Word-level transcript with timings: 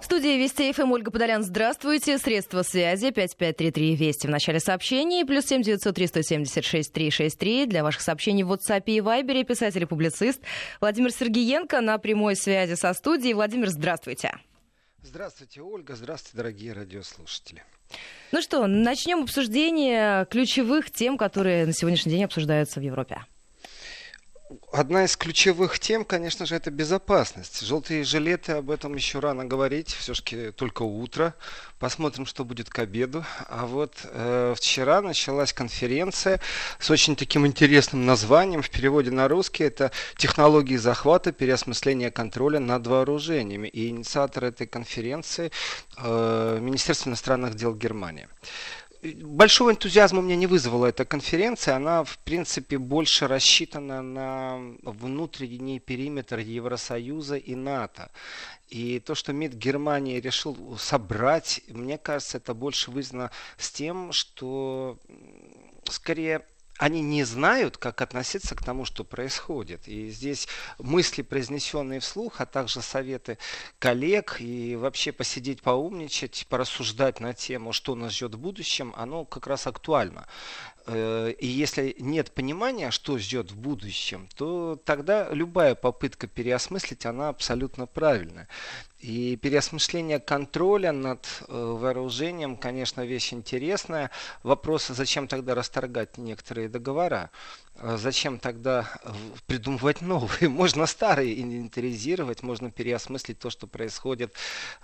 В 0.00 0.04
студии 0.04 0.36
Вести 0.36 0.72
ФМ 0.72 0.92
Ольга 0.92 1.10
Подолян. 1.10 1.42
Здравствуйте. 1.42 2.18
Средства 2.18 2.62
связи 2.62 3.10
5533 3.10 3.96
Вести 3.96 4.26
в 4.26 4.30
начале 4.30 4.60
сообщений. 4.60 5.24
Плюс 5.24 5.46
7 5.46 5.62
903 5.62 6.06
176 6.06 6.92
363. 6.92 7.66
Для 7.66 7.82
ваших 7.82 8.02
сообщений 8.02 8.42
в 8.42 8.52
WhatsApp 8.52 8.84
и 8.86 8.98
Viber 8.98 9.44
писатель 9.44 9.82
и 9.82 9.86
публицист 9.86 10.40
Владимир 10.80 11.10
Сергиенко 11.10 11.80
на 11.80 11.98
прямой 11.98 12.36
связи 12.36 12.74
со 12.74 12.92
студией. 12.92 13.34
Владимир, 13.34 13.68
здравствуйте. 13.68 14.38
Здравствуйте, 15.02 15.62
Ольга. 15.62 15.96
Здравствуйте, 15.96 16.36
дорогие 16.36 16.72
радиослушатели. 16.72 17.62
Ну 18.32 18.42
что, 18.42 18.66
начнем 18.66 19.22
обсуждение 19.22 20.26
ключевых 20.26 20.90
тем, 20.90 21.16
которые 21.16 21.64
на 21.64 21.72
сегодняшний 21.72 22.12
день 22.12 22.24
обсуждаются 22.24 22.80
в 22.80 22.82
Европе. 22.82 23.22
Одна 24.70 25.04
из 25.04 25.16
ключевых 25.16 25.80
тем, 25.80 26.04
конечно 26.04 26.46
же, 26.46 26.54
это 26.54 26.70
безопасность. 26.70 27.62
Желтые 27.62 28.04
жилеты, 28.04 28.52
об 28.52 28.70
этом 28.70 28.94
еще 28.94 29.18
рано 29.18 29.44
говорить, 29.44 29.88
все-таки 29.92 30.52
только 30.52 30.82
утро. 30.82 31.34
Посмотрим, 31.80 32.26
что 32.26 32.44
будет 32.44 32.70
к 32.70 32.78
обеду. 32.78 33.24
А 33.48 33.66
вот 33.66 33.94
э, 34.04 34.54
вчера 34.56 35.02
началась 35.02 35.52
конференция 35.52 36.40
с 36.78 36.90
очень 36.90 37.16
таким 37.16 37.44
интересным 37.44 38.06
названием, 38.06 38.62
в 38.62 38.70
переводе 38.70 39.10
на 39.10 39.26
русский, 39.26 39.64
это 39.64 39.90
«Технологии 40.16 40.76
захвата, 40.76 41.32
переосмысления 41.32 42.12
контроля 42.12 42.60
над 42.60 42.86
вооружениями». 42.86 43.66
И 43.66 43.88
инициатор 43.88 44.44
этой 44.44 44.68
конференции 44.68 45.50
э, 45.98 46.58
Министерство 46.60 47.08
иностранных 47.08 47.56
дел 47.56 47.74
Германии 47.74 48.28
большого 49.14 49.70
энтузиазма 49.70 50.20
у 50.20 50.22
меня 50.22 50.36
не 50.36 50.46
вызвала 50.46 50.86
эта 50.86 51.04
конференция. 51.04 51.76
Она, 51.76 52.04
в 52.04 52.18
принципе, 52.18 52.78
больше 52.78 53.28
рассчитана 53.28 54.02
на 54.02 54.58
внутренний 54.82 55.80
периметр 55.80 56.38
Евросоюза 56.38 57.36
и 57.36 57.54
НАТО. 57.54 58.10
И 58.68 59.00
то, 59.00 59.14
что 59.14 59.32
МИД 59.32 59.54
Германии 59.54 60.20
решил 60.20 60.76
собрать, 60.78 61.60
мне 61.68 61.98
кажется, 61.98 62.38
это 62.38 62.54
больше 62.54 62.90
вызвано 62.90 63.30
с 63.58 63.70
тем, 63.70 64.12
что 64.12 64.98
скорее 65.88 66.44
они 66.78 67.00
не 67.00 67.24
знают, 67.24 67.76
как 67.76 68.02
относиться 68.02 68.54
к 68.54 68.62
тому, 68.62 68.84
что 68.84 69.04
происходит. 69.04 69.88
И 69.88 70.10
здесь 70.10 70.48
мысли, 70.78 71.22
произнесенные 71.22 72.00
вслух, 72.00 72.40
а 72.40 72.46
также 72.46 72.82
советы 72.82 73.38
коллег 73.78 74.36
и 74.40 74.76
вообще 74.76 75.12
посидеть, 75.12 75.62
поумничать, 75.62 76.46
порассуждать 76.48 77.20
на 77.20 77.32
тему, 77.32 77.72
что 77.72 77.94
нас 77.94 78.12
ждет 78.12 78.34
в 78.34 78.38
будущем, 78.38 78.92
оно 78.96 79.24
как 79.24 79.46
раз 79.46 79.66
актуально. 79.66 80.26
Э, 80.86 81.32
и 81.38 81.46
если 81.46 81.96
нет 81.98 82.30
понимания, 82.32 82.90
что 82.90 83.18
ждет 83.18 83.50
в 83.50 83.56
будущем, 83.56 84.28
то 84.36 84.80
тогда 84.84 85.28
любая 85.32 85.74
попытка 85.74 86.28
переосмыслить, 86.28 87.06
она 87.06 87.28
абсолютно 87.28 87.86
правильная. 87.86 88.48
И 89.00 89.36
переосмысление 89.36 90.20
контроля 90.20 90.92
над 90.92 91.26
э, 91.48 91.52
вооружением, 91.52 92.56
конечно, 92.56 93.04
вещь 93.04 93.32
интересная. 93.32 94.10
Вопрос, 94.42 94.86
зачем 94.86 95.28
тогда 95.28 95.54
расторгать 95.54 96.18
некоторые 96.18 96.68
договора? 96.68 97.30
А 97.78 97.98
зачем 97.98 98.38
тогда 98.38 98.88
придумывать 99.46 100.00
новые? 100.00 100.48
Можно 100.48 100.86
старые 100.86 101.42
инвентаризировать, 101.42 102.42
можно 102.42 102.70
переосмыслить 102.70 103.38
то, 103.38 103.50
что 103.50 103.66
происходит 103.66 104.34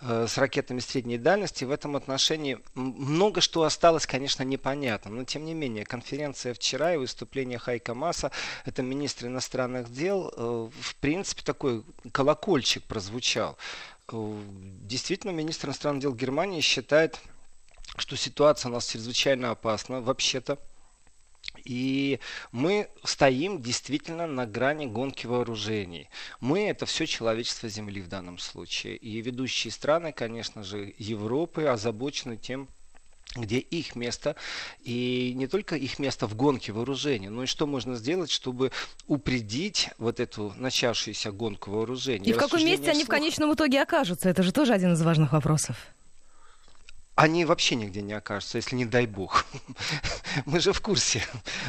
э, 0.03 0.27
с 0.29 0.37
ракетами 0.37 0.81
средней 0.81 1.17
дальности. 1.17 1.65
В 1.65 1.71
этом 1.71 1.97
отношении 1.97 2.59
много 2.75 3.41
что 3.41 3.63
осталось, 3.63 4.07
конечно, 4.07 4.43
непонятно. 4.43 5.11
Но, 5.11 5.25
тем 5.25 5.47
не 5.47 5.55
менее, 5.55 5.87
конференция 5.87 6.53
вчера 6.53 6.95
и 6.95 6.99
выступление 6.99 7.59
Хайка 7.59 7.95
Маса, 7.95 8.31
это 8.67 8.83
министр 8.83 9.27
иностранных 9.27 9.91
дел, 9.91 10.31
э, 10.37 10.71
в 10.79 10.97
принципе, 10.97 11.43
такой 11.43 11.85
колокольчик 12.13 12.83
прозвучал. 12.83 13.57
Э, 14.13 14.43
действительно, 14.83 15.31
министр 15.31 15.69
иностранных 15.69 16.03
дел 16.03 16.15
Германии 16.15 16.61
считает, 16.61 17.19
что 17.97 18.17
ситуация 18.17 18.69
у 18.69 18.73
нас 18.75 18.87
чрезвычайно 18.87 19.51
опасна, 19.51 20.03
вообще-то. 20.03 20.59
И 21.65 22.21
мы 22.51 22.89
стоим 23.05 23.61
действительно 23.63 24.27
на 24.27 24.47
грани 24.47 24.87
гонки 24.87 25.27
вооружений. 25.27 26.09
Мы 26.41 26.69
это 26.69 26.87
все 26.87 27.07
человечество 27.07 27.69
Земли 27.69 28.01
в 28.01 28.09
данном 28.09 28.39
случае. 28.39 28.97
И 28.97 29.21
ведущие 29.21 29.71
страны, 29.71 30.13
конечно 30.13 30.63
же, 30.63 30.95
Европы 30.99 31.65
озабочены 31.65 32.37
тем, 32.37 32.69
где 33.35 33.59
их 33.59 33.97
место, 33.97 34.37
и 34.83 35.33
не 35.35 35.47
только 35.47 35.77
их 35.77 35.99
место 35.99 36.27
в 36.27 36.35
гонке 36.35 36.73
вооружений, 36.73 37.29
но 37.29 37.45
и 37.45 37.47
что 37.47 37.67
можно 37.67 37.95
сделать, 37.95 38.31
чтобы 38.31 38.73
упредить 39.07 39.89
вот 39.99 40.21
эту 40.21 40.53
начавшуюся 40.57 41.33
гонку 41.33 41.71
вооружений. 41.71 42.29
И 42.29 42.33
в 42.33 42.37
каком 42.37 42.63
месте 42.63 42.83
вслух. 42.83 42.95
они 42.95 43.05
в 43.05 43.09
конечном 43.09 43.55
итоге 43.55 43.81
окажутся? 43.81 44.29
Это 44.29 44.43
же 44.43 44.53
тоже 44.53 44.75
один 44.75 44.93
из 44.93 45.03
важных 45.03 45.33
вопросов 45.33 45.77
они 47.15 47.45
вообще 47.45 47.75
нигде 47.75 48.03
не 48.03 48.15
окажутся, 48.15 48.59
если 48.59 48.77
не 48.77 48.87
дай 48.87 49.07
бог. 49.07 49.45
Мы 50.47 50.61
же 50.61 50.73
в 50.73 50.81
курсе. 50.81 51.23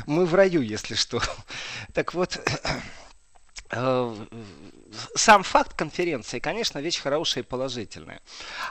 Мы 0.06 0.26
в 0.26 0.34
раю, 0.36 0.62
если 0.62 0.96
что. 0.96 1.22
Так 1.94 2.14
вот, 2.14 2.40
э, 3.72 4.16
сам 5.16 5.44
факт 5.44 5.74
конференции, 5.74 6.40
конечно, 6.40 6.80
вещь 6.80 7.00
хорошая 7.00 7.44
и 7.44 7.48
положительная. 7.48 8.22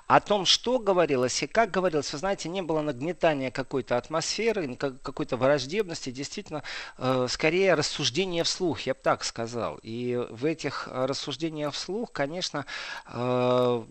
О 0.06 0.20
том, 0.20 0.46
что 0.46 0.78
говорилось 0.78 1.42
и 1.42 1.46
как 1.46 1.70
говорилось, 1.70 2.12
вы 2.12 2.18
знаете, 2.18 2.48
не 2.48 2.62
было 2.62 2.80
нагнетания 2.80 3.50
какой-то 3.50 3.96
атмосферы, 3.96 4.74
какой-то 4.76 5.36
враждебности, 5.36 6.10
действительно, 6.10 6.62
э, 6.98 7.26
скорее 7.28 7.74
рассуждение 7.74 8.44
вслух, 8.44 8.80
я 8.82 8.94
бы 8.94 9.00
так 9.02 9.24
сказал. 9.24 9.78
И 9.82 10.16
в 10.30 10.44
этих 10.44 10.88
рассуждениях 10.90 11.74
вслух, 11.74 12.12
конечно, 12.12 12.64
э, 13.08 13.84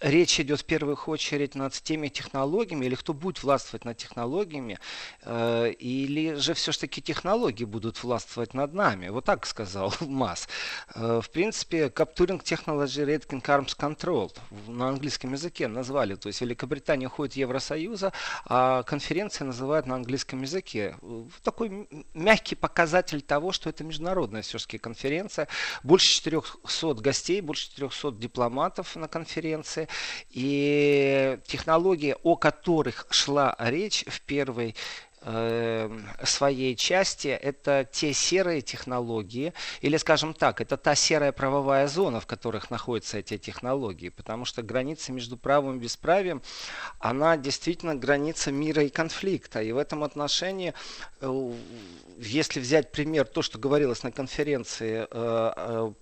речь 0.00 0.40
идет 0.40 0.60
в 0.60 0.64
первую 0.64 0.96
очередь 1.06 1.54
над 1.54 1.72
теми 1.72 2.08
технологиями, 2.08 2.86
или 2.86 2.94
кто 2.94 3.12
будет 3.12 3.42
властвовать 3.42 3.84
над 3.84 3.96
технологиями, 3.96 4.78
э, 5.22 5.72
или 5.78 6.34
же 6.34 6.54
все-таки 6.54 7.00
технологии 7.02 7.64
будут 7.64 8.02
властвовать 8.02 8.54
над 8.54 8.74
нами. 8.74 9.08
Вот 9.08 9.24
так 9.24 9.46
сказал 9.46 9.94
Масс. 10.00 10.48
Э, 10.94 11.20
в 11.22 11.30
принципе, 11.30 11.86
Capturing 11.86 12.42
Technology 12.42 13.04
Rating 13.04 13.42
Arms 13.42 13.76
Control 13.76 14.30
на 14.68 14.88
английском 14.88 15.32
языке 15.32 15.68
назвали. 15.68 16.14
То 16.14 16.28
есть 16.28 16.40
Великобритания 16.40 17.06
уходит 17.06 17.36
Евросоюза, 17.36 18.12
а 18.46 18.82
конференция 18.82 19.46
называют 19.46 19.86
на 19.86 19.94
английском 19.94 20.42
языке. 20.42 20.96
Такой 21.42 21.88
мягкий 22.14 22.54
показатель 22.54 23.22
того, 23.22 23.52
что 23.52 23.70
это 23.70 23.84
международная 23.84 24.42
все-таки 24.42 24.78
конференция. 24.78 25.48
Больше 25.82 26.08
400 26.08 26.94
гостей, 26.94 27.40
больше 27.40 27.70
400 27.70 28.12
дипломатов 28.12 28.96
на 28.96 29.08
конференции. 29.08 29.83
И 30.30 31.38
технологии, 31.46 32.16
о 32.22 32.36
которых 32.36 33.06
шла 33.10 33.54
речь 33.58 34.04
в 34.06 34.20
первой 34.22 34.74
э, 35.24 35.90
своей 36.24 36.76
части 36.76 37.28
это 37.28 37.88
те 37.90 38.12
серые 38.12 38.60
технологии, 38.60 39.52
или, 39.80 39.96
скажем 39.96 40.34
так, 40.34 40.60
это 40.60 40.76
та 40.76 40.94
серая 40.94 41.32
правовая 41.32 41.88
зона, 41.88 42.20
в 42.20 42.26
которых 42.26 42.70
находятся 42.70 43.18
эти 43.18 43.38
технологии, 43.38 44.10
потому 44.10 44.44
что 44.44 44.62
граница 44.62 45.12
между 45.12 45.36
правом 45.36 45.76
и 45.76 45.80
бесправием, 45.80 46.42
она 46.98 47.36
действительно 47.36 47.94
граница 47.94 48.52
мира 48.52 48.82
и 48.82 48.88
конфликта. 48.88 49.62
И 49.62 49.72
в 49.72 49.78
этом 49.78 50.04
отношении, 50.04 50.74
э, 51.20 51.52
если 52.18 52.60
взять 52.60 52.92
пример, 52.92 53.26
то, 53.26 53.42
что 53.42 53.58
говорилось 53.58 54.02
на 54.02 54.12
конференции 54.12 55.06
э, 55.10 55.92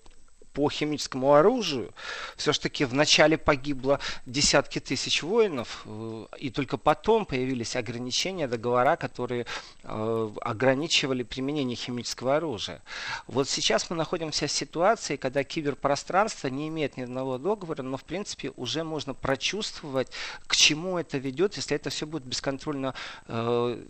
по 0.53 0.69
химическому 0.71 1.35
оружию, 1.35 1.93
все-таки 2.37 2.85
вначале 2.85 3.39
погибло 3.39 4.01
десятки 4.27 4.79
тысяч 4.79 5.23
воинов, 5.23 5.83
э, 5.87 6.27
и 6.39 6.51
только 6.51 6.77
потом 6.77 7.25
появились 7.25 7.77
ограничения, 7.77 8.49
договора, 8.49 8.97
которые 8.97 9.47
э, 9.83 10.31
ограничивали 10.41 11.23
применение 11.23 11.77
химического 11.77 12.37
оружия. 12.37 12.83
Вот 13.27 13.49
сейчас 13.49 13.91
мы 13.91 13.97
находимся 13.97 14.47
в 14.47 14.53
ситуации, 14.53 15.17
когда 15.17 15.45
киберпространство 15.45 16.49
не 16.49 16.69
имеет 16.69 16.97
ни 16.97 17.03
одного 17.03 17.39
договора, 17.39 17.83
но 17.83 17.97
в 17.97 18.05
принципе 18.05 18.53
уже 18.57 18.85
можно 18.85 19.15
прочувствовать, 19.15 20.09
к 20.47 20.57
чему 20.57 20.99
это 20.99 21.19
ведет, 21.19 21.57
если 21.57 21.77
это 21.77 21.91
все 21.91 22.07
будет 22.07 22.25
бесконтрольно 22.25 22.95
э, 23.29 23.83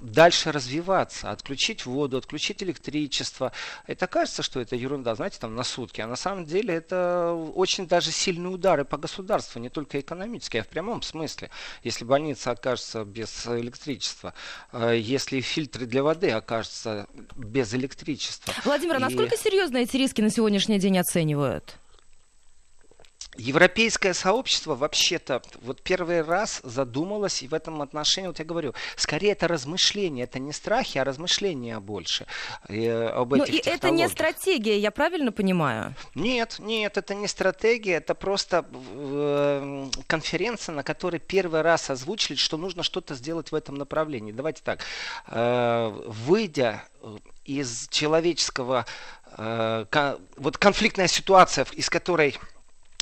дальше 0.00 0.52
развиваться, 0.52 1.30
отключить 1.30 1.86
воду, 1.86 2.18
отключить 2.18 2.62
электричество. 2.62 3.52
Это 3.86 4.06
кажется, 4.06 4.42
что 4.42 4.60
это 4.60 4.76
ерунда, 4.76 5.14
знаете, 5.14 5.38
там 5.40 5.54
на 5.54 5.64
сутки, 5.64 6.00
а 6.00 6.06
на 6.06 6.16
самом 6.16 6.44
деле 6.44 6.74
это 6.74 7.32
очень 7.54 7.86
даже 7.86 8.10
сильные 8.10 8.50
удары 8.50 8.84
по 8.84 8.96
государству, 8.96 9.60
не 9.60 9.68
только 9.68 10.00
экономические, 10.00 10.62
а 10.62 10.64
в 10.64 10.68
прямом 10.68 11.02
смысле. 11.02 11.50
Если 11.82 12.04
больница 12.04 12.50
окажется 12.50 13.04
без 13.04 13.46
электричества, 13.46 14.34
э, 14.72 14.98
если 14.98 15.40
фильтры 15.40 15.86
для 15.86 16.02
воды 16.02 16.30
окажутся 16.30 17.06
без 17.36 17.74
электричества. 17.74 18.54
Владимир, 18.64 18.96
а 18.96 18.98
насколько 19.00 19.36
серьезно 19.36 19.78
эти 19.78 19.96
риски 19.96 20.20
на 20.20 20.30
сегодняшний 20.30 20.78
день 20.78 20.98
оценивают? 20.98 21.76
Европейское 23.36 24.14
сообщество 24.14 24.74
вообще-то 24.74 25.42
вот 25.62 25.80
первый 25.82 26.22
раз 26.22 26.60
задумалось, 26.64 27.42
и 27.42 27.48
в 27.48 27.54
этом 27.54 27.82
отношении, 27.82 28.26
вот 28.26 28.38
я 28.38 28.44
говорю, 28.44 28.74
скорее 28.96 29.32
это 29.32 29.46
размышления, 29.46 30.24
это 30.24 30.38
не 30.38 30.52
страхи, 30.52 30.98
а 30.98 31.04
размышления 31.04 31.78
больше 31.78 32.26
э, 32.68 33.06
об 33.06 33.34
ну, 33.34 33.44
этих 33.44 33.64
Но 33.64 33.70
и 33.70 33.74
это 33.74 33.90
не 33.90 34.08
стратегия, 34.08 34.78
я 34.78 34.90
правильно 34.90 35.30
понимаю? 35.30 35.94
Нет, 36.14 36.56
нет, 36.58 36.96
это 36.96 37.14
не 37.14 37.28
стратегия, 37.28 37.94
это 37.94 38.14
просто 38.14 38.64
э, 38.72 39.86
конференция, 40.06 40.74
на 40.74 40.82
которой 40.82 41.20
первый 41.20 41.60
раз 41.60 41.90
озвучили, 41.90 42.36
что 42.36 42.56
нужно 42.56 42.82
что-то 42.82 43.14
сделать 43.14 43.52
в 43.52 43.54
этом 43.54 43.76
направлении. 43.76 44.32
Давайте 44.32 44.62
так, 44.64 44.80
э, 45.28 45.92
выйдя 46.06 46.82
из 47.44 47.88
человеческого, 47.88 48.84
э, 49.36 49.84
кон, 49.90 50.18
вот 50.36 50.58
конфликтная 50.58 51.06
ситуация, 51.06 51.66
из 51.72 51.88
которой 51.88 52.36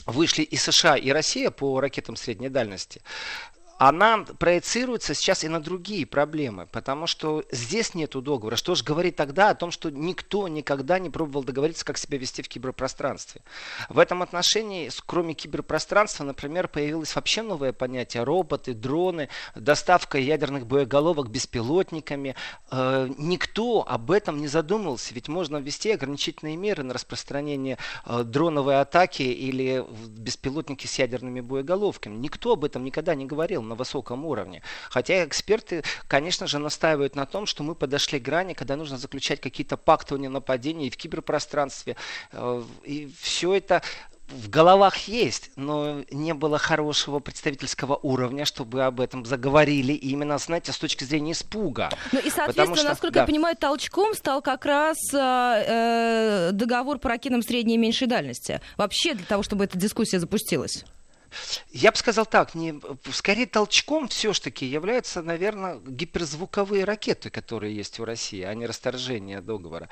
вышли 0.07 0.43
и 0.43 0.57
США, 0.57 0.97
и 0.97 1.11
Россия 1.11 1.51
по 1.51 1.81
ракетам 1.81 2.17
средней 2.17 2.49
дальности, 2.49 3.03
она 3.79 4.25
проецируется 4.39 5.15
сейчас 5.15 5.45
и 5.45 5.49
на 5.49 5.61
другие 5.61 6.07
проблемы, 6.07 6.67
потому 6.67 7.07
что 7.07 7.45
здесь 7.51 7.95
нет 7.95 8.13
договора. 8.13 8.57
Что 8.57 8.75
же 8.75 8.85
говорит 8.85 9.17
тогда 9.17 9.51
о 9.51 9.55
том, 9.55 9.71
что 9.71 9.91
никто 9.91 10.49
никогда 10.49 10.99
не 10.99 11.11
пробовал 11.11 11.45
договориться, 11.45 11.85
как 11.85 11.99
себя 11.99 12.19
вести 12.19 12.43
в 12.43 12.49
киберпространстве. 12.49 13.43
В 13.89 13.99
этом 13.99 14.23
отношении, 14.23 14.91
кроме 15.05 15.35
киберпространства, 15.35 16.25
например, 16.25 16.69
появилось 16.69 17.15
вообще 17.15 17.43
новое 17.43 17.73
понятие 17.73 18.23
роботы, 18.23 18.73
дроны, 18.73 19.29
доставка 19.55 20.19
ядерных 20.19 20.67
боеголовок 20.67 21.29
беспилотниками. 21.29 22.35
Э, 22.71 23.09
никто 23.19 23.85
об 23.87 24.11
этом 24.11 24.41
не 24.41 24.49
задумывался, 24.49 25.13
ведь 25.13 25.29
можно 25.29 25.59
ввести 25.59 25.91
ограничительные 25.93 26.57
меры 26.57 26.83
на 26.83 26.95
распространение 26.95 27.77
э, 28.07 28.23
дроновой 28.25 28.81
атаки 28.81 29.23
или 29.23 29.85
беспилотники 30.09 30.87
с 30.87 30.99
ядерными 30.99 31.41
боеголовками. 31.41 32.17
Никто 32.17 32.53
об 32.53 32.65
этом 32.65 32.85
никогда 32.85 33.15
не 33.15 33.27
говорил 33.27 33.66
на 33.67 33.75
высоком 33.75 34.25
уровне. 34.25 34.63
Хотя 34.91 35.25
эксперты, 35.25 35.83
конечно 36.09 36.47
же, 36.47 36.59
настаивают 36.59 37.17
на 37.17 37.27
том, 37.27 37.47
что 37.47 37.63
мы 37.63 37.75
подошли 37.75 38.19
к 38.21 38.23
грани, 38.23 38.55
когда 38.55 38.77
нужно 38.77 38.99
заключать 38.99 39.41
какие-то 39.41 39.77
пакты 39.77 40.15
о 40.15 40.19
ненападении 40.19 40.91
в 40.91 40.97
киберпространстве. 40.97 41.97
Э, 42.33 42.63
и 42.85 43.13
все 43.21 43.55
это 43.55 43.83
в 44.29 44.51
головах 44.51 44.97
есть, 45.09 45.51
но 45.57 46.03
не 46.11 46.35
было 46.35 46.59
хорошего 46.59 47.21
представительского 47.21 47.97
уровня, 48.03 48.45
чтобы 48.45 48.83
об 48.85 49.01
этом 49.01 49.25
заговорили 49.25 49.93
именно, 49.93 50.39
знаете, 50.39 50.73
с 50.73 50.79
точки 50.79 51.05
зрения 51.05 51.33
испуга. 51.33 51.91
Ну 52.13 52.19
и, 52.19 52.31
соответственно, 52.31 52.77
что, 52.77 52.89
насколько 52.89 53.15
да. 53.15 53.21
я 53.21 53.27
понимаю, 53.27 53.57
толчком 53.57 54.15
стал 54.15 54.43
как 54.43 54.65
раз 54.65 54.97
э, 55.15 55.19
э, 55.19 56.51
договор 56.53 56.99
по 56.99 57.09
ракетам 57.09 57.43
средней 57.43 57.75
и 57.75 57.79
меньшей 57.79 58.09
дальности. 58.09 58.61
Вообще 58.77 59.15
для 59.15 59.27
того, 59.27 59.43
чтобы 59.43 59.65
эта 59.65 59.79
дискуссия 59.79 60.19
запустилась. 60.19 60.85
Я 61.71 61.93
бы 61.93 61.97
сказал 61.97 62.27
так, 62.27 62.55
не, 62.55 62.81
скорее 63.13 63.47
толчком 63.47 64.09
все-таки 64.09 64.67
являются, 64.67 65.23
наверное, 65.23 65.79
гиперзвуковые 65.87 66.85
ракеты, 66.85 67.31
которые 67.31 67.75
есть 67.75 67.99
в 67.99 68.05
России, 68.05 68.43
а 68.43 68.55
не 68.55 68.67
расторжение 68.67 69.41
договора. 69.41 69.89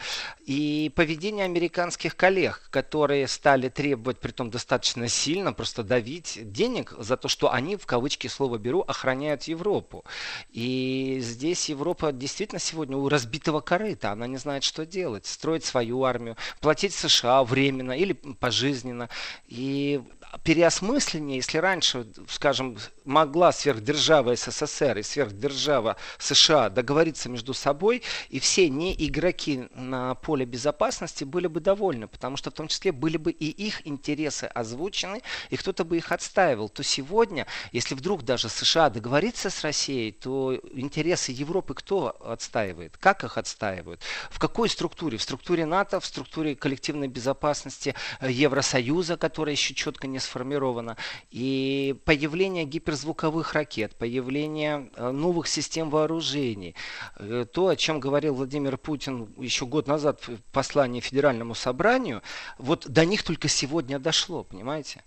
И 0.46 0.92
поведение 0.94 1.44
американских 1.44 2.16
коллег, 2.16 2.68
которые 2.70 3.28
стали 3.28 3.68
требовать, 3.68 4.20
при 4.20 4.32
том 4.32 4.50
достаточно 4.50 5.08
сильно, 5.08 5.52
просто 5.52 5.82
давить 5.82 6.38
денег 6.52 6.94
за 6.98 7.16
то, 7.16 7.28
что 7.28 7.52
они, 7.52 7.76
в 7.76 7.86
кавычки 7.86 8.28
слово 8.28 8.58
беру, 8.58 8.80
охраняют 8.80 9.44
Европу. 9.44 10.04
И 10.50 11.18
здесь 11.20 11.68
Европа 11.68 12.12
действительно 12.12 12.60
сегодня 12.60 12.96
у 12.96 13.08
разбитого 13.08 13.60
корыта, 13.60 14.12
она 14.12 14.26
не 14.26 14.36
знает, 14.36 14.64
что 14.64 14.86
делать. 14.86 15.26
Строить 15.26 15.64
свою 15.64 16.04
армию, 16.04 16.36
платить 16.60 16.94
США 16.94 17.44
временно 17.44 17.92
или 17.92 18.12
пожизненно. 18.12 19.08
И 19.48 20.02
переосмысление, 20.42 21.36
если 21.36 21.58
раньше, 21.58 22.06
скажем, 22.28 22.76
могла 23.04 23.52
сверхдержава 23.52 24.34
СССР 24.36 24.98
и 24.98 25.02
сверхдержава 25.02 25.96
США 26.18 26.70
договориться 26.70 27.28
между 27.28 27.54
собой, 27.54 28.02
и 28.28 28.40
все 28.40 28.68
не 28.68 28.94
игроки 28.94 29.68
на 29.74 30.14
поле 30.14 30.44
безопасности 30.44 31.24
были 31.24 31.46
бы 31.46 31.60
довольны, 31.60 32.08
потому 32.08 32.36
что 32.36 32.50
в 32.50 32.54
том 32.54 32.68
числе 32.68 32.92
были 32.92 33.16
бы 33.16 33.30
и 33.30 33.48
их 33.48 33.86
интересы 33.86 34.44
озвучены, 34.44 35.22
и 35.50 35.56
кто-то 35.56 35.84
бы 35.84 35.96
их 35.96 36.12
отстаивал, 36.12 36.68
то 36.68 36.82
сегодня, 36.82 37.46
если 37.72 37.94
вдруг 37.94 38.22
даже 38.22 38.48
США 38.48 38.90
договорится 38.90 39.50
с 39.50 39.62
Россией, 39.62 40.12
то 40.12 40.58
интересы 40.72 41.32
Европы 41.32 41.74
кто 41.74 42.16
отстаивает? 42.24 42.96
Как 42.96 43.24
их 43.24 43.38
отстаивают? 43.38 44.00
В 44.30 44.38
какой 44.38 44.68
структуре? 44.68 45.18
В 45.18 45.22
структуре 45.22 45.66
НАТО, 45.66 46.00
в 46.00 46.06
структуре 46.06 46.56
коллективной 46.56 47.08
безопасности 47.08 47.94
Евросоюза, 48.20 49.16
которая 49.16 49.54
еще 49.54 49.74
четко 49.74 50.06
не 50.06 50.18
сформирована. 50.24 50.96
И 51.30 51.96
появление 52.04 52.64
гиперзвуковых 52.64 53.52
ракет, 53.52 53.94
появление 53.96 54.90
э, 54.96 55.10
новых 55.10 55.46
систем 55.46 55.90
вооружений, 55.90 56.74
э, 57.16 57.46
то, 57.52 57.68
о 57.68 57.76
чем 57.76 58.00
говорил 58.00 58.34
Владимир 58.34 58.76
Путин 58.76 59.32
еще 59.38 59.66
год 59.66 59.86
назад 59.86 60.26
в 60.26 60.38
послании 60.52 61.00
Федеральному 61.00 61.54
собранию, 61.54 62.22
вот 62.58 62.88
до 62.88 63.04
них 63.04 63.22
только 63.22 63.48
сегодня 63.48 63.98
дошло, 63.98 64.44
понимаете? 64.44 65.04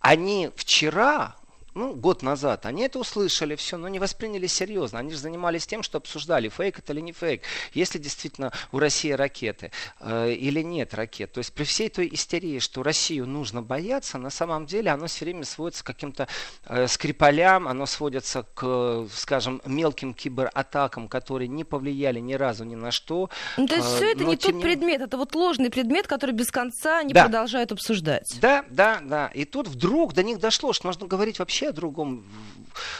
Они 0.00 0.50
вчера 0.54 1.36
ну, 1.78 1.94
год 1.94 2.22
назад, 2.22 2.66
они 2.66 2.82
это 2.82 2.98
услышали, 2.98 3.54
все, 3.54 3.76
но 3.76 3.88
не 3.88 4.00
восприняли 4.00 4.48
серьезно. 4.48 4.98
Они 4.98 5.12
же 5.12 5.18
занимались 5.18 5.66
тем, 5.66 5.82
что 5.82 5.98
обсуждали, 5.98 6.48
фейк 6.48 6.80
это 6.80 6.92
или 6.92 7.00
не 7.00 7.12
фейк, 7.12 7.42
есть 7.72 7.94
ли 7.94 8.00
действительно 8.00 8.52
у 8.72 8.80
России 8.80 9.12
ракеты 9.12 9.70
э, 10.00 10.32
или 10.32 10.60
нет 10.60 10.92
ракет. 10.94 11.32
То 11.32 11.38
есть 11.38 11.52
при 11.52 11.62
всей 11.64 11.88
той 11.88 12.10
истерии, 12.12 12.58
что 12.58 12.82
Россию 12.82 13.26
нужно 13.26 13.62
бояться, 13.62 14.18
на 14.18 14.30
самом 14.30 14.66
деле 14.66 14.90
оно 14.90 15.06
все 15.06 15.24
время 15.24 15.44
сводится 15.44 15.84
к 15.84 15.86
каким-то 15.86 16.26
э, 16.66 16.88
скрипалям, 16.88 17.68
оно 17.68 17.86
сводится 17.86 18.42
к, 18.54 19.06
скажем, 19.12 19.62
мелким 19.64 20.14
кибератакам, 20.14 21.08
которые 21.08 21.46
не 21.46 21.62
повлияли 21.62 22.18
ни 22.18 22.34
разу 22.34 22.64
ни 22.64 22.74
на 22.74 22.90
что. 22.90 23.30
Ну, 23.56 23.68
то 23.68 23.76
есть 23.76 23.88
э, 23.88 23.96
все 23.96 24.12
это 24.12 24.24
не 24.24 24.36
тот 24.36 24.52
не... 24.52 24.60
предмет, 24.60 25.00
это 25.00 25.16
вот 25.16 25.34
ложный 25.36 25.70
предмет, 25.70 26.08
который 26.08 26.32
без 26.32 26.50
конца 26.50 27.04
не 27.04 27.14
да. 27.14 27.22
продолжают 27.22 27.70
обсуждать. 27.70 28.36
Да, 28.40 28.64
да, 28.68 28.98
да. 29.00 29.28
И 29.28 29.44
тут 29.44 29.68
вдруг 29.68 30.14
до 30.14 30.24
них 30.24 30.40
дошло, 30.40 30.72
что 30.72 30.88
нужно 30.88 31.06
говорить 31.06 31.38
вообще 31.38 31.67
о 31.68 31.72
другом 31.72 32.24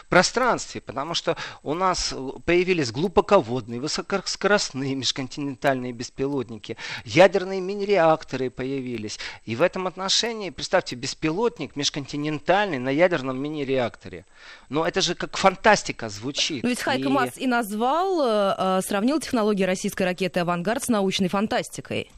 пространстве, 0.09 0.81
потому 0.81 1.15
что 1.15 1.37
у 1.63 1.75
нас 1.75 2.15
появились 2.45 2.91
глубоководные, 2.91 3.81
высокоскоростные 3.81 4.95
межконтинентальные 4.95 5.93
беспилотники, 5.93 6.77
ядерные 7.05 7.61
мини-реакторы 7.61 8.51
появились. 8.51 9.19
И 9.45 9.57
в 9.57 9.63
этом 9.63 9.87
отношении, 9.87 10.51
представьте, 10.51 10.97
беспилотник 10.97 11.77
межконтинентальный 11.77 12.79
на 12.79 12.91
ядерном 12.91 13.41
мини-реакторе. 13.41 14.25
Но 14.69 14.87
это 14.87 15.01
же 15.01 15.15
как 15.15 15.37
фантастика 15.37 16.09
звучит. 16.09 16.63
Ну 16.63 16.69
ведь 16.69 16.81
Хайко 16.81 17.09
и... 17.09 17.13
Мас 17.13 17.37
и 17.37 17.47
назвал, 17.47 18.21
э, 18.23 18.55
э, 18.59 18.81
сравнил 18.83 19.21
технологии 19.21 19.65
российской 19.65 20.05
ракеты 20.05 20.41
«Авангард» 20.41 20.85
с 20.85 20.89
научной 20.89 21.29
фантастикой. 21.29 22.11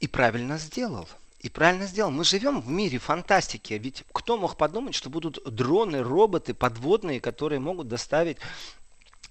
И 0.00 0.08
правильно 0.08 0.58
сделал. 0.58 1.08
И 1.40 1.48
правильно 1.48 1.86
сделал. 1.86 2.10
Мы 2.10 2.24
живем 2.24 2.60
в 2.60 2.68
мире 2.68 2.98
фантастики. 2.98 3.72
Ведь 3.72 4.04
кто 4.12 4.36
мог 4.36 4.56
подумать, 4.56 4.94
что 4.94 5.08
будут 5.08 5.42
дроны, 5.44 6.02
роботы 6.02 6.52
подводные, 6.52 7.18
которые 7.18 7.60
могут 7.60 7.88
доставить 7.88 8.36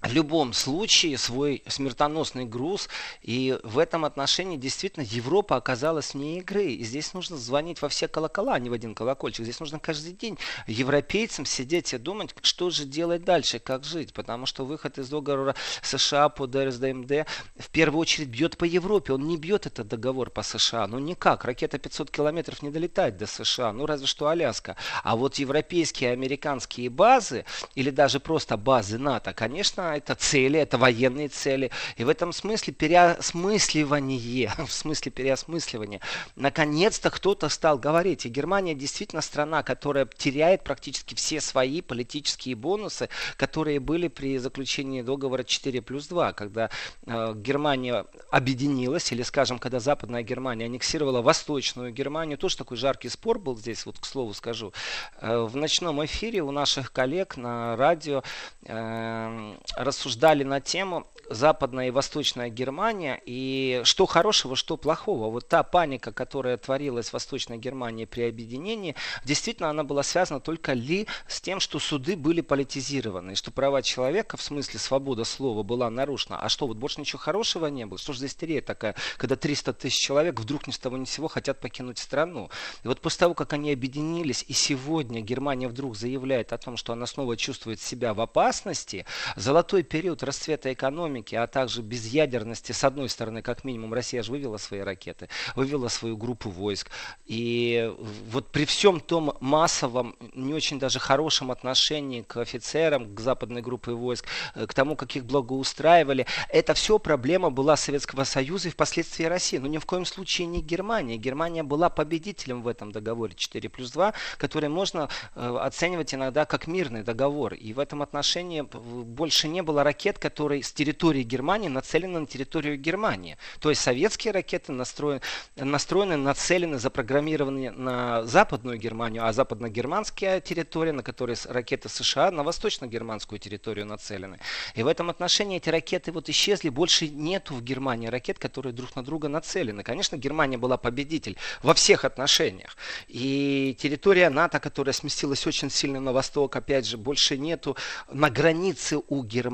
в 0.01 0.13
любом 0.13 0.53
случае 0.53 1.17
свой 1.17 1.61
смертоносный 1.67 2.45
груз. 2.45 2.87
И 3.21 3.57
в 3.63 3.77
этом 3.77 4.05
отношении 4.05 4.55
действительно 4.55 5.03
Европа 5.03 5.57
оказалась 5.57 6.13
вне 6.13 6.39
игры. 6.39 6.71
И 6.71 6.83
здесь 6.83 7.13
нужно 7.13 7.37
звонить 7.37 7.81
во 7.81 7.89
все 7.89 8.07
колокола, 8.07 8.53
а 8.53 8.59
не 8.59 8.69
в 8.69 8.73
один 8.73 8.95
колокольчик. 8.95 9.43
Здесь 9.43 9.59
нужно 9.59 9.79
каждый 9.79 10.13
день 10.13 10.37
европейцам 10.67 11.45
сидеть 11.45 11.93
и 11.93 11.97
думать, 11.97 12.33
что 12.41 12.69
же 12.69 12.85
делать 12.85 13.25
дальше, 13.25 13.59
как 13.59 13.83
жить. 13.83 14.13
Потому 14.13 14.45
что 14.45 14.65
выход 14.65 14.97
из 14.97 15.09
договора 15.09 15.55
США 15.81 16.29
по 16.29 16.47
ДРСДМД 16.47 17.27
в 17.57 17.69
первую 17.69 18.01
очередь 18.01 18.29
бьет 18.29 18.57
по 18.57 18.63
Европе. 18.63 19.13
Он 19.13 19.27
не 19.27 19.35
бьет 19.35 19.65
этот 19.65 19.89
договор 19.89 20.29
по 20.29 20.43
США. 20.43 20.87
Ну 20.87 20.99
никак. 20.99 21.43
Ракета 21.43 21.77
500 21.77 22.09
километров 22.09 22.61
не 22.61 22.69
долетает 22.69 23.17
до 23.17 23.27
США. 23.27 23.73
Ну 23.73 23.85
разве 23.85 24.07
что 24.07 24.29
Аляска. 24.29 24.77
А 25.03 25.17
вот 25.17 25.35
европейские, 25.35 26.11
американские 26.11 26.89
базы 26.89 27.43
или 27.75 27.89
даже 27.89 28.21
просто 28.21 28.55
базы 28.55 28.97
НАТО, 28.97 29.33
конечно, 29.33 29.88
это 29.95 30.15
цели, 30.15 30.59
это 30.59 30.77
военные 30.77 31.27
цели. 31.29 31.71
И 31.97 32.03
в 32.03 32.09
этом 32.09 32.33
смысле 32.33 32.73
переосмысливание, 32.73 34.51
в 34.65 34.71
смысле 34.71 35.11
переосмысливания, 35.11 36.01
наконец-то 36.35 37.09
кто-то 37.09 37.49
стал 37.49 37.77
говорить. 37.77 38.25
И 38.25 38.29
Германия 38.29 38.75
действительно 38.75 39.21
страна, 39.21 39.63
которая 39.63 40.05
теряет 40.05 40.63
практически 40.63 41.15
все 41.15 41.41
свои 41.41 41.81
политические 41.81 42.55
бонусы, 42.55 43.09
которые 43.37 43.79
были 43.79 44.07
при 44.07 44.37
заключении 44.37 45.01
договора 45.01 45.43
4 45.43 45.81
плюс 45.81 46.07
2, 46.07 46.33
когда 46.33 46.69
э, 47.05 47.33
Германия 47.35 48.05
объединилась, 48.31 49.11
или, 49.11 49.23
скажем, 49.23 49.59
когда 49.59 49.79
Западная 49.79 50.23
Германия 50.23 50.65
аннексировала 50.65 51.21
Восточную 51.21 51.91
Германию. 51.91 52.37
Тоже 52.37 52.57
такой 52.57 52.77
жаркий 52.77 53.09
спор 53.09 53.39
был 53.39 53.57
здесь, 53.57 53.85
вот 53.85 53.99
к 53.99 54.05
слову 54.05 54.33
скажу. 54.33 54.73
Э, 55.21 55.39
в 55.39 55.55
ночном 55.55 56.03
эфире 56.05 56.41
у 56.41 56.51
наших 56.51 56.91
коллег 56.91 57.37
на 57.37 57.75
радио 57.75 58.23
э, 58.65 59.55
рассуждали 59.79 60.43
на 60.43 60.59
тему 60.59 61.07
Западная 61.29 61.87
и 61.87 61.91
Восточная 61.91 62.49
Германия, 62.49 63.21
и 63.25 63.81
что 63.85 64.05
хорошего, 64.05 64.55
что 64.55 64.75
плохого. 64.75 65.29
Вот 65.31 65.47
та 65.47 65.63
паника, 65.63 66.11
которая 66.11 66.57
творилась 66.57 67.09
в 67.09 67.13
Восточной 67.13 67.57
Германии 67.57 68.05
при 68.05 68.23
объединении, 68.23 68.95
действительно 69.23 69.69
она 69.69 69.85
была 69.85 70.03
связана 70.03 70.41
только 70.41 70.73
ли 70.73 71.07
с 71.27 71.39
тем, 71.39 71.61
что 71.61 71.79
суды 71.79 72.17
были 72.17 72.41
политизированы, 72.41 73.31
и 73.31 73.35
что 73.35 73.51
права 73.51 73.81
человека, 73.81 74.35
в 74.35 74.41
смысле 74.41 74.79
свобода 74.79 75.23
слова, 75.23 75.63
была 75.63 75.89
нарушена. 75.89 76.39
А 76.41 76.49
что, 76.49 76.67
вот 76.67 76.77
больше 76.77 76.99
ничего 76.99 77.19
хорошего 77.19 77.67
не 77.67 77.85
было? 77.85 77.97
Что 77.97 78.11
же 78.11 78.19
за 78.19 78.25
истерия 78.25 78.61
такая, 78.61 78.95
когда 79.17 79.37
300 79.37 79.73
тысяч 79.73 79.99
человек 79.99 80.39
вдруг 80.39 80.67
ни 80.67 80.71
с 80.71 80.79
того 80.79 80.97
ни 80.97 81.05
с 81.05 81.11
сего 81.11 81.29
хотят 81.29 81.61
покинуть 81.61 81.99
страну? 81.99 82.49
И 82.83 82.87
вот 82.87 82.99
после 82.99 83.19
того, 83.19 83.33
как 83.33 83.53
они 83.53 83.71
объединились, 83.71 84.43
и 84.45 84.53
сегодня 84.53 85.21
Германия 85.21 85.69
вдруг 85.69 85.95
заявляет 85.95 86.51
о 86.51 86.57
том, 86.57 86.75
что 86.75 86.91
она 86.91 87.05
снова 87.05 87.37
чувствует 87.37 87.79
себя 87.79 88.13
в 88.13 88.19
опасности, 88.19 89.05
золотой 89.37 89.68
период 89.77 90.23
расцвета 90.23 90.73
экономики, 90.73 91.35
а 91.35 91.47
также 91.47 91.81
безъядерности, 91.81 92.71
с 92.71 92.83
одной 92.83 93.09
стороны, 93.09 93.41
как 93.41 93.63
минимум, 93.63 93.93
Россия 93.93 94.23
же 94.23 94.31
вывела 94.31 94.57
свои 94.57 94.81
ракеты, 94.81 95.29
вывела 95.55 95.87
свою 95.87 96.17
группу 96.17 96.49
войск. 96.49 96.89
И 97.25 97.93
вот 98.29 98.47
при 98.51 98.65
всем 98.65 98.99
том 98.99 99.35
массовом, 99.39 100.15
не 100.33 100.53
очень 100.53 100.79
даже 100.79 100.99
хорошем 100.99 101.51
отношении 101.51 102.21
к 102.21 102.37
офицерам, 102.37 103.15
к 103.15 103.19
западной 103.19 103.61
группе 103.61 103.91
войск, 103.91 104.25
э, 104.55 104.65
к 104.65 104.73
тому, 104.73 104.95
как 104.95 105.15
их 105.15 105.25
благоустраивали, 105.25 106.25
это 106.49 106.73
все 106.73 106.99
проблема 106.99 107.49
была 107.49 107.75
Советского 107.75 108.23
Союза 108.23 108.69
и 108.69 108.71
впоследствии 108.71 109.25
России. 109.25 109.57
Но 109.57 109.67
ни 109.67 109.77
в 109.77 109.85
коем 109.85 110.05
случае 110.05 110.47
не 110.47 110.61
Германия. 110.61 111.17
Германия 111.17 111.63
была 111.63 111.89
победителем 111.89 112.61
в 112.61 112.67
этом 112.67 112.91
договоре 112.91 113.33
4 113.35 113.69
плюс 113.69 113.91
2, 113.91 114.13
который 114.37 114.69
можно 114.69 115.09
э, 115.35 115.57
оценивать 115.61 116.13
иногда 116.13 116.45
как 116.45 116.67
мирный 116.67 117.03
договор. 117.03 117.53
И 117.53 117.73
в 117.73 117.79
этом 117.79 118.01
отношении 118.01 118.61
больше 118.61 119.47
не 119.47 119.58
было 119.61 119.83
ракет, 119.83 120.19
которые 120.19 120.63
с 120.63 120.71
территории 120.71 121.23
Германии 121.23 121.69
нацелены 121.69 122.19
на 122.19 122.27
территорию 122.27 122.77
Германии. 122.77 123.37
То 123.59 123.69
есть 123.69 123.81
советские 123.81 124.33
ракеты 124.33 124.71
настроены, 124.71 125.21
настроены 125.55 126.17
нацелены, 126.17 126.79
запрограммированы 126.79 127.71
на 127.71 128.23
западную 128.25 128.77
Германию, 128.77 129.25
а 129.25 129.33
западно-германская 129.33 130.41
территория, 130.41 130.91
на 130.91 131.03
которой 131.03 131.35
ракеты 131.45 131.89
США, 131.89 132.31
на 132.31 132.43
восточно-германскую 132.43 133.39
территорию 133.39 133.85
нацелены. 133.85 134.39
И 134.75 134.83
в 134.83 134.87
этом 134.87 135.09
отношении 135.09 135.57
эти 135.57 135.69
ракеты 135.69 136.11
вот 136.11 136.29
исчезли, 136.29 136.69
больше 136.69 137.09
нету 137.09 137.55
в 137.55 137.63
Германии 137.63 138.07
ракет, 138.07 138.39
которые 138.39 138.73
друг 138.73 138.95
на 138.95 139.03
друга 139.03 139.27
нацелены. 139.27 139.83
Конечно, 139.83 140.17
Германия 140.17 140.57
была 140.57 140.77
победитель 140.77 141.37
во 141.63 141.73
всех 141.73 142.05
отношениях. 142.05 142.77
И 143.07 143.75
территория 143.79 144.29
НАТО, 144.29 144.59
которая 144.59 144.93
сместилась 144.93 145.45
очень 145.47 145.69
сильно 145.69 145.99
на 145.99 146.13
восток, 146.13 146.55
опять 146.55 146.85
же, 146.85 146.97
больше 146.97 147.37
нету 147.37 147.75
на 148.11 148.29
границе 148.29 148.99
у 149.07 149.23
Германии 149.23 149.48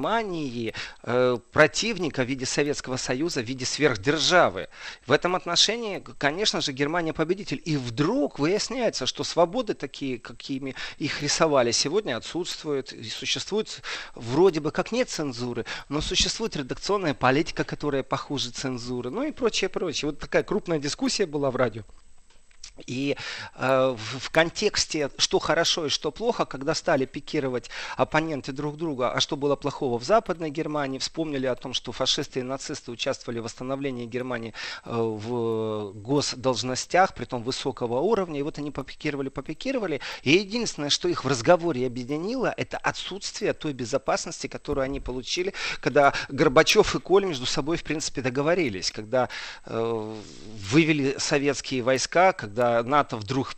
э, 1.04 1.38
противника 1.52 2.24
в 2.24 2.28
виде 2.28 2.46
Советского 2.46 2.98
Союза, 2.98 3.42
в 3.42 3.46
виде 3.46 3.66
сверхдержавы. 3.66 4.68
В 5.06 5.12
этом 5.12 5.36
отношении, 5.36 6.04
конечно 6.18 6.62
же, 6.62 6.72
Германия 6.72 7.14
победитель. 7.14 7.62
И 7.66 7.78
вдруг 7.78 8.40
выясняется, 8.40 9.06
что 9.06 9.24
свободы 9.24 9.74
такие, 9.74 10.20
какими 10.20 10.76
их 10.98 11.22
рисовали 11.22 11.72
сегодня, 11.72 12.18
отсутствуют. 12.18 12.94
И 12.94 13.10
существует 13.10 13.82
вроде 14.14 14.60
бы 14.60 14.72
как 14.72 14.92
нет 14.92 15.10
цензуры, 15.10 15.66
но 15.90 16.02
существует 16.02 16.56
редакционная 16.56 17.14
политика, 17.14 17.64
которая 17.64 18.04
похуже 18.04 18.52
цензуры, 18.52 19.10
ну 19.10 19.24
и 19.24 19.32
прочее, 19.32 19.70
прочее. 19.70 20.12
Вот 20.12 20.20
такая 20.20 20.44
крупная 20.44 20.80
дискуссия 20.80 21.26
была 21.26 21.52
в 21.52 21.56
радио. 21.56 21.84
И 22.88 23.16
э, 23.56 23.96
в, 23.98 24.30
контексте, 24.32 25.10
что 25.18 25.40
хорошо 25.40 25.86
и 25.86 25.90
что 25.90 26.12
плохо, 26.12 26.46
когда 26.46 26.76
стали 26.76 27.06
пикировать 27.06 27.70
оппоненты 27.96 28.52
друг 28.52 28.78
друга, 28.78 29.12
а 29.12 29.22
что 29.22 29.38
было 29.38 29.56
плохого 29.56 29.98
в 29.98 30.04
Западной 30.04 30.50
Германии, 30.50 31.00
вспомнили 31.00 31.46
о 31.46 31.56
том, 31.56 31.74
что 31.74 31.92
фашисты 31.92 32.42
и 32.42 32.44
нацисты 32.44 32.92
участвовали 32.92 33.40
в 33.40 33.44
восстановлении 33.44 34.06
Германии 34.06 34.54
э, 34.84 34.92
в 34.94 35.94
госдолжностях, 35.94 37.14
при 37.14 37.26
том 37.26 37.44
высокого 37.44 38.00
уровня, 38.00 38.40
и 38.40 38.44
вот 38.44 38.58
они 38.58 38.72
попикировали, 38.72 39.30
попикировали, 39.30 40.02
и 40.24 40.32
единственное, 40.32 40.90
что 40.90 41.08
их 41.08 41.24
в 41.24 41.28
разговоре 41.28 41.88
объединило, 41.88 42.54
это 42.58 42.78
отсутствие 42.78 43.54
той 43.54 43.72
безопасности, 43.72 44.48
которую 44.48 44.84
они 44.84 45.00
получили, 45.00 45.54
когда 45.80 46.14
Горбачев 46.30 46.96
и 46.96 47.00
Коль 47.00 47.26
между 47.26 47.46
собой, 47.46 47.78
в 47.78 47.84
принципе, 47.84 48.22
договорились, 48.22 48.92
когда 48.92 49.30
э, 49.66 50.16
вывели 50.72 51.16
советские 51.18 51.82
войска, 51.82 52.34
когда 52.34 52.65
НАТО 52.84 53.18
вдруг 53.18 53.56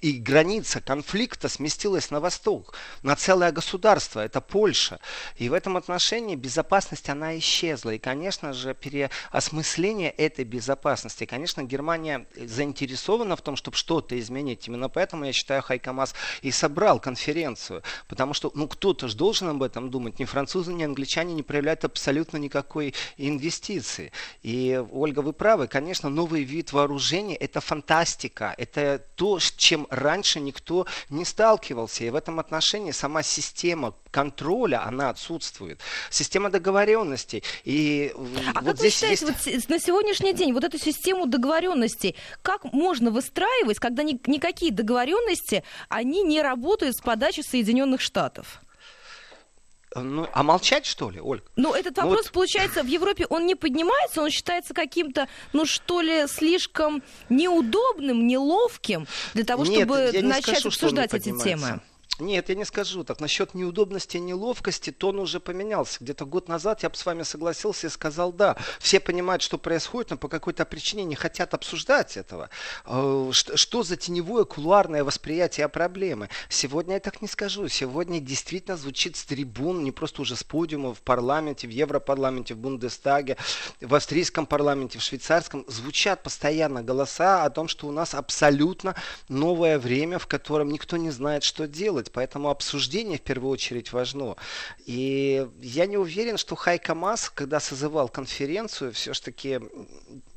и 0.00 0.12
граница 0.12 0.80
конфликта 0.80 1.48
сместилась 1.48 2.10
на 2.10 2.20
восток, 2.20 2.74
на 3.02 3.16
целое 3.16 3.50
государство, 3.50 4.20
это 4.20 4.40
Польша. 4.40 5.00
И 5.36 5.48
в 5.48 5.52
этом 5.52 5.76
отношении 5.76 6.36
безопасность, 6.36 7.08
она 7.08 7.36
исчезла. 7.38 7.90
И, 7.90 7.98
конечно 7.98 8.52
же, 8.52 8.74
переосмысление 8.74 10.10
этой 10.10 10.44
безопасности. 10.44 11.26
Конечно, 11.26 11.64
Германия 11.64 12.26
заинтересована 12.36 13.34
в 13.34 13.42
том, 13.42 13.56
чтобы 13.56 13.76
что-то 13.76 14.18
изменить. 14.18 14.68
Именно 14.68 14.88
поэтому, 14.88 15.24
я 15.24 15.32
считаю, 15.32 15.62
Хайкамас 15.62 16.14
и 16.42 16.52
собрал 16.52 17.00
конференцию. 17.00 17.82
Потому 18.06 18.34
что, 18.34 18.52
ну, 18.54 18.68
кто-то 18.68 19.08
же 19.08 19.16
должен 19.16 19.48
об 19.48 19.62
этом 19.62 19.90
думать. 19.90 20.20
Ни 20.20 20.24
французы, 20.24 20.72
ни 20.72 20.84
англичане 20.84 21.34
не 21.34 21.42
проявляют 21.42 21.84
абсолютно 21.84 22.36
никакой 22.36 22.94
инвестиции. 23.16 24.12
И, 24.42 24.80
Ольга, 24.92 25.20
вы 25.20 25.32
правы, 25.32 25.66
конечно, 25.66 26.08
новый 26.08 26.44
вид 26.44 26.72
вооружения– 26.72 27.36
это 27.36 27.60
фантастика. 27.60 28.54
Это 28.56 29.04
то, 29.16 29.40
чем 29.40 29.87
раньше 29.90 30.40
никто 30.40 30.86
не 31.10 31.24
сталкивался. 31.24 32.04
И 32.04 32.10
в 32.10 32.14
этом 32.14 32.40
отношении 32.40 32.92
сама 32.92 33.22
система 33.22 33.94
контроля, 34.10 34.86
она 34.86 35.10
отсутствует. 35.10 35.80
Система 36.10 36.50
договоренностей. 36.50 37.42
И 37.64 38.12
а 38.54 38.60
вот 38.60 38.64
как 38.64 38.76
здесь 38.78 39.00
вы 39.02 39.16
считаете, 39.16 39.50
есть... 39.50 39.68
вот 39.68 39.76
на 39.76 39.78
сегодняшний 39.78 40.32
день 40.32 40.52
вот 40.52 40.64
эту 40.64 40.78
систему 40.78 41.26
договоренностей, 41.26 42.16
как 42.42 42.64
можно 42.72 43.10
выстраивать, 43.10 43.78
когда 43.78 44.02
ни, 44.02 44.20
никакие 44.26 44.72
договоренности, 44.72 45.64
они 45.88 46.22
не 46.22 46.42
работают 46.42 46.96
с 46.96 47.00
подачи 47.00 47.40
Соединенных 47.40 48.00
Штатов? 48.00 48.60
Ну, 49.94 50.28
а 50.32 50.42
молчать, 50.42 50.86
что 50.86 51.10
ли, 51.10 51.20
Ольга? 51.20 51.44
Ну, 51.56 51.74
этот 51.74 51.96
ну 51.96 52.04
вопрос, 52.04 52.26
вот... 52.26 52.32
получается, 52.32 52.82
в 52.82 52.86
Европе 52.86 53.26
он 53.28 53.46
не 53.46 53.54
поднимается, 53.54 54.22
он 54.22 54.30
считается 54.30 54.74
каким-то, 54.74 55.28
ну, 55.52 55.64
что 55.64 56.00
ли, 56.00 56.26
слишком 56.26 57.02
неудобным, 57.28 58.26
неловким 58.26 59.06
для 59.34 59.44
того, 59.44 59.64
Нет, 59.64 59.78
чтобы 59.78 60.10
начать 60.22 60.58
скажу, 60.58 60.68
обсуждать 60.68 61.14
эти 61.14 61.36
темы. 61.42 61.80
Нет, 62.18 62.48
я 62.48 62.56
не 62.56 62.64
скажу 62.64 63.04
так. 63.04 63.20
Насчет 63.20 63.54
неудобности 63.54 64.16
и 64.16 64.20
неловкости 64.20 64.90
тон 64.90 65.20
уже 65.20 65.38
поменялся. 65.38 65.98
Где-то 66.00 66.24
год 66.24 66.48
назад 66.48 66.82
я 66.82 66.90
бы 66.90 66.96
с 66.96 67.06
вами 67.06 67.22
согласился 67.22 67.86
и 67.86 67.90
сказал, 67.90 68.32
да, 68.32 68.56
все 68.80 68.98
понимают, 68.98 69.42
что 69.42 69.56
происходит, 69.56 70.10
но 70.10 70.16
по 70.16 70.28
какой-то 70.28 70.64
причине 70.64 71.04
не 71.04 71.14
хотят 71.14 71.54
обсуждать 71.54 72.16
этого. 72.16 72.50
Э, 72.86 73.30
что 73.32 73.82
за 73.84 73.96
теневое 73.96 74.44
кулуарное 74.44 75.04
восприятие 75.04 75.68
проблемы? 75.68 76.28
Сегодня 76.48 76.94
я 76.94 77.00
так 77.00 77.22
не 77.22 77.28
скажу. 77.28 77.68
Сегодня 77.68 78.18
действительно 78.18 78.76
звучит 78.76 79.16
с 79.16 79.24
трибун, 79.24 79.84
не 79.84 79.92
просто 79.92 80.22
уже 80.22 80.34
с 80.34 80.42
подиума, 80.42 80.94
в 80.94 81.02
парламенте, 81.02 81.68
в 81.68 81.70
Европарламенте, 81.70 82.54
в 82.54 82.58
Бундестаге, 82.58 83.36
в 83.80 83.94
австрийском 83.94 84.46
парламенте, 84.46 84.98
в 84.98 85.02
швейцарском. 85.02 85.64
Звучат 85.68 86.24
постоянно 86.24 86.82
голоса 86.82 87.44
о 87.44 87.50
том, 87.50 87.68
что 87.68 87.86
у 87.86 87.92
нас 87.92 88.14
абсолютно 88.14 88.96
новое 89.28 89.78
время, 89.78 90.18
в 90.18 90.26
котором 90.26 90.70
никто 90.70 90.96
не 90.96 91.10
знает, 91.10 91.44
что 91.44 91.68
делать 91.68 92.07
делать. 92.08 92.12
Поэтому 92.12 92.48
обсуждение 92.48 93.18
в 93.18 93.22
первую 93.22 93.50
очередь 93.52 93.92
важно. 93.92 94.36
И 94.86 95.46
я 95.60 95.86
не 95.86 95.96
уверен, 95.96 96.38
что 96.38 96.56
Хайка 96.56 96.94
Мас, 96.94 97.30
когда 97.30 97.60
созывал 97.60 98.08
конференцию, 98.08 98.92
все-таки 98.92 99.60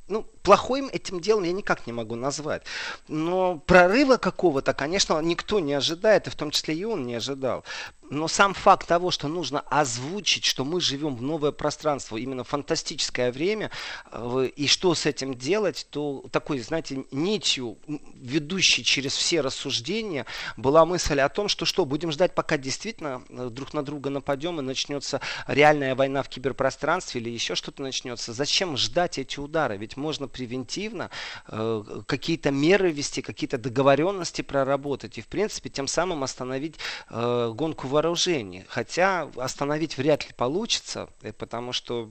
ну, 0.08 0.24
плохим 0.44 0.90
этим 0.92 1.20
делом 1.20 1.44
я 1.44 1.52
никак 1.52 1.88
не 1.88 1.94
могу 1.94 2.16
назвать. 2.16 2.64
Но 3.08 3.58
прорыва 3.66 4.18
какого-то, 4.18 4.74
конечно, 4.74 5.20
никто 5.22 5.60
не 5.60 5.74
ожидает, 5.74 6.28
и 6.28 6.30
в 6.30 6.36
том 6.36 6.52
числе 6.52 6.76
и 6.76 6.84
он 6.84 7.06
не 7.06 7.16
ожидал. 7.16 7.64
Но 8.12 8.28
сам 8.28 8.54
факт 8.54 8.90
того, 8.90 9.10
что 9.10 9.30
нужно 9.30 9.62
озвучить, 9.62 10.44
что 10.44 10.66
мы 10.66 10.82
живем 10.82 11.16
в 11.16 11.22
новое 11.22 11.54
пространство, 11.54 12.18
именно 12.18 12.44
фантастическое 12.44 13.32
время, 13.32 13.72
э, 14.12 14.50
и 14.54 14.68
что 14.68 14.94
с 14.94 15.06
этим 15.06 15.34
делать, 15.34 15.88
то 15.90 16.26
такой, 16.30 16.60
знаете, 16.60 17.06
нитью, 17.12 17.78
ведущей 18.16 18.84
через 18.84 19.16
все 19.16 19.40
рассуждения, 19.40 20.26
была 20.58 20.86
мысль 20.86 21.22
о 21.22 21.30
том, 21.30 21.48
что 21.48 21.64
что, 21.64 21.86
будем 21.86 22.12
ждать, 22.12 22.36
пока 22.36 22.58
действительно 22.58 23.24
э, 23.30 23.48
друг 23.50 23.74
на 23.74 23.82
друга 23.82 24.10
нападем 24.10 24.60
и 24.60 24.62
начнется 24.62 25.22
реальная 25.48 25.96
война 25.96 26.22
в 26.22 26.28
киберпространстве 26.28 27.22
или 27.22 27.30
еще 27.30 27.56
что-то 27.56 27.82
начнется. 27.82 28.34
Зачем 28.34 28.76
ждать 28.76 29.20
эти 29.20 29.40
удары? 29.40 29.78
Ведь 29.78 29.96
можно 29.96 30.28
превентивно 30.32 31.10
э, 31.48 31.84
какие-то 32.06 32.52
меры 32.52 32.92
ввести, 32.92 33.22
какие-то 33.22 33.58
договоренности 33.58 34.42
проработать 34.42 35.18
и, 35.18 35.22
в 35.22 35.28
принципе, 35.28 35.70
тем 35.70 35.88
самым 35.88 36.24
остановить 36.24 36.76
э, 37.10 37.52
гонку 37.54 37.88
вооружений. 37.88 38.66
Хотя 38.68 39.30
остановить 39.36 39.98
вряд 39.98 40.28
ли 40.28 40.34
получится, 40.36 41.10
э, 41.22 41.34
потому 41.34 41.74
что 41.74 42.10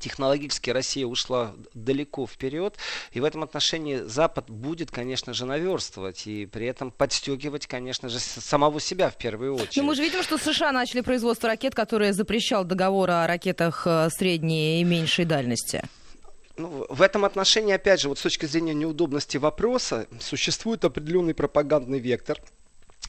технологически 0.00 0.70
Россия 0.70 1.06
ушла 1.06 1.54
далеко 1.74 2.26
вперед, 2.26 2.76
и 3.12 3.20
в 3.20 3.24
этом 3.24 3.42
отношении 3.42 3.98
Запад 3.98 4.50
будет, 4.50 4.90
конечно 4.90 5.34
же, 5.34 5.46
наверстывать 5.46 6.26
и 6.26 6.46
при 6.46 6.66
этом 6.66 6.90
подстегивать, 6.90 7.66
конечно 7.66 8.08
же, 8.08 8.18
самого 8.18 8.80
себя 8.80 9.10
в 9.10 9.16
первую 9.16 9.54
очередь. 9.54 9.76
Но 9.76 9.82
мы 9.84 9.94
же 9.94 10.02
видим, 10.02 10.22
что 10.22 10.38
США 10.38 10.72
начали 10.72 11.02
производство 11.02 11.48
ракет, 11.48 11.74
которые 11.74 12.12
запрещал 12.12 12.64
договор 12.64 13.10
о 13.10 13.26
ракетах 13.26 13.86
э, 13.86 14.08
средней 14.10 14.80
и 14.80 14.84
меньшей 14.84 15.24
дальности. 15.24 15.82
Ну, 16.56 16.86
в 16.88 17.02
этом 17.02 17.24
отношении, 17.24 17.74
опять 17.74 18.00
же, 18.00 18.08
вот 18.08 18.18
с 18.18 18.22
точки 18.22 18.46
зрения 18.46 18.74
неудобности 18.74 19.36
вопроса, 19.36 20.06
существует 20.18 20.84
определенный 20.84 21.34
пропагандный 21.34 21.98
вектор– 21.98 22.38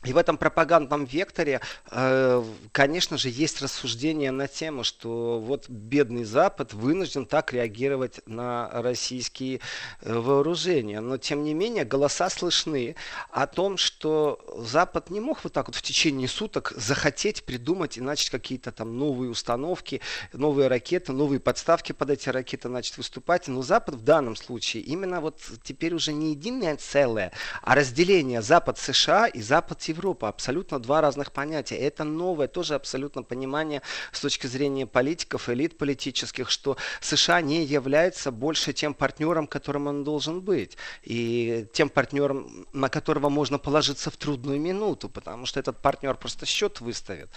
и 0.04 0.14
в 0.14 0.18
этом 0.18 0.38
пропагандном 0.38 1.06
векторе, 1.06 1.62
э, 1.92 2.44
конечно 2.72 3.18
же, 3.18 3.30
есть 3.30 3.62
рассуждение 3.62 4.32
на 4.32 4.48
тему, 4.48 4.84
что 4.84 5.40
вот 5.40 5.70
бедный 5.70 6.24
Запад 6.24 6.74
вынужден 6.74 7.28
так 7.28 7.54
реагировать 7.54 8.20
на 8.26 8.70
российские 8.74 9.60
э, 10.02 10.14
вооружения. 10.14 11.02
Но, 11.02 11.18
тем 11.18 11.44
не 11.44 11.54
менее, 11.54 11.86
голоса 11.86 12.32
слышны 12.32 12.96
о 13.30 13.46
том, 13.46 13.78
что 13.78 14.40
Запад 14.58 15.12
не 15.12 15.20
мог 15.20 15.44
вот 15.44 15.54
так 15.54 15.68
вот 15.68 15.76
в 15.76 15.84
течение 15.84 16.28
суток 16.28 16.74
захотеть 16.76 17.44
придумать 17.44 17.98
и 17.98 18.02
начать 18.02 18.32
какие-то 18.32 18.72
там 18.72 18.98
новые 18.98 19.30
установки, 19.30 20.02
новые 20.34 20.68
ракеты, 20.68 21.12
новые 21.12 21.40
подставки 21.40 21.92
под 21.92 22.10
эти 22.10 22.30
ракеты 22.30 22.70
начать 22.70 22.98
выступать. 22.98 23.48
Но 23.48 23.62
Запад 23.62 23.96
в 23.96 24.04
данном 24.04 24.36
случае 24.36 24.82
именно 24.82 25.22
вот 25.22 25.40
теперь 25.62 25.94
уже 25.94 26.12
не 26.12 26.32
единое 26.32 26.76
целое, 26.78 27.32
а 27.62 27.76
разделение 27.76 28.42
Запад-США 28.42 29.28
и 29.28 29.42
Запад 29.44 29.80
Европа. 29.92 30.28
Абсолютно 30.28 30.80
два 30.80 31.02
разных 31.02 31.32
понятия. 31.32 31.76
Это 31.76 32.04
новое 32.04 32.48
тоже 32.48 32.76
абсолютно 32.76 33.24
понимание 33.24 33.82
с 34.12 34.20
точки 34.22 34.48
зрения 34.48 34.86
политиков, 34.86 35.50
элит 35.50 35.78
политических, 35.78 36.50
что 36.50 36.78
США 37.02 37.42
не 37.42 37.64
является 37.64 38.32
больше 38.32 38.74
тем 38.74 38.94
партнером, 38.94 39.48
которым 39.48 39.88
он 39.88 40.04
должен 40.04 40.42
быть. 40.42 40.78
И 41.04 41.68
тем 41.74 41.90
партнером, 41.90 42.68
на 42.74 42.90
которого 42.90 43.30
можно 43.30 43.60
положиться 43.60 44.10
в 44.10 44.18
трудную 44.18 44.60
минуту, 44.60 45.10
потому 45.10 45.46
что 45.46 45.60
этот 45.60 45.78
партнер 45.78 46.16
просто 46.16 46.46
счет 46.46 46.82
выставит. 46.82 47.30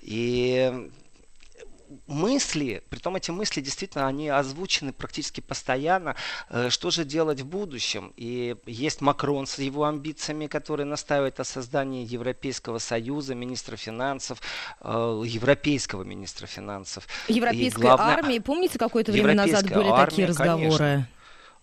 И 0.00 0.90
мысли, 2.06 2.82
притом 2.88 3.16
эти 3.16 3.30
мысли 3.30 3.60
действительно, 3.60 4.06
они 4.06 4.28
озвучены 4.28 4.92
практически 4.92 5.40
постоянно, 5.40 6.16
э, 6.48 6.68
что 6.70 6.90
же 6.90 7.04
делать 7.04 7.40
в 7.40 7.46
будущем. 7.46 8.12
И 8.16 8.56
есть 8.66 9.00
Макрон 9.00 9.46
с 9.46 9.58
его 9.58 9.84
амбициями, 9.84 10.46
который 10.46 10.84
настаивает 10.84 11.40
о 11.40 11.44
создании 11.44 12.06
Европейского 12.06 12.78
Союза, 12.78 13.34
министра 13.34 13.76
финансов, 13.76 14.40
э, 14.80 15.22
европейского 15.26 16.04
министра 16.04 16.46
финансов. 16.46 17.06
Европейской 17.28 17.82
главное... 17.82 18.16
армии, 18.16 18.38
помните, 18.38 18.78
какое-то 18.78 19.12
время 19.12 19.34
назад 19.34 19.64
были 19.68 19.88
армия, 19.88 20.06
такие 20.06 20.28
разговоры? 20.28 20.78
Конечно. 20.78 21.08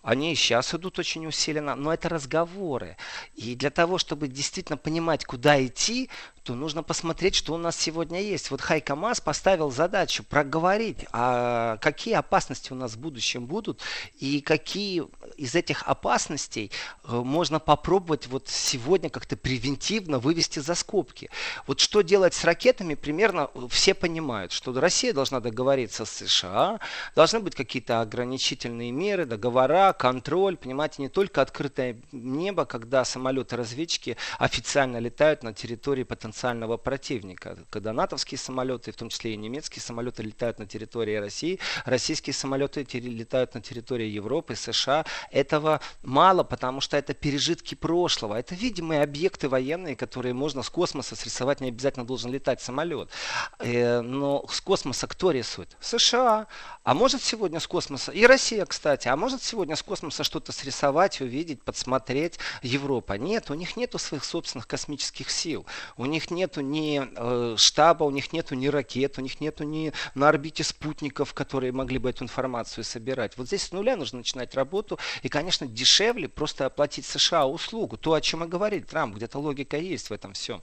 Они 0.02 0.34
сейчас 0.34 0.74
идут 0.74 0.98
очень 0.98 1.26
усиленно, 1.26 1.74
но 1.74 1.92
это 1.92 2.08
разговоры. 2.08 2.96
И 3.34 3.54
для 3.56 3.70
того, 3.70 3.98
чтобы 3.98 4.28
действительно 4.28 4.76
понимать, 4.76 5.24
куда 5.24 5.64
идти, 5.64 6.08
то 6.48 6.54
нужно 6.54 6.82
посмотреть, 6.82 7.34
что 7.34 7.52
у 7.52 7.58
нас 7.58 7.76
сегодня 7.76 8.22
есть. 8.22 8.50
Вот 8.50 8.62
Хайка 8.62 8.96
Мас 8.96 9.20
поставил 9.20 9.70
задачу 9.70 10.24
проговорить, 10.24 11.04
а 11.12 11.76
какие 11.76 12.14
опасности 12.14 12.72
у 12.72 12.74
нас 12.74 12.92
в 12.92 12.98
будущем 12.98 13.44
будут 13.44 13.82
и 14.18 14.40
какие 14.40 15.04
из 15.36 15.54
этих 15.54 15.82
опасностей 15.82 16.70
э, 17.04 17.12
можно 17.12 17.60
попробовать 17.60 18.28
вот 18.28 18.48
сегодня 18.48 19.10
как-то 19.10 19.36
превентивно 19.36 20.18
вывести 20.18 20.60
за 20.60 20.74
скобки. 20.74 21.28
Вот 21.66 21.80
что 21.80 22.00
делать 22.00 22.32
с 22.32 22.44
ракетами, 22.44 22.94
примерно 22.94 23.50
все 23.68 23.92
понимают, 23.92 24.52
что 24.52 24.72
Россия 24.72 25.12
должна 25.12 25.40
договориться 25.40 26.06
с 26.06 26.10
США, 26.10 26.80
должны 27.14 27.40
быть 27.40 27.56
какие-то 27.56 28.00
ограничительные 28.00 28.90
меры, 28.90 29.26
договора, 29.26 29.87
контроль, 29.92 30.56
понимаете, 30.56 31.02
не 31.02 31.08
только 31.08 31.42
открытое 31.42 32.00
небо, 32.12 32.64
когда 32.64 33.04
самолеты-разведчики 33.04 34.16
официально 34.38 34.98
летают 34.98 35.42
на 35.42 35.52
территории 35.52 36.04
потенциального 36.04 36.76
противника. 36.76 37.58
Когда 37.70 37.92
натовские 37.92 38.38
самолеты, 38.38 38.92
в 38.92 38.96
том 38.96 39.08
числе 39.08 39.34
и 39.34 39.36
немецкие 39.36 39.82
самолеты, 39.82 40.22
летают 40.22 40.58
на 40.58 40.66
территории 40.66 41.16
России, 41.16 41.58
российские 41.84 42.34
самолеты 42.34 42.86
летают 42.92 43.54
на 43.54 43.60
территории 43.60 44.06
Европы, 44.06 44.54
США. 44.54 45.04
Этого 45.30 45.80
мало, 46.02 46.44
потому 46.44 46.80
что 46.80 46.96
это 46.96 47.14
пережитки 47.14 47.74
прошлого. 47.74 48.34
Это 48.34 48.54
видимые 48.54 49.02
объекты 49.02 49.48
военные, 49.48 49.96
которые 49.96 50.34
можно 50.34 50.62
с 50.62 50.70
космоса 50.70 51.16
срисовать. 51.16 51.60
Не 51.60 51.68
обязательно 51.68 52.06
должен 52.06 52.32
летать 52.32 52.60
самолет. 52.60 53.10
Э, 53.58 54.00
но 54.00 54.44
с 54.50 54.60
космоса 54.60 55.06
кто 55.06 55.30
рисует? 55.30 55.76
США. 55.80 56.46
А 56.84 56.94
может 56.94 57.22
сегодня 57.22 57.60
с 57.60 57.66
космоса, 57.66 58.12
и 58.12 58.26
Россия, 58.26 58.64
кстати, 58.64 59.08
а 59.08 59.16
может 59.16 59.42
сегодня 59.42 59.76
с 59.78 59.82
космоса 59.82 60.24
что-то 60.24 60.52
срисовать, 60.52 61.20
увидеть, 61.20 61.62
подсмотреть 61.62 62.38
Европа? 62.62 63.14
Нет, 63.14 63.50
у 63.50 63.54
них 63.54 63.76
нету 63.76 63.98
своих 63.98 64.24
собственных 64.24 64.66
космических 64.66 65.30
сил. 65.30 65.66
У 65.96 66.06
них 66.06 66.30
нету 66.30 66.60
ни 66.60 67.02
э, 67.02 67.56
штаба, 67.56 68.04
у 68.04 68.10
них 68.10 68.32
нету 68.32 68.54
ни 68.54 68.68
ракет, 68.68 69.18
у 69.18 69.22
них 69.22 69.40
нету 69.40 69.64
ни 69.64 69.92
на 70.14 70.28
орбите 70.28 70.64
спутников, 70.64 71.34
которые 71.34 71.72
могли 71.72 71.98
бы 71.98 72.10
эту 72.10 72.24
информацию 72.24 72.84
собирать. 72.84 73.36
Вот 73.36 73.46
здесь 73.46 73.62
с 73.62 73.72
нуля 73.72 73.96
нужно 73.96 74.18
начинать 74.18 74.54
работу. 74.54 74.98
И, 75.22 75.28
конечно, 75.28 75.66
дешевле 75.66 76.28
просто 76.28 76.66
оплатить 76.66 77.06
США 77.06 77.46
услугу. 77.46 77.96
То, 77.96 78.14
о 78.14 78.20
чем 78.20 78.44
и 78.44 78.46
говорит 78.46 78.88
Трамп, 78.88 79.16
где-то 79.16 79.38
логика 79.38 79.76
есть 79.76 80.10
в 80.10 80.12
этом 80.12 80.32
всем. 80.32 80.62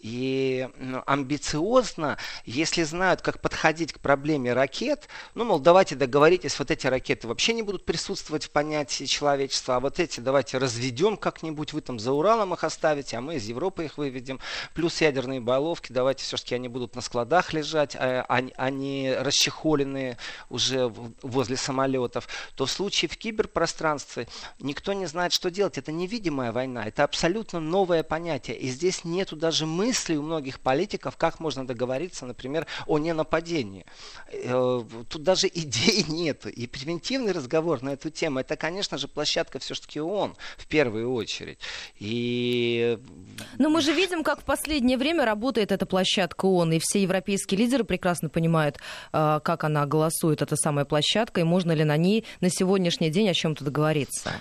И 0.00 0.68
ну, 0.76 1.02
амбициозно, 1.06 2.18
если 2.44 2.82
знают, 2.82 3.22
как 3.22 3.40
подходить 3.40 3.92
к 3.92 4.00
проблеме 4.00 4.52
ракет, 4.52 5.08
ну, 5.34 5.44
мол, 5.44 5.58
давайте 5.58 5.94
договоритесь, 5.94 6.58
вот 6.58 6.70
эти 6.70 6.86
ракеты 6.86 7.28
вообще 7.28 7.52
не 7.52 7.62
будут 7.62 7.84
присутствовать 7.84 8.44
в 8.44 8.50
понятии 8.56 9.04
человечества, 9.04 9.76
а 9.76 9.80
вот 9.80 10.00
эти 10.00 10.20
давайте 10.20 10.56
разведем 10.56 11.18
как-нибудь, 11.18 11.74
вы 11.74 11.82
там 11.82 11.98
за 11.98 12.12
Уралом 12.12 12.54
их 12.54 12.64
оставите, 12.64 13.18
а 13.18 13.20
мы 13.20 13.34
из 13.34 13.44
Европы 13.44 13.84
их 13.84 13.98
выведем. 13.98 14.40
Плюс 14.72 15.02
ядерные 15.02 15.40
балловки, 15.40 15.92
давайте 15.92 16.24
все-таки 16.24 16.54
они 16.54 16.68
будут 16.68 16.94
на 16.96 17.02
складах 17.02 17.52
лежать, 17.52 17.94
а, 17.94 18.24
а 18.26 18.70
не 18.70 19.14
расчехоленные 19.14 20.16
уже 20.48 20.90
возле 21.20 21.58
самолетов, 21.58 22.28
то 22.54 22.64
в 22.64 22.70
случае 22.70 23.10
в 23.10 23.18
киберпространстве 23.18 24.26
никто 24.58 24.94
не 24.94 25.04
знает, 25.04 25.34
что 25.34 25.50
делать. 25.50 25.76
Это 25.76 25.92
невидимая 25.92 26.50
война, 26.50 26.86
это 26.86 27.04
абсолютно 27.04 27.60
новое 27.60 28.02
понятие. 28.04 28.56
И 28.56 28.68
здесь 28.68 29.04
нету 29.04 29.36
даже 29.36 29.66
мысли 29.66 30.16
у 30.16 30.22
многих 30.22 30.60
политиков, 30.60 31.18
как 31.18 31.40
можно 31.40 31.66
договориться, 31.66 32.24
например, 32.24 32.66
о 32.86 32.96
ненападении. 32.96 33.84
Э, 34.32 34.82
тут 35.10 35.22
даже 35.22 35.46
идей 35.52 36.06
нет. 36.08 36.46
И 36.46 36.66
превентивный 36.66 37.32
разговор 37.32 37.82
на 37.82 37.90
эту 37.90 38.08
тему, 38.08 38.45
это, 38.46 38.56
конечно 38.56 38.96
же, 38.98 39.08
площадка 39.08 39.58
все-таки 39.58 40.00
ООН 40.00 40.36
в 40.56 40.66
первую 40.66 41.12
очередь. 41.12 41.58
И... 41.98 42.98
Но 43.58 43.68
мы 43.68 43.80
же 43.80 43.92
видим, 43.92 44.22
как 44.22 44.40
в 44.40 44.44
последнее 44.44 44.96
время 44.96 45.24
работает 45.24 45.72
эта 45.72 45.84
площадка 45.84 46.46
ООН, 46.46 46.72
и 46.74 46.78
все 46.80 47.02
европейские 47.02 47.58
лидеры 47.58 47.84
прекрасно 47.84 48.28
понимают, 48.28 48.78
а, 49.12 49.40
как 49.40 49.64
она 49.64 49.86
голосует, 49.86 50.42
эта 50.42 50.56
самая 50.56 50.84
площадка, 50.84 51.40
и 51.40 51.44
можно 51.44 51.72
ли 51.72 51.84
на 51.84 51.96
ней 51.96 52.24
на 52.40 52.48
сегодняшний 52.50 53.10
день 53.10 53.28
о 53.28 53.34
чем-то 53.34 53.64
договориться 53.64 54.40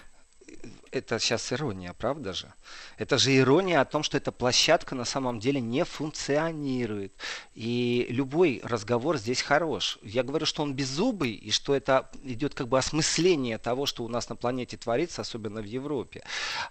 это 0.95 1.19
сейчас 1.19 1.51
ирония, 1.51 1.93
правда 1.93 2.33
же? 2.33 2.53
Это 2.97 3.17
же 3.17 3.35
ирония 3.35 3.81
о 3.81 3.85
том, 3.85 4.03
что 4.03 4.17
эта 4.17 4.31
площадка 4.31 4.95
на 4.95 5.05
самом 5.05 5.39
деле 5.39 5.61
не 5.61 5.83
функционирует. 5.83 7.13
И 7.53 8.07
любой 8.09 8.61
разговор 8.63 9.17
здесь 9.17 9.41
хорош. 9.41 9.99
Я 10.01 10.23
говорю, 10.23 10.45
что 10.45 10.63
он 10.63 10.73
беззубый, 10.73 11.31
и 11.31 11.51
что 11.51 11.75
это 11.75 12.09
идет 12.23 12.53
как 12.55 12.67
бы 12.67 12.77
осмысление 12.77 13.57
того, 13.57 13.85
что 13.85 14.03
у 14.03 14.07
нас 14.07 14.29
на 14.29 14.35
планете 14.35 14.77
творится, 14.77 15.21
особенно 15.21 15.61
в 15.61 15.65
Европе. 15.65 16.23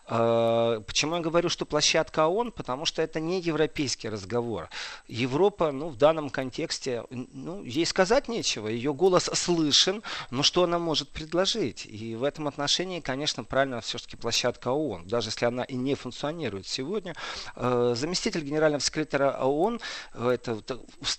А, 0.06 0.80
почему 0.80 1.16
я 1.16 1.20
говорю, 1.20 1.48
что 1.48 1.66
площадка 1.66 2.26
ООН? 2.26 2.52
Потому 2.52 2.86
что 2.86 3.02
это 3.02 3.20
не 3.20 3.40
европейский 3.40 4.08
разговор. 4.08 4.68
Европа, 5.08 5.72
ну, 5.72 5.88
в 5.88 5.96
данном 5.96 6.30
контексте, 6.30 7.04
ну, 7.10 7.62
ей 7.62 7.86
сказать 7.86 8.28
нечего. 8.28 8.68
Ее 8.68 8.94
голос 8.94 9.30
слышен, 9.32 10.02
но 10.30 10.42
что 10.42 10.64
она 10.64 10.78
может 10.78 11.10
предложить? 11.10 11.86
И 11.86 12.14
в 12.14 12.24
этом 12.24 12.48
отношении, 12.48 13.00
конечно, 13.00 13.44
правильно 13.44 13.80
все-таки 13.80 14.13
все 14.14 14.16
площадка 14.16 14.68
ООН, 14.68 15.06
даже 15.06 15.28
если 15.28 15.46
она 15.46 15.64
и 15.64 15.74
не 15.74 15.94
функционирует 15.94 16.66
сегодня. 16.66 17.14
Э, 17.56 17.94
заместитель 17.96 18.42
генерального 18.42 18.80
секретаря 18.80 19.30
ООН, 19.40 19.80
э, 20.14 20.30
это 20.30 20.60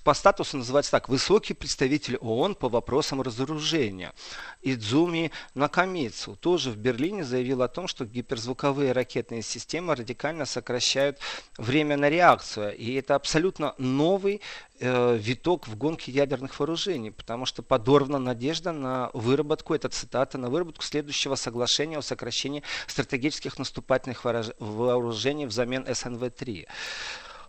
по 0.03 0.13
статусу 0.13 0.57
называется 0.57 0.91
так, 0.91 1.09
высокий 1.09 1.53
представитель 1.53 2.17
ООН 2.17 2.55
по 2.55 2.69
вопросам 2.69 3.21
разоружения. 3.21 4.13
Идзуми 4.61 5.31
Накамицу 5.53 6.35
тоже 6.35 6.71
в 6.71 6.77
Берлине 6.77 7.23
заявил 7.23 7.61
о 7.61 7.67
том, 7.67 7.87
что 7.87 8.05
гиперзвуковые 8.05 8.91
ракетные 8.91 9.41
системы 9.41 9.95
радикально 9.95 10.45
сокращают 10.45 11.19
время 11.57 11.97
на 11.97 12.09
реакцию. 12.09 12.75
И 12.77 12.93
это 12.93 13.15
абсолютно 13.15 13.75
новый 13.77 14.35
э, 14.35 14.74
виток 14.79 15.67
в 15.67 15.77
гонке 15.77 16.11
ядерных 16.11 16.59
вооружений, 16.59 17.11
потому 17.11 17.45
что 17.45 17.63
подорвана 17.63 18.19
надежда 18.19 18.71
на 18.71 19.09
выработку, 19.13 19.73
это 19.73 19.89
цитата, 19.89 20.37
на 20.37 20.49
выработку 20.49 20.83
следующего 20.83 21.35
соглашения 21.35 21.97
о 21.97 22.01
сокращении 22.01 22.63
стратегических 22.87 23.57
наступательных 23.57 24.25
вооружений 24.25 25.45
взамен 25.45 25.83
СНВ-3. 25.83 26.67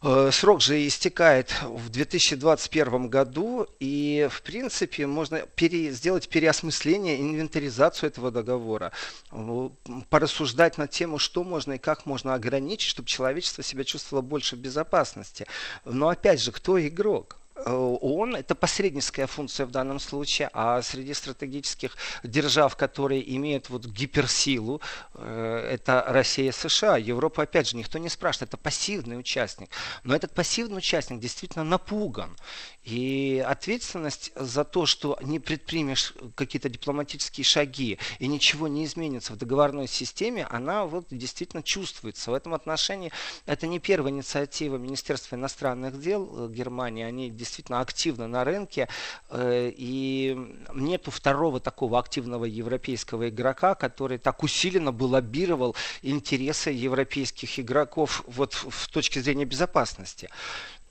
Э, 0.03 0.31
срок 0.33 0.61
же 0.61 0.87
истекает 0.87 1.55
в 1.63 1.89
2021 1.89 3.09
году, 3.09 3.67
и, 3.81 4.29
в 4.31 4.43
принципе, 4.43 5.07
можно 5.07 5.41
пере, 5.41 5.91
сделать 5.93 6.29
переосмысление, 6.29 7.21
инвентаризацию 7.21 8.09
этого 8.09 8.31
договора, 8.31 8.93
э, 9.33 9.69
порассуждать 10.11 10.79
на 10.79 10.87
тему, 10.87 11.19
что 11.19 11.45
можно 11.45 11.75
и 11.75 11.79
как 11.79 12.07
можно 12.07 12.35
ограничить, 12.35 12.91
чтобы 12.91 13.09
человечество 13.09 13.63
себя 13.63 13.85
чувствовало 13.85 14.23
больше 14.23 14.57
в 14.57 14.59
безопасности. 14.59 15.47
Но, 15.85 16.09
опять 16.09 16.41
же, 16.41 16.53
кто 16.53 16.81
игрок? 16.81 17.39
Э, 17.65 17.71
ООН– 17.73 18.37
это 18.37 18.55
посредническая 18.55 19.27
функция 19.27 19.67
в 19.67 19.71
данном 19.71 19.99
случае, 19.99 20.51
а 20.53 20.83
среди 20.83 21.15
стратегических 21.15 21.97
держав, 22.23 22.77
которые 22.77 23.35
имеют 23.37 23.71
вот 23.71 23.87
гиперсилу, 23.87 24.81
э, 25.15 25.71
это 25.73 26.05
Россия 26.07 26.51
и 26.51 26.53
США. 26.53 26.99
Европа, 26.99 27.45
опять 27.45 27.69
же, 27.69 27.77
никто 27.77 27.99
не 27.99 28.11
спрашивает, 28.11 28.51
это 28.51 28.57
пассивный 28.59 29.19
участник. 29.19 29.71
Но 30.05 30.15
этот 30.15 30.35
пассивный 30.35 30.79
участник 30.79 31.21
действительно 31.21 31.65
напуган. 31.65 32.37
И 32.85 33.45
ответственность 33.45 34.33
за 34.37 34.63
то, 34.65 34.87
что 34.87 35.19
не 35.23 35.41
предпримешь 35.41 36.15
какие-то 36.35 36.69
дипломатические 36.69 37.45
шаги 37.45 37.99
и 38.19 38.29
ничего 38.29 38.69
не 38.69 38.85
изменится 38.85 39.33
в 39.33 39.37
договорной 39.37 39.89
системе, 39.89 40.47
она 40.51 40.85
вот 40.85 41.07
действительно 41.11 41.63
чувствуется. 41.63 42.31
В 42.31 42.35
этом 42.35 42.55
отношении 42.55 43.11
это 43.47 43.67
не 43.67 43.81
первая 43.81 44.13
инициатива 44.13 44.77
Министерства 44.77 45.35
иностранных 45.37 45.99
дел 46.01 46.49
Германии. 46.49 47.03
Они 47.03 47.29
действительно 47.31 47.46
активны 47.81 48.27
на 48.27 48.45
рынке. 48.45 48.89
Э, 49.31 49.71
и 49.75 50.37
нету 50.75 51.11
второго 51.11 51.61
такого 51.61 51.99
активного 51.99 52.45
европейского 52.45 53.29
игрока, 53.29 53.75
который 53.75 54.19
так 54.19 54.43
усиленно 54.43 54.93
бы 54.93 55.05
лоббировал 55.05 55.77
интересы 56.03 56.71
европейских 56.71 57.59
игроков 57.59 58.23
вот 58.27 58.55
в 58.55 58.89
точке 58.89 59.21
зрения 59.21 59.45
безопасности. 59.45 60.29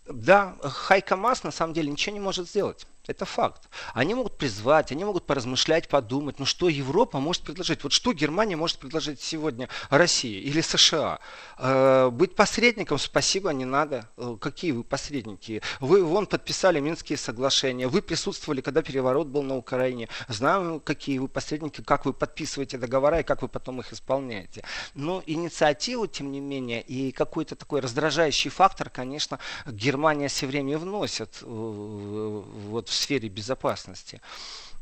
Да, 0.08 0.56
Хайка 0.62 1.16
Мас 1.16 1.44
на 1.44 1.52
самом 1.52 1.74
деле 1.74 1.92
ничего 1.92 2.14
не 2.14 2.20
может 2.20 2.48
сделать. 2.48 2.86
Это 3.08 3.26
факт. 3.26 3.70
Они 3.94 4.14
могут 4.16 4.38
призвать, 4.38 4.92
они 4.92 5.06
могут 5.06 5.26
поразмышлять, 5.26 5.88
подумать, 5.88 6.40
ну 6.40 6.46
что 6.46 6.70
Европа 6.70 7.20
может 7.20 7.44
предложить? 7.44 7.84
Вот 7.84 7.94
что 7.94 8.14
Германия 8.14 8.56
может 8.56 8.80
предложить 8.80 9.22
сегодня 9.22 9.70
России 9.90 10.40
или 10.42 10.62
США? 10.62 11.20
Э, 11.58 12.10
быть 12.12 12.36
посредником 12.36 12.98
спасибо 12.98 13.52
не 13.52 13.66
надо. 13.66 14.10
Э, 14.18 14.38
какие 14.40 14.72
вы 14.72 14.84
посредники? 14.84 15.62
Вы 15.80 16.04
вон 16.04 16.26
подписали 16.26 16.80
Минские 16.80 17.18
соглашения, 17.18 17.88
вы 17.88 18.02
присутствовали, 18.02 18.62
когда 18.62 18.82
переворот 18.82 19.28
был 19.28 19.44
на 19.44 19.56
Украине. 19.56 20.10
Знаем, 20.28 20.80
какие 20.80 21.20
вы 21.20 21.28
посредники, 21.28 21.82
как 21.82 22.06
вы 22.06 22.14
подписываете 22.14 22.78
договора 22.78 23.20
и 23.20 23.24
как 23.24 23.42
вы 23.42 23.48
потом 23.48 23.82
их 23.82 23.94
исполняете. 23.94 24.64
Но 24.96 25.22
инициативу, 25.26 26.08
тем 26.08 26.32
не 26.32 26.40
менее, 26.40 26.82
и 26.82 27.12
какой-то 27.12 27.56
такой 27.56 27.82
раздражающий 27.82 28.50
фактор, 28.50 28.90
конечно, 28.90 29.40
Германия 29.68 30.28
все 30.28 30.48
время 30.48 30.80
вносит 30.80 31.40
э, 31.42 31.46
вот 31.46 32.90
в 32.90 32.95
сфере 32.96 33.30
безопасности. 33.30 34.22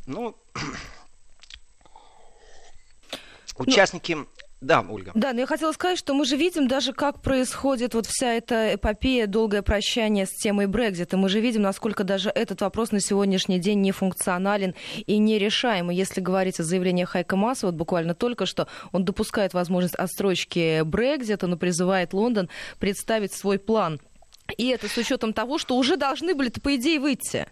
Ну, 0.06 0.36
участники 3.58 4.17
да, 4.63 4.86
Ольга. 4.89 5.12
Да, 5.13 5.34
но 5.34 5.41
я 5.41 5.45
хотела 5.45 5.73
сказать, 5.73 5.97
что 5.97 6.13
мы 6.13 6.23
же 6.23 6.38
видим 6.38 6.69
даже, 6.69 6.93
как 6.93 7.21
происходит 7.21 7.93
вот 7.95 8.06
вся 8.08 8.32
эта 8.32 8.76
эпопея, 8.76 9.28
долгое 9.28 9.62
прощание 9.62 10.26
с 10.26 10.30
темой 10.30 10.67
Брекзита. 10.67 11.17
Мы 11.17 11.28
же 11.28 11.41
видим, 11.41 11.63
насколько 11.63 12.06
даже 12.06 12.30
этот 12.30 12.62
вопрос 12.62 12.93
на 12.93 13.02
сегодняшний 13.02 13.60
день 13.60 13.82
не 13.82 13.91
функционален 13.91 14.73
и 15.06 15.17
нерешаемый. 15.17 15.97
Если 15.97 16.21
говорить 16.21 16.62
о 16.62 16.63
заявлении 16.63 17.04
Хайка 17.04 17.36
Масса, 17.36 17.65
вот 17.65 17.76
буквально 17.76 18.15
только 18.15 18.45
что, 18.45 18.69
он 18.93 19.04
допускает 19.04 19.54
возможность 19.54 19.95
отстрочки 19.95 20.82
Брекзита, 20.84 21.47
но 21.47 21.58
призывает 21.58 22.13
Лондон 22.13 22.47
представить 22.80 23.34
свой 23.34 23.60
план. 23.60 23.99
И 24.58 24.67
это 24.69 24.88
с 24.88 24.97
учетом 24.97 25.34
того, 25.34 25.58
что 25.58 25.76
уже 25.76 25.97
должны 25.97 26.36
были, 26.36 26.49
по 26.49 26.73
идее, 26.78 27.02
выйти 27.02 27.47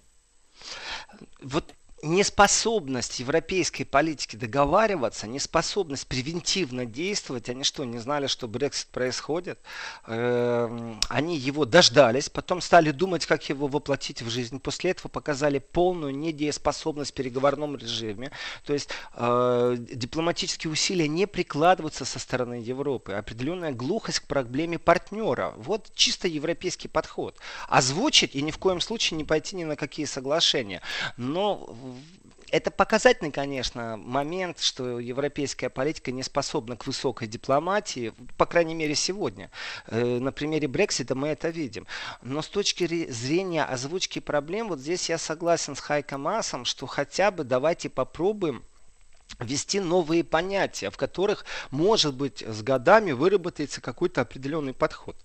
вот 1.41 1.73
неспособность 2.03 3.19
европейской 3.19 3.83
политики 3.83 4.35
договариваться, 4.35 5.27
неспособность 5.27 6.07
превентивно 6.07 6.85
действовать, 6.85 7.49
они 7.49 7.63
что, 7.63 7.83
не 7.85 7.99
знали, 7.99 8.27
что 8.27 8.47
Брексит 8.47 8.87
происходит? 8.87 9.59
Эм, 10.07 10.99
они 11.09 11.37
его 11.37 11.65
дождались, 11.65 12.29
потом 12.29 12.61
стали 12.61 12.91
думать, 12.91 13.25
как 13.25 13.47
его 13.49 13.67
воплотить 13.67 14.21
в 14.21 14.29
жизнь. 14.29 14.59
После 14.59 14.91
этого 14.91 15.09
показали 15.09 15.59
полную 15.59 16.15
недееспособность 16.15 17.11
в 17.11 17.13
переговорном 17.13 17.75
режиме. 17.77 18.31
То 18.65 18.73
есть 18.73 18.89
э, 19.15 19.77
дипломатические 19.79 20.71
усилия 20.71 21.07
не 21.07 21.27
прикладываются 21.27 22.05
со 22.05 22.19
стороны 22.19 22.55
Европы. 22.55 23.13
Определенная 23.13 23.71
глухость 23.71 24.21
к 24.21 24.27
проблеме 24.27 24.79
партнера. 24.79 25.53
Вот 25.57 25.91
чисто 25.93 26.27
европейский 26.27 26.87
подход. 26.87 27.37
Озвучить 27.67 28.35
и 28.35 28.41
ни 28.41 28.51
в 28.51 28.57
коем 28.57 28.81
случае 28.81 29.17
не 29.17 29.23
пойти 29.23 29.55
ни 29.55 29.63
на 29.63 29.75
какие 29.75 30.05
соглашения. 30.05 30.81
Но 31.17 31.75
это 32.51 32.69
показательный, 32.69 33.31
конечно, 33.31 33.97
момент, 33.97 34.59
что 34.59 34.99
европейская 34.99 35.69
политика 35.69 36.11
не 36.11 36.21
способна 36.21 36.75
к 36.75 36.85
высокой 36.85 37.27
дипломатии, 37.27 38.13
по 38.37 38.45
крайней 38.45 38.75
мере 38.75 38.93
сегодня. 38.93 39.49
Э, 39.87 40.19
на 40.19 40.31
примере 40.31 40.67
Брексита 40.67 41.15
мы 41.15 41.29
это 41.29 41.49
видим. 41.49 41.87
Но 42.21 42.41
с 42.41 42.47
точки 42.47 43.09
зрения 43.09 43.63
озвучки 43.63 44.19
проблем, 44.19 44.67
вот 44.67 44.79
здесь 44.79 45.09
я 45.09 45.17
согласен 45.17 45.75
с 45.75 45.79
Хайком 45.79 46.27
Асом, 46.27 46.65
что 46.65 46.85
хотя 46.87 47.31
бы 47.31 47.43
давайте 47.43 47.89
попробуем 47.89 48.63
ввести 49.39 49.79
новые 49.79 50.25
понятия, 50.25 50.89
в 50.89 50.97
которых, 50.97 51.45
может 51.69 52.15
быть, 52.15 52.43
с 52.45 52.61
годами 52.61 53.13
выработается 53.13 53.79
какой-то 53.79 54.21
определенный 54.21 54.73
подход. 54.73 55.15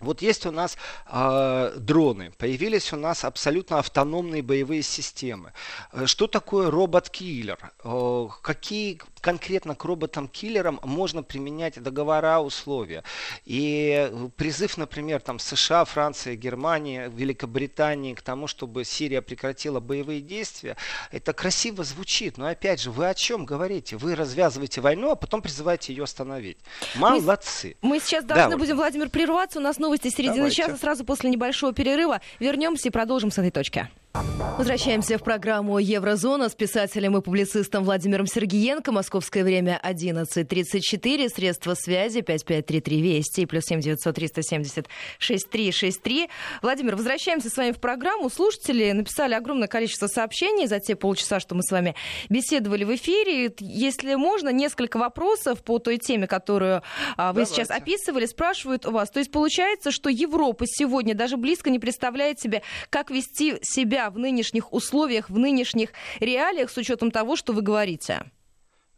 Вот 0.00 0.22
есть 0.22 0.46
у 0.46 0.50
нас 0.50 0.78
э, 1.06 1.74
дроны, 1.76 2.32
появились 2.38 2.92
у 2.94 2.96
нас 2.96 3.24
абсолютно 3.24 3.78
автономные 3.78 4.42
боевые 4.42 4.82
системы. 4.82 5.52
Э, 5.92 6.06
что 6.06 6.26
такое 6.26 6.70
робот-киллер? 6.70 7.72
Э, 7.84 8.28
какие 8.42 9.00
конкретно 9.20 9.74
к 9.74 9.84
роботам-киллерам 9.84 10.80
можно 10.82 11.22
применять 11.22 11.82
договора, 11.82 12.40
условия? 12.40 13.02
И 13.44 14.10
призыв, 14.36 14.76
например, 14.76 15.20
там 15.20 15.38
США, 15.38 15.84
Франции, 15.84 16.36
Германии, 16.36 17.10
Великобритании 17.14 18.14
к 18.14 18.22
тому, 18.22 18.46
чтобы 18.46 18.84
Сирия 18.84 19.22
прекратила 19.22 19.80
боевые 19.80 20.20
действия, 20.20 20.76
это 21.10 21.32
красиво 21.32 21.84
звучит. 21.84 22.38
Но 22.38 22.46
опять 22.46 22.80
же, 22.80 22.90
вы 22.90 23.08
о 23.08 23.14
чем 23.14 23.44
говорите? 23.44 23.96
Вы 23.96 24.14
развязываете 24.14 24.80
войну, 24.80 25.10
а 25.10 25.16
потом 25.16 25.42
призываете 25.42 25.92
ее 25.92 26.04
остановить. 26.04 26.58
Молодцы. 26.94 27.76
Мы, 27.82 27.90
мы 27.90 28.00
сейчас 28.00 28.24
должны 28.24 28.50
да, 28.50 28.56
будем, 28.56 28.76
Владимир, 28.76 29.08
прерваться. 29.08 29.58
У 29.58 29.62
нас 29.62 29.78
новости 29.78 30.08
середины 30.08 30.36
Давайте. 30.36 30.56
часа. 30.56 30.76
Сразу 30.76 31.04
после 31.04 31.30
небольшого 31.30 31.72
перерыва 31.72 32.20
вернемся 32.38 32.88
и 32.88 32.90
продолжим 32.90 33.30
с 33.30 33.38
этой 33.38 33.50
точки. 33.50 33.88
Возвращаемся 34.12 35.18
в 35.18 35.22
программу 35.22 35.78
«Еврозона» 35.78 36.48
с 36.48 36.54
писателем 36.56 37.16
и 37.16 37.22
публицистом 37.22 37.84
Владимиром 37.84 38.26
Сергиенко. 38.26 38.90
Московское 38.90 39.44
время 39.44 39.80
11.34. 39.84 41.28
Средства 41.28 41.74
связи 41.74 42.20
5533 42.20 43.00
Вести 43.00 43.46
плюс 43.46 43.64
7900 43.66 44.14
370 44.14 44.88
6363. 45.18 46.28
Владимир, 46.60 46.96
возвращаемся 46.96 47.50
с 47.50 47.56
вами 47.56 47.70
в 47.70 47.78
программу. 47.78 48.28
Слушатели 48.30 48.90
написали 48.90 49.34
огромное 49.34 49.68
количество 49.68 50.08
сообщений 50.08 50.66
за 50.66 50.80
те 50.80 50.96
полчаса, 50.96 51.38
что 51.38 51.54
мы 51.54 51.62
с 51.62 51.70
вами 51.70 51.94
беседовали 52.28 52.82
в 52.82 52.94
эфире. 52.96 53.54
Если 53.60 54.16
можно, 54.16 54.48
несколько 54.48 54.96
вопросов 54.98 55.62
по 55.62 55.78
той 55.78 55.98
теме, 55.98 56.26
которую 56.26 56.82
а, 57.16 57.28
вы 57.32 57.42
Давайте. 57.44 57.54
сейчас 57.54 57.70
описывали, 57.70 58.26
спрашивают 58.26 58.86
у 58.86 58.90
вас. 58.90 59.08
То 59.10 59.20
есть 59.20 59.30
получается, 59.30 59.92
что 59.92 60.10
Европа 60.10 60.64
сегодня 60.66 61.14
даже 61.14 61.36
близко 61.36 61.70
не 61.70 61.78
представляет 61.78 62.40
себе, 62.40 62.62
как 62.90 63.10
вести 63.10 63.58
себя 63.62 63.99
себя 64.00 64.10
в 64.10 64.18
нынешних 64.18 64.72
условиях, 64.72 65.30
в 65.30 65.38
нынешних 65.38 65.92
реалиях 66.20 66.70
с 66.70 66.76
учетом 66.76 67.10
того, 67.10 67.36
что 67.36 67.52
вы 67.52 67.62
говорите? 67.62 68.30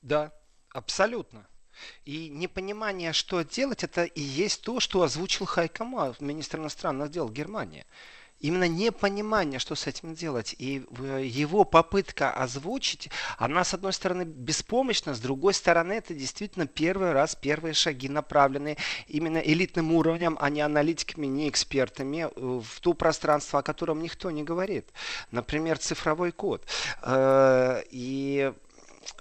Да, 0.02 0.32
абсолютно. 0.72 1.46
И 2.04 2.28
непонимание, 2.28 3.12
что 3.12 3.42
делать, 3.42 3.82
это 3.82 4.04
и 4.04 4.20
есть 4.20 4.62
то, 4.62 4.78
что 4.80 5.02
озвучил 5.02 5.46
Хайкама, 5.46 6.14
министр 6.20 6.58
иностранных 6.58 7.10
дел 7.10 7.28
Германии 7.28 7.84
именно 8.42 8.68
непонимание, 8.68 9.58
что 9.58 9.74
с 9.74 9.86
этим 9.86 10.14
делать. 10.14 10.54
И 10.58 10.84
его 11.22 11.64
попытка 11.64 12.32
озвучить, 12.32 13.08
она, 13.38 13.64
с 13.64 13.72
одной 13.72 13.92
стороны, 13.92 14.24
беспомощна, 14.24 15.14
с 15.14 15.20
другой 15.20 15.54
стороны, 15.54 15.94
это 15.94 16.12
действительно 16.12 16.66
первый 16.66 17.12
раз, 17.12 17.34
первые 17.34 17.72
шаги 17.72 18.08
направлены 18.08 18.76
именно 19.06 19.38
элитным 19.38 19.92
уровнем, 19.92 20.36
а 20.40 20.50
не 20.50 20.60
аналитиками, 20.60 21.26
не 21.26 21.48
экспертами 21.48 22.28
э, 22.34 22.60
в 22.60 22.80
то 22.80 22.92
пространство, 22.92 23.60
о 23.60 23.62
котором 23.62 24.02
никто 24.02 24.30
не 24.30 24.42
говорит. 24.42 24.86
Например, 25.30 25.78
цифровой 25.78 26.32
код. 26.32 26.66
Э, 27.02 27.82
и 27.90 28.52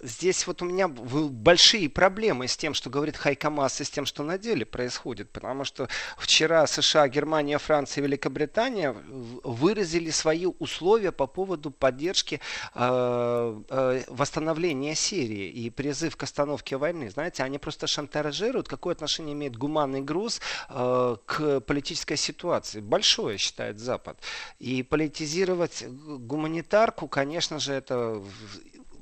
здесь 0.02 0.48
вот 0.48 0.62
у 0.62 0.66
меня 0.66 0.88
большие 0.88 1.90
проблемы 1.90 2.48
с 2.48 2.58
тем, 2.58 2.74
что 2.74 2.90
говорит 2.90 3.18
Хайкамас, 3.18 3.82
и 3.82 3.84
с 3.84 3.90
тем, 3.90 4.06
что 4.06 4.24
на 4.24 4.38
деле 4.38 4.66
происходит. 4.66 5.30
Потому 5.32 5.64
что 5.64 5.88
вчера 6.18 6.68
США, 6.68 7.08
Германия, 7.08 7.58
Франция 7.58 8.02
и 8.02 8.06
Великобритания 8.06 8.96
выразили 9.44 10.10
свои 10.10 10.46
условия 10.46 11.12
по 11.12 11.28
поводу 11.28 11.72
поддержки 11.72 12.40
э, 12.76 13.62
э, 13.70 14.04
восстановления 14.08 14.96
Сирии 14.96 15.50
и 15.50 15.70
призыв 15.70 16.18
к 16.18 16.24
остановке 16.24 16.78
войны. 16.78 17.10
Знаете, 17.10 17.44
они 17.44 17.58
просто 17.58 17.88
шантажируют, 17.88 18.68
какое 18.68 18.94
отношение 18.94 19.34
имеет 19.34 19.58
гуманный 19.58 20.02
груз 20.02 20.42
э, 20.70 21.18
к 21.26 21.60
политической 21.62 22.18
ситуации. 22.18 22.80
Большое, 22.80 23.38
считает 23.38 23.80
Запад. 23.80 24.20
И 24.60 24.84
политизировать 24.84 25.86
гуманитарку, 25.88 27.08
конечно 27.08 27.60
же, 27.60 27.74
это 27.74 28.22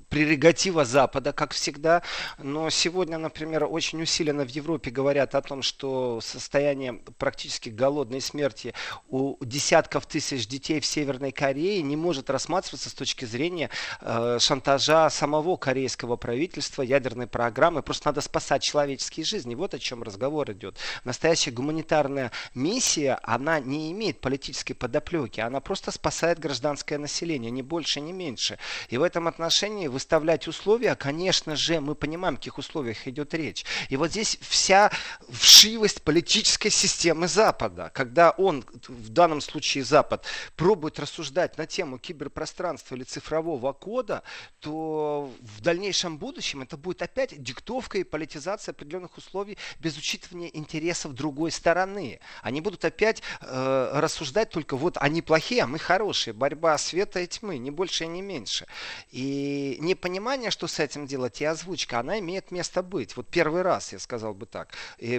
прерогатива 0.09 0.85
Запада, 0.85 1.31
как 1.33 1.53
всегда. 1.53 2.01
Но 2.37 2.69
сегодня, 2.69 3.17
например, 3.17 3.65
очень 3.69 4.01
усиленно 4.01 4.45
в 4.45 4.49
Европе 4.49 4.91
говорят 4.91 5.35
о 5.35 5.41
том, 5.41 5.61
что 5.61 6.19
состояние 6.21 6.93
практически 7.17 7.69
голодной 7.69 8.21
смерти 8.21 8.73
у 9.07 9.37
десятков 9.43 10.05
тысяч 10.05 10.47
детей 10.47 10.79
в 10.79 10.85
Северной 10.85 11.31
Корее 11.31 11.81
не 11.81 11.95
может 11.95 12.29
рассматриваться 12.29 12.89
с 12.89 12.93
точки 12.93 13.25
зрения 13.25 13.69
э, 14.01 14.37
шантажа 14.39 15.09
самого 15.09 15.55
корейского 15.57 16.15
правительства, 16.15 16.81
ядерной 16.81 17.27
программы. 17.27 17.81
Просто 17.83 18.07
надо 18.07 18.21
спасать 18.21 18.63
человеческие 18.63 19.25
жизни. 19.25 19.55
Вот 19.55 19.73
о 19.73 19.79
чем 19.79 20.03
разговор 20.03 20.51
идет. 20.51 20.77
Настоящая 21.03 21.51
гуманитарная 21.51 22.31
миссия, 22.55 23.19
она 23.23 23.59
не 23.59 23.91
имеет 23.91 24.19
политической 24.19 24.73
подоплеки. 24.73 25.39
Она 25.39 25.59
просто 25.59 25.91
спасает 25.91 26.39
гражданское 26.39 26.97
население, 26.97 27.51
ни 27.51 27.61
больше, 27.61 28.01
ни 28.01 28.11
меньше. 28.11 28.57
И 28.89 28.97
в 28.97 29.03
этом 29.03 29.27
отношении 29.27 29.87
вы 29.87 29.98
выставлять 29.99 30.47
условия, 30.47 30.95
конечно 30.95 31.57
же, 31.57 31.81
мы 31.81 31.93
понимаем, 31.93 32.35
о 32.35 32.37
каких 32.37 32.57
условиях 32.57 33.05
идет 33.05 33.33
речь. 33.33 33.65
И 33.89 33.97
вот 33.97 34.11
здесь 34.11 34.37
вся 34.39 34.91
вшивость 35.29 36.03
политической 36.03 36.69
системы 36.69 37.27
Запада, 37.27 37.91
когда 37.93 38.31
он, 38.31 38.63
в 38.87 39.09
данном 39.09 39.41
случае 39.41 39.83
Запад, 39.83 40.25
пробует 40.55 40.99
рассуждать 40.99 41.57
на 41.57 41.65
тему 41.65 41.99
киберпространства 41.99 42.95
или 42.95 43.03
цифрового 43.03 43.73
кода, 43.73 44.23
то 44.61 45.29
в 45.41 45.61
дальнейшем 45.61 46.17
будущем 46.17 46.61
это 46.61 46.77
будет 46.77 47.01
опять 47.01 47.43
диктовка 47.43 47.97
и 47.97 48.03
политизация 48.05 48.71
определенных 48.71 49.17
условий 49.17 49.57
без 49.81 49.97
учитывания 49.97 50.49
интересов 50.53 51.13
другой 51.13 51.51
стороны. 51.51 52.21
Они 52.41 52.61
будут 52.61 52.85
опять 52.85 53.21
э, 53.41 53.91
рассуждать 53.95 54.49
только 54.49 54.77
вот 54.77 54.95
они 54.97 55.21
плохие, 55.21 55.63
а 55.63 55.67
мы 55.67 55.77
хорошие. 55.77 56.33
Борьба 56.33 56.77
света 56.77 57.19
и 57.19 57.27
тьмы, 57.27 57.57
не 57.57 57.69
больше 57.69 58.05
и 58.05 58.07
не 58.07 58.21
меньше. 58.21 58.65
И 59.11 59.77
непонимание, 59.89 60.51
что 60.51 60.67
с 60.67 60.79
этим 60.79 61.05
делать, 61.05 61.41
и 61.41 61.45
озвучка, 61.45 61.99
она 61.99 62.19
имеет 62.19 62.51
место 62.51 62.81
быть. 62.83 63.17
Вот 63.17 63.27
первый 63.27 63.61
раз, 63.61 63.93
я 63.93 63.99
сказал 63.99 64.33
бы 64.33 64.45
так. 64.45 64.73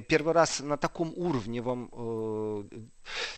Первый 0.08 0.32
раз 0.32 0.60
на 0.60 0.76
таком 0.76 1.12
уровне 1.16 1.60
вам 1.60 1.90
э, 1.92 2.62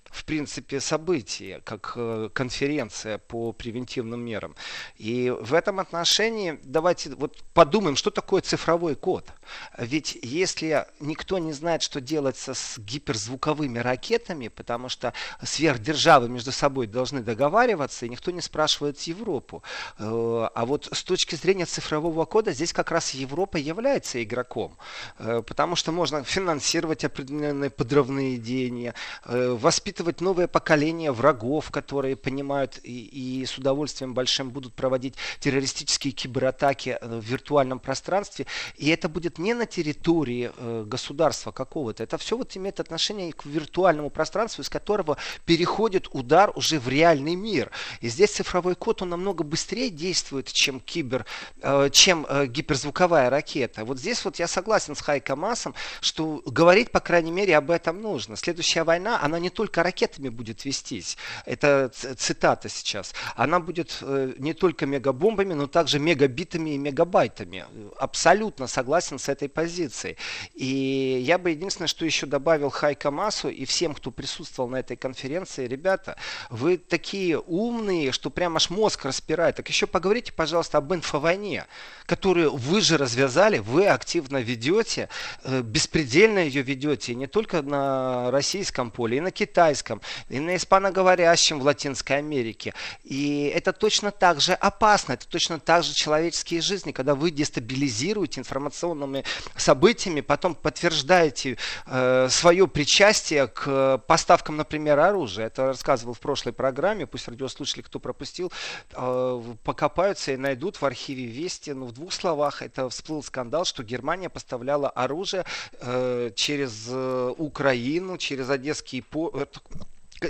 в 0.05 0.25
принципе, 0.25 0.81
событие, 0.81 1.61
как 1.65 1.95
э, 1.97 2.29
конференция 2.33 3.19
по 3.19 3.53
превентивным 3.53 4.21
мерам. 4.21 4.55
И 4.97 5.31
в 5.31 5.55
этом 5.55 5.81
отношении 5.81 6.61
давайте 6.63 7.11
вот 7.15 7.43
подумаем, 7.55 7.97
что 7.97 8.11
такое 8.11 8.43
цифровой 8.43 8.95
код. 8.95 9.31
Ведь 9.79 10.19
если 10.23 10.87
никто 11.01 11.39
не 11.39 11.53
знает, 11.53 11.83
что 11.83 12.01
делать 12.01 12.37
с 12.37 12.79
гиперзвуковыми 12.79 13.79
ракетами, 13.79 14.49
потому 14.49 14.89
что 14.89 15.13
сверхдержавы 15.43 16.29
между 16.29 16.53
собой 16.53 16.87
должны 16.87 17.23
договариваться, 17.23 18.07
и 18.07 18.09
никто 18.09 18.31
не 18.31 18.41
спрашивает 18.41 19.01
Европу. 19.03 19.63
Э, 19.99 20.49
а 20.55 20.67
вот 20.67 20.89
с 20.93 21.03
точки 21.03 21.22
зрения 21.31 21.67
цифрового 21.67 22.25
кода 22.25 22.53
здесь 22.53 22.73
как 22.73 22.91
раз 22.91 23.11
Европа 23.11 23.57
является 23.57 24.23
игроком, 24.23 24.77
э, 25.19 25.43
потому 25.47 25.77
что 25.77 25.93
можно 25.93 26.25
финансировать 26.25 27.05
определенные 27.05 27.71
подрывные 27.71 28.39
деяния, 28.39 28.95
воспитывать 29.25 30.21
новое 30.21 30.47
поколение 30.47 31.13
врагов, 31.13 31.71
которые 31.71 32.17
понимают 32.17 32.81
и, 32.83 33.41
и 33.41 33.47
с 33.47 33.59
удовольствием 33.59 34.15
большим 34.15 34.51
будут 34.51 34.75
проводить 34.75 35.15
террористические 35.41 36.13
кибератаки 36.13 36.99
э, 37.01 37.19
в 37.21 37.25
виртуальном 37.25 37.79
пространстве. 37.79 38.47
И 38.77 38.89
это 38.89 39.09
будет 39.09 39.39
не 39.39 39.55
на 39.55 39.67
территории 39.67 40.51
э, 40.57 40.85
государства 40.87 41.53
какого-то. 41.53 42.03
Это 42.03 42.19
все 42.19 42.37
вот 42.37 42.57
имеет 42.57 42.81
отношение 42.81 43.33
к 43.33 43.45
виртуальному 43.45 44.11
пространству, 44.11 44.63
из 44.63 44.69
которого 44.69 45.17
переходит 45.45 46.09
удар 46.13 46.53
уже 46.55 46.79
в 46.79 46.89
реальный 46.89 47.35
мир. 47.35 47.71
И 48.01 48.09
здесь 48.09 48.33
цифровой 48.33 48.75
код, 48.75 49.03
он 49.03 49.11
намного 49.11 49.45
быстрее 49.45 49.91
действует, 49.91 50.53
чем 50.53 50.81
кибер, 50.81 51.12
э, 51.61 51.91
чем 51.93 52.27
э, 52.29 52.47
гиперзвуковая 52.47 53.31
ракета. 53.31 53.85
Вот 53.85 53.99
здесь 53.99 54.25
вот 54.25 54.39
я 54.39 54.47
согласен 54.49 54.95
с 54.95 55.01
Хайко 55.01 55.37
Масом, 55.37 55.75
что 56.01 56.43
говорить, 56.47 56.91
по 56.91 57.01
крайней 57.01 57.31
мере, 57.31 57.57
об 57.57 57.71
этом 57.71 58.01
нужно. 58.01 58.37
Следующая 58.37 58.85
война, 58.85 59.21
она 59.23 59.39
не 59.39 59.51
только 59.51 59.83
ракетами 59.83 60.29
будет 60.29 60.65
вестись, 60.65 61.17
это 61.47 61.91
цитата 62.17 62.69
сейчас, 62.69 63.15
она 63.37 63.61
будет 63.61 63.99
э, 64.01 64.35
не 64.39 64.55
только 64.55 64.87
мегабомбами, 64.87 65.55
но 65.55 65.67
также 65.67 65.99
мегабитами 65.99 66.71
и 66.71 66.79
мегабайтами. 66.79 67.65
Абсолютно 67.99 68.67
согласен 68.67 69.19
с 69.19 69.29
этой 69.29 69.49
позицией. 69.49 70.17
И 70.55 71.23
я 71.25 71.39
бы 71.39 71.51
единственное, 71.51 71.89
что 71.89 72.05
еще 72.05 72.27
добавил 72.27 72.71
Хайка 72.71 73.11
Масу 73.11 73.49
и 73.49 73.65
всем, 73.65 73.95
кто 73.95 74.11
присутствовал 74.11 74.69
на 74.69 74.77
этой 74.77 74.97
конференции, 74.97 75.67
ребята, 75.67 76.17
вы 76.51 76.79
такие 76.79 77.39
умные, 77.39 78.13
что 78.13 78.31
прям 78.31 78.57
аж 78.57 78.71
мозг 78.71 79.05
распирает. 79.05 79.57
Так 79.57 79.69
еще 79.69 79.87
поговорите, 79.87 80.33
пожалуйста, 80.33 80.79
об 80.79 80.93
инфовойне, 81.03 81.67
которую 82.07 82.57
вы 82.57 82.81
же 82.81 82.97
развязали, 82.97 83.59
вы 83.59 83.87
активно 83.87 84.39
ведете, 84.39 85.09
э, 85.45 85.63
беспредельно 85.63 86.41
ее 86.41 86.63
ведете, 86.63 87.15
не 87.15 87.27
только 87.27 87.63
на 87.63 88.31
российском 88.31 88.91
поле, 88.91 89.19
и 89.19 89.21
на 89.21 89.31
китайском, 89.31 90.01
и 90.29 90.41
на 90.41 90.57
испаноговорящем 90.57 91.61
в 91.61 91.65
Латинской 91.65 92.19
Америке. 92.19 92.75
И 93.05 93.53
это 93.55 93.73
точно 93.73 94.11
так 94.11 94.41
же 94.41 94.53
опасно, 94.53 95.15
это 95.15 95.27
точно 95.29 95.59
так 95.59 95.85
же 95.85 95.95
человеческие 95.95 96.61
жизни, 96.61 96.93
когда 96.93 97.15
вы 97.15 97.31
дестабилизируете 97.31 98.41
информационными 98.41 99.25
событиями, 99.57 100.21
потом 100.21 100.55
подтверждаете 100.55 101.57
э, 101.87 102.29
свое 102.31 102.69
причастие 102.69 103.47
к 103.47 103.99
поставкам, 104.07 104.57
например, 104.57 104.99
оружия. 104.99 105.47
Это 105.47 105.67
рассказывал 105.67 106.15
в 106.15 106.21
прошлой 106.21 106.53
программе, 106.53 107.07
пусть 107.07 107.29
радиослушатели, 107.29 107.83
кто 107.83 107.99
пропустил, 107.99 108.53
э, 108.93 109.43
покопаются 109.65 110.33
и 110.33 110.37
найдут 110.37 110.82
в 110.83 110.85
архиве 110.85 111.27
Вести, 111.27 111.71
ну, 111.71 111.87
в 111.87 111.93
двух 111.93 112.13
словах, 112.13 112.61
это 112.61 112.89
всплыл 112.91 113.23
скандал, 113.23 113.65
что 113.65 113.83
Германия 113.83 114.29
поставляла 114.29 114.91
оружие 114.91 115.45
э, 115.81 116.31
через 116.35 116.89
э, 116.89 117.35
Украину, 117.39 118.19
через 118.19 118.51
Одесский 118.51 119.03
порт, 119.03 119.63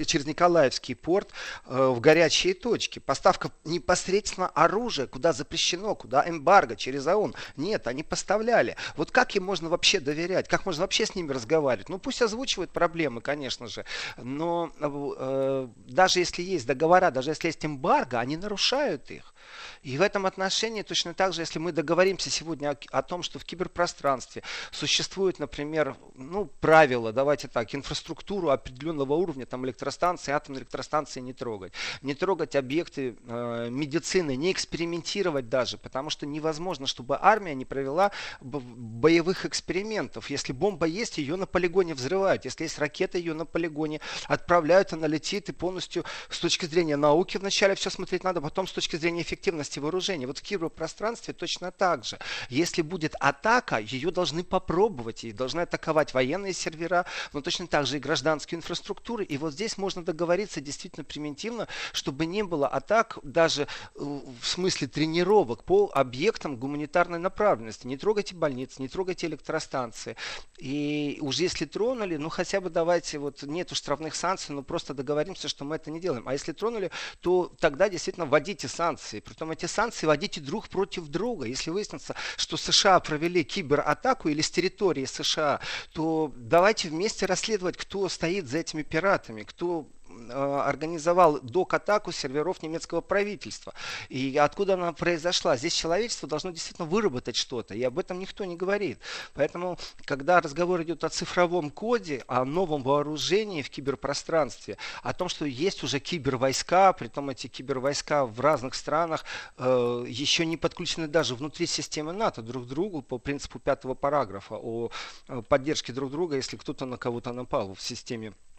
через 0.06 0.26
Николаевский 0.26 0.94
порт 0.94 1.30
э, 1.66 1.86
в 1.86 2.00
горячие 2.00 2.54
точки. 2.54 2.98
Поставка 2.98 3.50
непосредственно 3.64 4.48
оружия, 4.48 5.06
куда 5.06 5.32
запрещено, 5.32 5.94
куда 5.94 6.28
эмбарго, 6.28 6.76
через 6.76 7.06
ООН. 7.06 7.34
Нет, 7.56 7.86
они 7.86 8.02
поставляли. 8.02 8.76
Вот 8.96 9.10
как 9.10 9.34
им 9.36 9.44
можно 9.44 9.68
вообще 9.68 10.00
доверять? 10.00 10.48
Как 10.48 10.66
можно 10.66 10.82
вообще 10.82 11.06
с 11.06 11.14
ними 11.14 11.32
разговаривать? 11.32 11.88
Ну, 11.88 11.98
пусть 11.98 12.22
озвучивают 12.22 12.70
проблемы, 12.72 13.20
конечно 13.20 13.68
же. 13.68 13.84
Но 14.16 14.70
э, 14.80 15.68
даже 15.76 16.18
если 16.18 16.42
есть 16.42 16.66
договора, 16.66 17.10
даже 17.10 17.30
если 17.30 17.48
есть 17.48 17.64
эмбарго, 17.64 18.18
они 18.18 18.36
нарушают 18.36 19.10
их. 19.10 19.34
И 19.82 19.98
в 19.98 20.02
этом 20.02 20.26
отношении 20.26 20.82
точно 20.82 21.14
так 21.14 21.32
же, 21.32 21.42
если 21.42 21.58
мы 21.58 21.72
договоримся 21.72 22.30
сегодня 22.30 22.70
о, 22.70 22.76
о 22.98 23.02
том, 23.02 23.22
что 23.22 23.38
в 23.38 23.44
киберпространстве 23.44 24.42
существует, 24.70 25.38
например, 25.38 25.96
ну, 26.14 26.46
правила, 26.60 27.12
давайте 27.12 27.48
так, 27.48 27.74
инфраструктуру 27.74 28.50
определенного 28.50 29.14
уровня, 29.14 29.46
там 29.46 29.64
электростанции, 29.66 30.32
атомные 30.32 30.60
электростанции 30.60 31.20
не 31.20 31.32
трогать. 31.32 31.72
Не 32.02 32.14
трогать 32.14 32.56
объекты 32.56 33.16
э, 33.26 33.68
медицины, 33.70 34.36
не 34.36 34.52
экспериментировать 34.52 35.48
даже, 35.48 35.78
потому 35.78 36.10
что 36.10 36.26
невозможно, 36.26 36.86
чтобы 36.86 37.18
армия 37.20 37.54
не 37.54 37.64
провела 37.64 38.12
боевых 38.40 39.44
экспериментов. 39.46 40.30
Если 40.30 40.52
бомба 40.52 40.86
есть, 40.86 41.18
ее 41.18 41.36
на 41.36 41.46
полигоне 41.46 41.94
взрывают. 41.94 42.44
Если 42.44 42.64
есть 42.64 42.78
ракета, 42.78 43.18
ее 43.18 43.34
на 43.34 43.44
полигоне 43.44 44.00
отправляют, 44.26 44.92
она 44.92 45.06
летит 45.06 45.48
и 45.48 45.52
полностью 45.52 46.04
с 46.28 46.38
точки 46.38 46.66
зрения 46.66 46.96
науки 46.96 47.36
вначале 47.36 47.74
все 47.74 47.90
смотреть 47.90 48.24
надо, 48.24 48.40
потом 48.40 48.66
с 48.66 48.72
точки 48.72 48.96
зрения 48.96 49.22
эффективности 49.22 49.41
вооружения. 49.50 50.26
Вот 50.26 50.38
в 50.38 50.42
киберпространстве 50.42 51.34
точно 51.34 51.70
так 51.70 52.04
же. 52.04 52.18
Если 52.48 52.82
будет 52.82 53.14
атака, 53.20 53.78
ее 53.78 54.10
должны 54.10 54.44
попробовать, 54.44 55.24
и 55.24 55.32
должны 55.32 55.60
атаковать 55.60 56.14
военные 56.14 56.52
сервера, 56.52 57.06
но 57.32 57.40
точно 57.40 57.66
так 57.66 57.86
же 57.86 57.96
и 57.96 58.00
гражданские 58.00 58.58
инфраструктуры. 58.58 59.24
И 59.24 59.38
вот 59.38 59.52
здесь 59.52 59.78
можно 59.78 60.04
договориться 60.04 60.60
действительно 60.60 61.04
примитивно, 61.04 61.68
чтобы 61.92 62.26
не 62.26 62.42
было 62.42 62.68
атак 62.68 63.18
даже 63.22 63.66
в 63.94 64.44
смысле 64.44 64.88
тренировок 64.88 65.64
по 65.64 65.90
объектам 65.94 66.56
гуманитарной 66.56 67.18
направленности. 67.18 67.86
Не 67.86 67.96
трогайте 67.96 68.34
больницы, 68.34 68.82
не 68.82 68.88
трогайте 68.88 69.26
электростанции. 69.26 70.16
И 70.58 71.18
уже 71.20 71.42
если 71.42 71.64
тронули, 71.64 72.16
ну 72.16 72.28
хотя 72.28 72.60
бы 72.60 72.70
давайте, 72.70 73.18
вот 73.18 73.42
нету 73.42 73.74
штрафных 73.74 74.14
санкций, 74.14 74.54
но 74.54 74.62
просто 74.62 74.94
договоримся, 74.94 75.48
что 75.48 75.64
мы 75.64 75.76
это 75.76 75.90
не 75.90 76.00
делаем. 76.00 76.26
А 76.28 76.32
если 76.32 76.52
тронули, 76.52 76.90
то 77.20 77.52
тогда 77.58 77.88
действительно 77.88 78.26
вводите 78.26 78.68
санкции. 78.68 79.20
Притом 79.24 79.50
эти 79.50 79.66
санкции 79.66 80.06
вводите 80.06 80.40
друг 80.40 80.68
против 80.68 81.08
друга. 81.08 81.46
Если 81.46 81.70
выяснится, 81.70 82.14
что 82.36 82.56
США 82.56 83.00
провели 83.00 83.44
кибератаку 83.44 84.28
или 84.28 84.40
с 84.40 84.50
территории 84.50 85.04
США, 85.04 85.60
то 85.92 86.32
давайте 86.36 86.88
вместе 86.88 87.26
расследовать, 87.26 87.76
кто 87.76 88.08
стоит 88.08 88.48
за 88.48 88.58
этими 88.58 88.82
пиратами, 88.82 89.42
кто 89.42 89.88
организовал 90.30 91.40
док-атаку 91.40 92.12
серверов 92.12 92.62
немецкого 92.62 93.00
правительства. 93.00 93.74
И 94.08 94.36
откуда 94.36 94.74
она 94.74 94.92
произошла? 94.92 95.56
Здесь 95.56 95.74
человечество 95.74 96.28
должно 96.28 96.50
действительно 96.50 96.88
выработать 96.88 97.36
что-то, 97.36 97.74
и 97.74 97.82
об 97.82 97.98
этом 97.98 98.18
никто 98.18 98.44
не 98.44 98.56
говорит. 98.56 98.98
Поэтому, 99.34 99.78
когда 100.04 100.40
разговор 100.40 100.82
идет 100.82 101.04
о 101.04 101.08
цифровом 101.08 101.70
коде, 101.70 102.24
о 102.26 102.44
новом 102.44 102.82
вооружении 102.82 103.62
в 103.62 103.70
киберпространстве, 103.70 104.76
о 105.02 105.12
том, 105.12 105.28
что 105.28 105.44
есть 105.44 105.82
уже 105.82 105.98
кибервойска, 105.98 106.92
при 106.92 107.08
том 107.08 107.30
эти 107.30 107.46
кибервойска 107.46 108.26
в 108.26 108.40
разных 108.40 108.74
странах 108.74 109.24
э, 109.58 110.04
еще 110.08 110.46
не 110.46 110.56
подключены 110.56 111.08
даже 111.08 111.34
внутри 111.34 111.66
системы 111.66 112.12
НАТО 112.12 112.42
друг 112.42 112.64
к 112.64 112.68
другу 112.68 113.02
по 113.02 113.18
принципу 113.18 113.58
пятого 113.58 113.94
параграфа 113.94 114.56
о 114.56 114.90
э, 115.28 115.42
поддержке 115.48 115.92
друг 115.92 116.10
друга, 116.10 116.36
если 116.36 116.56
кто-то 116.56 116.86
на 116.86 116.96
кого-то 116.96 117.32
напал 117.32 117.74
в 117.74 117.80
системе 117.80 118.32
Э, 118.32 118.51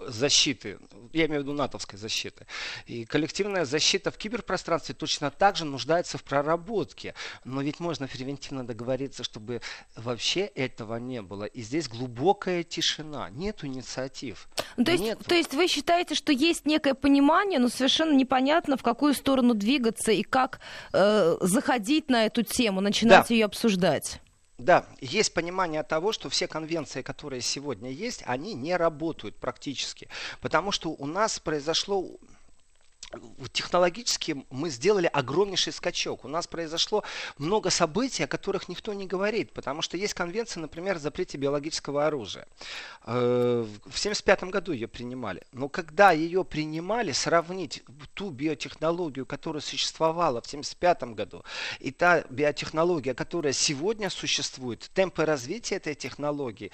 защиты, 0.00 0.78
я 1.12 1.26
имею 1.26 1.42
в 1.42 1.44
виду 1.44 1.52
натовской 1.52 1.98
защиты. 1.98 2.46
И 2.86 3.04
коллективная 3.04 3.64
защита 3.64 4.10
в 4.10 4.16
киберпространстве 4.16 4.94
точно 4.94 5.30
так 5.30 5.56
же 5.56 5.64
нуждается 5.64 6.18
в 6.18 6.24
проработке. 6.24 7.14
Но 7.44 7.62
ведь 7.62 7.80
можно 7.80 8.08
превентивно 8.08 8.66
договориться, 8.66 9.24
чтобы 9.24 9.60
вообще 9.94 10.40
этого 10.40 10.96
не 10.96 11.22
было. 11.22 11.44
И 11.44 11.62
здесь 11.62 11.88
глубокая 11.88 12.62
тишина, 12.62 13.30
нет 13.30 13.64
инициатив. 13.64 14.48
Ну, 14.76 14.84
то, 14.84 14.92
есть, 14.92 15.18
то 15.26 15.34
есть 15.34 15.54
вы 15.54 15.68
считаете, 15.68 16.14
что 16.14 16.32
есть 16.32 16.66
некое 16.66 16.94
понимание, 16.94 17.58
но 17.58 17.68
совершенно 17.68 18.12
непонятно, 18.12 18.76
в 18.76 18.82
какую 18.82 19.14
сторону 19.14 19.54
двигаться 19.54 20.12
и 20.12 20.22
как 20.22 20.60
э, 20.92 21.36
заходить 21.40 22.08
на 22.10 22.26
эту 22.26 22.42
тему, 22.42 22.80
начинать 22.80 23.28
да. 23.28 23.34
ее 23.34 23.44
обсуждать? 23.44 24.20
Да, 24.58 24.86
есть 25.00 25.34
понимание 25.34 25.82
того, 25.82 26.12
что 26.12 26.30
все 26.30 26.48
конвенции, 26.48 27.02
которые 27.02 27.42
сегодня 27.42 27.90
есть, 27.90 28.22
они 28.24 28.54
не 28.54 28.74
работают 28.76 29.36
практически. 29.36 30.08
Потому 30.40 30.72
что 30.72 30.90
у 30.90 31.06
нас 31.06 31.38
произошло 31.38 32.08
технологически 33.52 34.44
мы 34.50 34.70
сделали 34.70 35.06
огромнейший 35.06 35.72
скачок. 35.72 36.24
У 36.24 36.28
нас 36.28 36.46
произошло 36.46 37.04
много 37.38 37.70
событий, 37.70 38.24
о 38.24 38.26
которых 38.26 38.68
никто 38.68 38.92
не 38.92 39.06
говорит, 39.06 39.52
потому 39.52 39.82
что 39.82 39.96
есть 39.96 40.14
конвенция, 40.14 40.60
например, 40.60 40.96
о 40.96 40.98
запрете 40.98 41.38
биологического 41.38 42.06
оружия. 42.06 42.46
Э, 43.04 43.64
в 43.64 43.98
1975 43.98 44.44
году 44.44 44.72
ее 44.72 44.88
принимали. 44.88 45.42
Но 45.52 45.68
когда 45.68 46.12
ее 46.12 46.44
принимали, 46.44 47.12
сравнить 47.12 47.82
ту 48.14 48.30
биотехнологию, 48.30 49.26
которая 49.26 49.60
существовала 49.60 50.40
в 50.40 50.46
1975 50.46 51.14
году, 51.14 51.44
и 51.80 51.90
та 51.90 52.22
биотехнология, 52.30 53.14
которая 53.14 53.52
сегодня 53.52 54.10
существует, 54.10 54.90
темпы 54.94 55.24
развития 55.24 55.76
этой 55.76 55.94
технологии, 55.94 56.70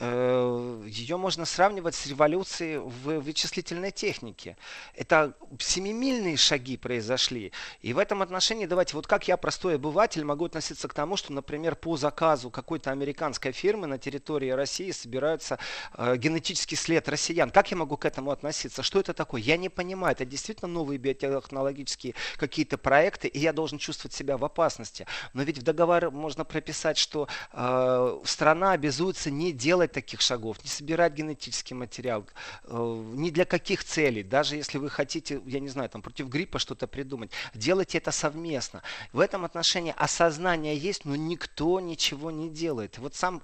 э, 0.00 0.84
ее 0.88 1.16
можно 1.16 1.44
сравнивать 1.44 1.94
с 1.94 2.06
революцией 2.06 2.78
в 2.78 3.20
вычислительной 3.20 3.90
технике. 3.90 4.56
Это 4.94 5.34
семимильные 5.68 6.36
шаги 6.36 6.76
произошли. 6.76 7.52
И 7.82 7.92
в 7.92 7.98
этом 7.98 8.22
отношении 8.22 8.66
давайте, 8.66 8.96
вот 8.96 9.06
как 9.06 9.28
я, 9.28 9.36
простой 9.36 9.76
обыватель, 9.76 10.24
могу 10.24 10.46
относиться 10.46 10.88
к 10.88 10.94
тому, 10.94 11.16
что, 11.16 11.32
например, 11.32 11.76
по 11.76 11.96
заказу 11.96 12.50
какой-то 12.50 12.90
американской 12.90 13.52
фирмы 13.52 13.86
на 13.86 13.98
территории 13.98 14.50
России 14.50 14.90
собирается 14.90 15.58
э, 15.94 16.16
генетический 16.16 16.76
след 16.76 17.08
россиян. 17.08 17.50
Как 17.50 17.70
я 17.70 17.76
могу 17.76 17.96
к 17.96 18.04
этому 18.04 18.30
относиться? 18.30 18.82
Что 18.82 19.00
это 19.00 19.12
такое? 19.12 19.40
Я 19.40 19.56
не 19.56 19.68
понимаю. 19.68 20.12
Это 20.12 20.24
действительно 20.24 20.68
новые 20.68 20.98
биотехнологические 20.98 22.14
какие-то 22.36 22.78
проекты, 22.78 23.28
и 23.28 23.38
я 23.38 23.52
должен 23.52 23.78
чувствовать 23.78 24.14
себя 24.14 24.36
в 24.36 24.44
опасности. 24.44 25.06
Но 25.34 25.42
ведь 25.42 25.58
в 25.58 25.62
договор 25.62 26.10
можно 26.10 26.44
прописать, 26.44 26.98
что 26.98 27.28
э, 27.52 28.18
страна 28.24 28.72
обязуется 28.72 29.30
не 29.30 29.52
делать 29.52 29.92
таких 29.92 30.20
шагов, 30.20 30.62
не 30.64 30.70
собирать 30.70 31.12
генетический 31.12 31.76
материал, 31.76 32.24
э, 32.64 33.04
ни 33.14 33.30
для 33.30 33.44
каких 33.44 33.84
целей. 33.84 34.22
Даже 34.22 34.56
если 34.56 34.78
вы 34.78 34.88
хотите, 34.90 35.40
я 35.46 35.57
не 35.60 35.68
знаю, 35.68 35.88
там 35.88 36.02
против 36.02 36.28
гриппа 36.28 36.58
что-то 36.58 36.86
придумать. 36.86 37.30
Делайте 37.54 37.98
это 37.98 38.10
совместно. 38.12 38.82
В 39.12 39.20
этом 39.20 39.44
отношении 39.44 39.94
осознание 39.96 40.76
есть, 40.76 41.04
но 41.04 41.16
никто 41.16 41.80
ничего 41.80 42.30
не 42.30 42.48
делает. 42.48 42.98
Вот 42.98 43.14
сам 43.14 43.42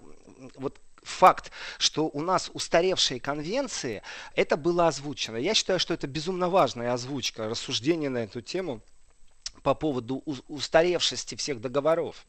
вот 0.56 0.78
факт, 1.02 1.52
что 1.78 2.06
у 2.06 2.20
нас 2.22 2.50
устаревшие 2.52 3.20
конвенции, 3.20 4.02
это 4.34 4.56
было 4.56 4.88
озвучено. 4.88 5.36
Я 5.36 5.54
считаю, 5.54 5.78
что 5.78 5.94
это 5.94 6.06
безумно 6.06 6.48
важная 6.48 6.92
озвучка, 6.92 7.48
рассуждение 7.48 8.10
на 8.10 8.18
эту 8.18 8.40
тему 8.40 8.80
по 9.62 9.74
поводу 9.74 10.22
устаревшести 10.48 11.36
всех 11.36 11.60
договоров. 11.60 12.24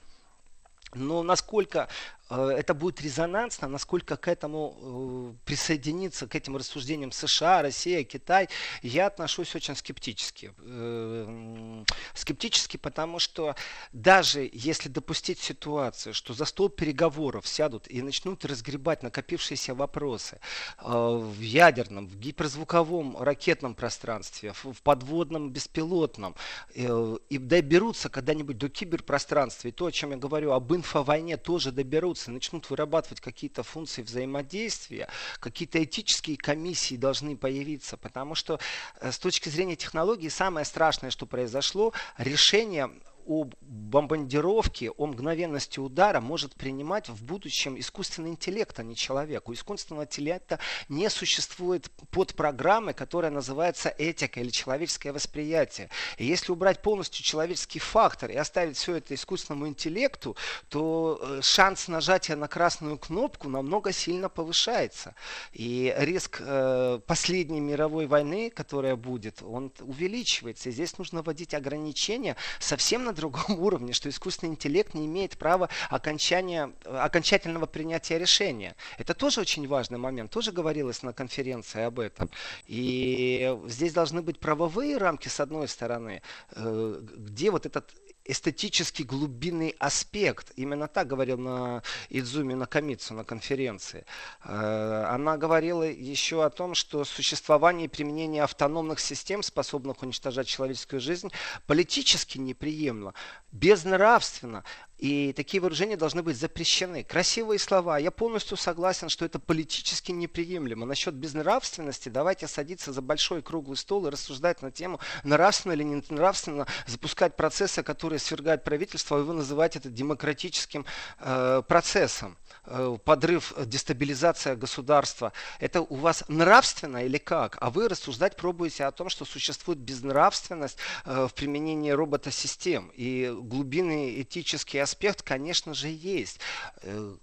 Но 0.93 1.23
насколько 1.23 1.89
это 2.29 2.73
будет 2.73 3.01
резонансно, 3.01 3.67
насколько 3.67 4.17
к 4.17 4.27
этому 4.27 5.35
э, 5.37 5.45
присоединиться, 5.45 6.27
к 6.27 6.33
этим 6.33 6.57
рассуждениям 6.57 7.11
США, 7.11 7.61
Россия, 7.61 8.03
Китай, 8.03 8.49
я 8.81 9.05
отношусь 9.05 9.55
очень 9.55 9.75
скептически. 9.75 10.51
Э, 10.57 11.83
скептически, 12.15 12.77
потому 12.77 13.19
что 13.19 13.55
даже 13.93 14.49
если 14.51 14.89
допустить 14.89 15.39
ситуацию, 15.39 16.15
что 16.15 16.33
за 16.33 16.45
стол 16.45 16.69
переговоров 16.69 17.47
сядут 17.47 17.87
и 17.87 18.01
начнут 18.01 18.43
разгребать 18.43 19.03
накопившиеся 19.03 19.75
вопросы 19.75 20.39
в 20.81 21.39
ядерном, 21.39 22.07
в 22.07 22.15
гиперзвуковом 22.17 23.17
ракетном 23.21 23.75
пространстве, 23.75 24.53
в 24.63 24.81
подводном 24.81 25.51
беспилотном, 25.51 26.35
и 26.73 27.37
доберутся 27.37 28.09
когда-нибудь 28.09 28.57
до 28.57 28.69
киберпространства, 28.69 29.67
и 29.67 29.71
то, 29.71 29.85
о 29.85 29.91
чем 29.91 30.11
я 30.11 30.17
говорю, 30.17 30.51
об 30.51 30.73
инфовойне 30.73 31.37
тоже 31.37 31.71
доберутся, 31.71 32.14
соберутся, 32.15 32.31
начнут 32.31 32.69
вырабатывать 32.69 33.21
какие-то 33.21 33.63
функции 33.63 34.01
взаимодействия, 34.01 35.07
какие-то 35.39 35.83
этические 35.83 36.37
комиссии 36.37 36.95
должны 36.95 37.37
появиться, 37.37 37.97
потому 37.97 38.35
что 38.35 38.59
э, 38.99 39.11
с 39.11 39.19
точки 39.19 39.49
зрения 39.49 39.75
технологии 39.75 40.29
самое 40.29 40.65
страшное, 40.65 41.11
что 41.11 41.25
произошло, 41.25 41.93
решение 42.17 42.89
о 43.25 43.49
бомбардировке, 43.61 44.91
о 44.91 45.07
мгновенности 45.07 45.79
удара 45.79 46.21
может 46.21 46.55
принимать 46.55 47.09
в 47.09 47.23
будущем 47.23 47.79
искусственный 47.79 48.29
интеллект, 48.29 48.79
а 48.79 48.83
не 48.83 48.95
человек. 48.95 49.49
У 49.49 49.53
искусственного 49.53 50.03
интеллекта 50.03 50.59
не 50.89 51.09
существует 51.09 51.89
подпрограммы, 52.11 52.93
которая 52.93 53.31
называется 53.31 53.89
этика 53.89 54.39
или 54.39 54.49
человеческое 54.49 55.11
восприятие. 55.11 55.89
И 56.17 56.25
если 56.25 56.51
убрать 56.51 56.81
полностью 56.81 57.23
человеческий 57.23 57.79
фактор 57.79 58.29
и 58.29 58.35
оставить 58.35 58.77
все 58.77 58.95
это 58.95 59.15
искусственному 59.15 59.67
интеллекту, 59.67 60.35
то 60.69 61.19
э, 61.21 61.39
шанс 61.41 61.87
нажатия 61.87 62.35
на 62.35 62.47
красную 62.47 62.97
кнопку 62.97 63.49
намного 63.49 63.91
сильно 63.91 64.29
повышается. 64.29 65.15
И 65.53 65.93
риск 65.97 66.41
э, 66.41 66.99
последней 67.05 67.61
мировой 67.61 68.05
войны, 68.05 68.49
которая 68.49 68.95
будет, 68.95 69.41
он 69.41 69.71
увеличивается. 69.79 70.69
И 70.69 70.71
здесь 70.71 70.97
нужно 70.97 71.23
вводить 71.23 71.53
ограничения 71.53 72.35
совсем 72.59 73.03
на 73.03 73.14
другом 73.15 73.59
уровне, 73.59 73.93
что 73.93 74.09
искусственный 74.09 74.51
интеллект 74.51 74.93
не 74.93 75.05
имеет 75.05 75.37
права 75.37 75.69
окончания, 75.89 76.71
окончательного 76.83 77.65
принятия 77.65 78.19
решения. 78.19 78.75
Это 78.97 79.13
тоже 79.13 79.41
очень 79.41 79.67
важный 79.67 79.97
момент, 79.97 80.31
тоже 80.31 80.51
говорилось 80.51 81.03
на 81.03 81.13
конференции 81.13 81.81
об 81.81 81.99
этом. 81.99 82.29
И 82.67 83.57
здесь 83.67 83.93
должны 83.93 84.21
быть 84.21 84.39
правовые 84.39 84.97
рамки 84.97 85.27
с 85.27 85.39
одной 85.39 85.67
стороны, 85.67 86.21
э, 86.51 87.01
где 87.15 87.51
вот 87.51 87.65
этот 87.65 87.93
эстетический 88.25 89.05
глубинный 89.05 89.75
аспект. 89.79 90.51
Именно 90.55 90.87
так 90.87 91.07
говорил 91.07 91.37
на 91.37 91.83
Идзуми 92.09 92.53
Накамицу 92.53 93.13
на 93.13 93.23
конференции. 93.23 94.05
Э, 94.43 95.05
она 95.09 95.37
говорила 95.37 95.83
еще 95.83 96.43
о 96.43 96.49
том, 96.49 96.75
что 96.75 97.05
существование 97.05 97.85
и 97.85 97.89
применение 97.89 98.43
автономных 98.43 98.99
систем, 98.99 99.43
способных 99.43 100.01
уничтожать 100.01 100.47
человеческую 100.47 100.99
жизнь, 100.99 101.31
политически 101.67 102.37
неприемлемо, 102.37 103.13
безнравственно. 103.51 104.63
И 104.97 105.33
такие 105.33 105.59
вооружения 105.59 105.97
должны 105.97 106.23
быть 106.23 106.37
запрещены. 106.37 107.03
Красивые 107.03 107.59
слова. 107.59 107.97
Я 107.97 108.11
полностью 108.11 108.55
согласен, 108.55 109.09
что 109.09 109.25
это 109.25 109.39
политически 109.39 110.11
неприемлемо. 110.11 110.85
Насчет 110.85 111.13
безнравственности 111.15 112.07
давайте 112.07 112.47
садиться 112.47 112.93
за 112.93 113.01
большой 113.01 113.41
круглый 113.41 113.77
стол 113.77 114.07
и 114.07 114.09
рассуждать 114.09 114.61
на 114.61 114.71
тему, 114.71 114.99
нравственно 115.23 115.73
или 115.73 115.83
не 115.83 116.01
нравственно 116.09 116.65
запускать 116.87 117.35
процессы, 117.35 117.83
которые 117.83 118.19
свергают 118.19 118.63
правительство, 118.63 119.19
и 119.19 119.23
вы 119.23 119.33
называете 119.33 119.79
это 119.79 119.89
демократическим 119.89 120.85
э, 121.19 121.61
процессом. 121.67 122.37
Э, 122.67 122.97
подрыв, 123.03 123.53
э, 123.55 123.65
дестабилизация 123.65 124.55
государства, 124.55 125.33
это 125.59 125.81
у 125.81 125.95
вас 125.95 126.23
нравственно 126.27 127.05
или 127.05 127.17
как? 127.17 127.57
А 127.61 127.69
вы 127.69 127.87
рассуждать 127.87 128.35
пробуете 128.35 128.85
о 128.85 128.91
том, 128.91 129.09
что 129.09 129.23
существует 129.23 129.79
безнравственность 129.79 130.77
э, 131.05 131.27
в 131.29 131.33
применении 131.35 131.91
робота-систем. 131.91 132.91
И 132.95 133.31
глубинный 133.39 134.21
этический 134.21 134.79
аспект, 134.85 135.21
конечно 135.21 135.73
же, 135.73 135.89
есть. 135.89 136.39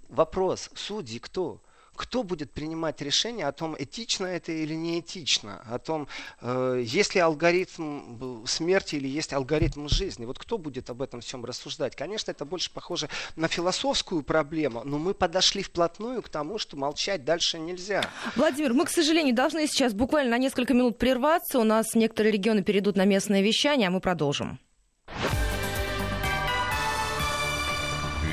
Вопрос, 0.08 0.70
судьи 0.74 1.18
кто? 1.18 1.60
кто 1.94 2.22
будет 2.22 2.50
принимать 2.50 3.00
решение 3.00 3.46
о 3.46 3.52
том, 3.52 3.76
этично 3.78 4.26
это 4.26 4.52
или 4.52 4.74
не 4.74 5.00
этично, 5.00 5.62
о 5.70 5.78
том, 5.78 6.08
э, 6.40 6.82
есть 6.84 7.14
ли 7.14 7.20
алгоритм 7.20 8.44
смерти 8.46 8.96
или 8.96 9.08
есть 9.08 9.32
алгоритм 9.32 9.88
жизни. 9.88 10.24
Вот 10.24 10.38
кто 10.38 10.58
будет 10.58 10.90
об 10.90 11.02
этом 11.02 11.20
всем 11.20 11.44
рассуждать? 11.44 11.94
Конечно, 11.94 12.30
это 12.30 12.44
больше 12.44 12.72
похоже 12.72 13.08
на 13.36 13.48
философскую 13.48 14.22
проблему, 14.22 14.82
но 14.84 14.98
мы 14.98 15.14
подошли 15.14 15.62
вплотную 15.62 16.22
к 16.22 16.28
тому, 16.28 16.58
что 16.58 16.76
молчать 16.76 17.24
дальше 17.24 17.58
нельзя. 17.58 18.02
Владимир, 18.36 18.72
мы, 18.72 18.86
к 18.86 18.90
сожалению, 18.90 19.34
должны 19.34 19.66
сейчас 19.66 19.92
буквально 19.92 20.32
на 20.32 20.38
несколько 20.38 20.74
минут 20.74 20.98
прерваться. 20.98 21.58
У 21.58 21.64
нас 21.64 21.94
некоторые 21.94 22.32
регионы 22.32 22.62
перейдут 22.62 22.96
на 22.96 23.04
местное 23.04 23.42
вещание, 23.42 23.88
а 23.88 23.90
мы 23.90 24.00
продолжим. 24.00 24.58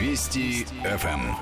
Вести 0.09 0.65
ФМ. 0.83 1.35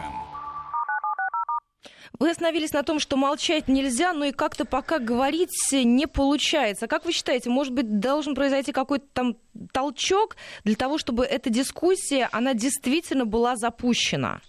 Вы 2.20 2.32
остановились 2.32 2.74
на 2.74 2.84
том, 2.84 3.00
что 3.00 3.16
молчать 3.16 3.70
нельзя, 3.70 4.12
но 4.12 4.26
и 4.26 4.34
как-то 4.34 4.66
пока 4.66 5.00
говорить 5.00 5.52
не 5.72 6.06
получается. 6.06 6.88
Как 6.88 7.06
вы 7.06 7.14
считаете, 7.14 7.50
может 7.50 7.72
быть, 7.72 8.02
должен 8.02 8.36
произойти 8.36 8.74
какой-то 8.74 9.06
там 9.14 9.38
толчок 9.72 10.36
для 10.66 10.76
того, 10.76 10.98
чтобы 10.98 11.24
эта 11.24 11.50
дискуссия, 11.50 12.28
она 12.34 12.54
действительно 12.54 13.26
была 13.26 13.56
запущена? 13.56 14.42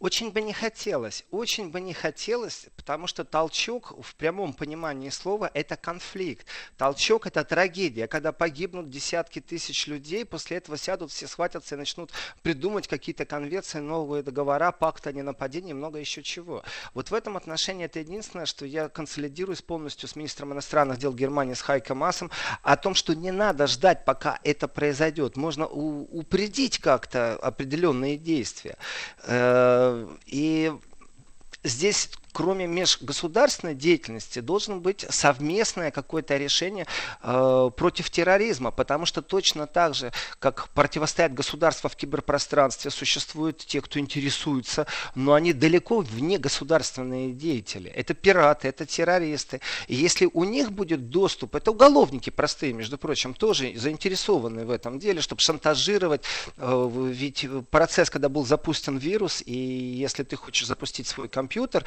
Очень 0.00 0.30
бы 0.30 0.40
не 0.40 0.52
хотелось, 0.52 1.24
очень 1.32 1.70
бы 1.70 1.80
не 1.80 1.92
хотелось, 1.92 2.66
потому 2.76 3.08
что 3.08 3.24
толчок 3.24 3.94
в 4.00 4.14
прямом 4.14 4.52
понимании 4.52 5.08
слова– 5.08 5.50
это 5.54 5.76
конфликт. 5.76 6.46
Толчок– 6.76 7.26
это 7.26 7.42
трагедия, 7.42 8.06
когда 8.06 8.30
погибнут 8.30 8.90
десятки 8.90 9.40
тысяч 9.40 9.88
людей, 9.88 10.24
после 10.24 10.58
этого 10.58 10.78
сядут, 10.78 11.10
все 11.10 11.26
схватятся 11.26 11.74
и 11.74 11.78
начнут 11.78 12.12
придумать 12.42 12.86
какие-то 12.86 13.24
конвенции, 13.24 13.80
новые 13.80 14.22
договора, 14.22 14.70
пакты 14.70 15.08
о 15.08 15.12
ненападении 15.12 15.72
много 15.72 15.98
еще 15.98 16.22
чего. 16.22 16.62
Вот 16.94 17.10
в 17.10 17.14
этом 17.14 17.36
отношении 17.36 17.86
это 17.86 17.98
единственное, 17.98 18.46
что 18.46 18.66
я 18.66 18.88
консолидируюсь 18.88 19.62
полностью 19.62 20.08
с 20.08 20.14
министром 20.14 20.52
иностранных 20.52 20.98
дел 20.98 21.12
Германии, 21.12 21.54
с 21.54 21.60
Хайко 21.60 21.96
Массом, 21.96 22.30
о 22.62 22.76
том, 22.76 22.94
что 22.94 23.16
не 23.16 23.32
надо 23.32 23.66
ждать, 23.66 24.04
пока 24.04 24.38
это 24.44 24.68
произойдет. 24.68 25.36
Можно 25.36 25.66
упредить 25.66 26.78
как-то 26.78 27.34
определенные 27.34 28.16
действия 28.16 28.76
э, 29.24 29.87
и 30.26 30.72
здесь 31.64 32.10
кроме 32.32 32.66
межгосударственной 32.66 33.74
деятельности, 33.74 34.40
должен 34.40 34.80
быть 34.80 35.04
совместное 35.08 35.90
какое-то 35.90 36.36
решение 36.36 36.86
э, 37.22 37.70
против 37.76 38.10
терроризма, 38.10 38.70
потому 38.70 39.06
что 39.06 39.22
точно 39.22 39.66
так 39.66 39.94
же, 39.94 40.12
как 40.38 40.68
противостоят 40.70 41.34
государства 41.34 41.88
в 41.88 41.96
киберпространстве, 41.96 42.90
существуют 42.90 43.58
те, 43.58 43.80
кто 43.80 43.98
интересуется, 43.98 44.86
но 45.14 45.34
они 45.34 45.52
далеко 45.52 46.00
вне 46.00 46.38
государственные 46.38 47.32
деятели. 47.32 47.90
Это 47.90 48.14
пираты, 48.14 48.68
это 48.68 48.86
террористы. 48.86 49.60
И 49.86 49.94
если 49.94 50.28
у 50.32 50.44
них 50.44 50.72
будет 50.72 51.10
доступ, 51.10 51.54
это 51.54 51.70
уголовники 51.70 52.30
простые, 52.30 52.72
между 52.72 52.98
прочим, 52.98 53.34
тоже 53.34 53.72
заинтересованы 53.76 54.64
в 54.64 54.70
этом 54.70 54.98
деле, 54.98 55.20
чтобы 55.20 55.40
шантажировать, 55.40 56.22
э, 56.56 56.90
ведь 56.92 57.46
процесс, 57.70 58.10
когда 58.10 58.28
был 58.28 58.44
запущен 58.44 58.98
вирус, 58.98 59.42
и 59.44 59.52
если 59.54 60.22
ты 60.22 60.36
хочешь 60.36 60.66
запустить 60.66 61.06
свой 61.06 61.28
компьютер, 61.28 61.84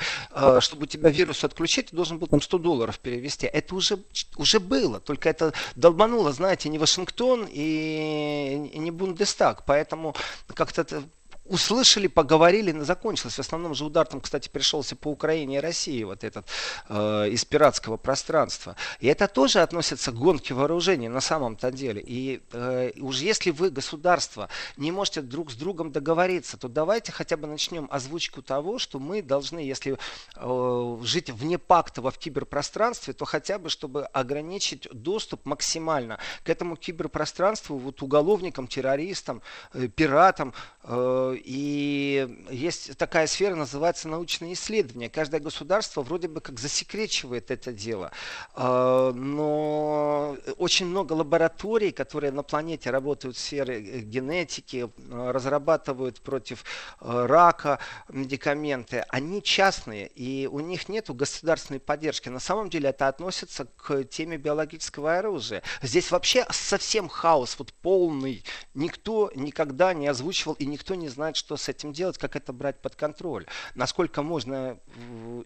чтобы 0.59 0.83
у 0.83 0.85
тебя 0.85 1.09
вирус 1.09 1.43
отключить, 1.43 1.87
ты 1.87 1.95
должен 1.95 2.17
был 2.17 2.27
там 2.27 2.41
100 2.41 2.57
долларов 2.57 2.99
перевести. 2.99 3.47
Это 3.47 3.75
уже, 3.75 3.99
уже 4.37 4.59
было, 4.59 4.99
только 4.99 5.29
это 5.29 5.53
долбануло, 5.75 6.31
знаете, 6.31 6.69
не 6.69 6.79
Вашингтон 6.79 7.47
и 7.49 8.71
не 8.75 8.91
Бундестаг. 8.91 9.65
Поэтому 9.65 10.15
как-то 10.53 11.03
услышали, 11.51 12.07
поговорили, 12.07 12.71
но 12.71 12.85
закончилось. 12.85 13.35
В 13.35 13.39
основном 13.39 13.75
же 13.75 13.83
удар 13.83 14.07
там, 14.07 14.21
кстати, 14.21 14.47
пришелся 14.47 14.95
по 14.95 15.09
Украине 15.09 15.57
и 15.57 15.59
России, 15.59 16.03
вот 16.03 16.23
этот 16.23 16.47
э, 16.87 17.29
из 17.29 17.43
пиратского 17.43 17.97
пространства. 17.97 18.77
И 19.01 19.07
это 19.07 19.27
тоже 19.27 19.59
относится 19.59 20.11
к 20.11 20.15
гонке 20.15 20.53
вооружений 20.53 21.09
на 21.09 21.19
самом-то 21.19 21.71
деле. 21.71 22.01
И 22.05 22.41
э, 22.53 22.91
уж 23.01 23.17
если 23.17 23.51
вы, 23.51 23.69
государство, 23.69 24.47
не 24.77 24.91
можете 24.91 25.21
друг 25.21 25.51
с 25.51 25.55
другом 25.55 25.91
договориться, 25.91 26.57
то 26.57 26.69
давайте 26.69 27.11
хотя 27.11 27.35
бы 27.35 27.47
начнем 27.47 27.87
озвучку 27.91 28.41
того, 28.41 28.79
что 28.79 28.99
мы 28.99 29.21
должны, 29.21 29.59
если 29.59 29.97
э, 30.37 30.97
жить 31.03 31.29
вне 31.29 31.57
пакта 31.57 32.01
в 32.01 32.17
киберпространстве, 32.17 33.13
то 33.13 33.25
хотя 33.25 33.59
бы, 33.59 33.69
чтобы 33.69 34.05
ограничить 34.05 34.87
доступ 34.93 35.45
максимально 35.45 36.17
к 36.45 36.49
этому 36.49 36.77
киберпространству 36.77 37.77
вот 37.77 38.01
уголовникам, 38.01 38.67
террористам, 38.67 39.41
э, 39.73 39.89
пиратам, 39.89 40.53
э, 40.83 41.40
и 41.43 42.45
есть 42.49 42.97
такая 42.97 43.27
сфера, 43.27 43.55
называется 43.55 44.07
научные 44.07 44.53
исследования. 44.53 45.09
Каждое 45.09 45.39
государство 45.39 46.01
вроде 46.01 46.27
бы 46.27 46.41
как 46.41 46.59
засекречивает 46.59 47.51
это 47.51 47.71
дело. 47.71 48.11
А, 48.53 49.11
но 49.13 50.37
очень 50.57 50.85
много 50.85 51.13
лабораторий, 51.13 51.91
которые 51.91 52.31
на 52.31 52.43
планете 52.43 52.89
работают 52.89 53.35
в 53.35 53.39
сфере 53.39 53.81
э, 53.81 53.99
генетики, 53.99 54.87
э, 54.87 55.31
разрабатывают 55.31 56.21
против 56.21 56.63
э, 56.99 57.25
рака 57.25 57.79
медикаменты, 58.09 59.05
они 59.09 59.41
частные, 59.41 60.07
и 60.07 60.47
у 60.47 60.59
них 60.59 60.89
нет 60.89 61.09
государственной 61.09 61.79
поддержки. 61.79 62.29
На 62.29 62.39
самом 62.39 62.69
деле 62.69 62.89
это 62.89 63.07
относится 63.07 63.65
к 63.65 64.03
теме 64.05 64.37
биологического 64.37 65.17
оружия. 65.17 65.63
Здесь 65.81 66.11
вообще 66.11 66.45
совсем 66.49 67.09
хаос, 67.09 67.55
вот 67.57 67.73
полный. 67.73 68.43
Никто 68.73 69.31
никогда 69.35 69.93
не 69.93 70.07
озвучивал 70.07 70.53
и 70.53 70.65
никто 70.65 70.95
не 70.95 71.09
знает, 71.09 71.30
знать, 71.31 71.37
что 71.37 71.57
с 71.57 71.69
этим 71.69 71.93
делать, 71.93 72.17
как 72.17 72.35
это 72.35 72.53
брать 72.53 72.79
под 72.81 72.95
контроль. 72.95 73.45
Насколько 73.75 74.21
можно 74.21 74.77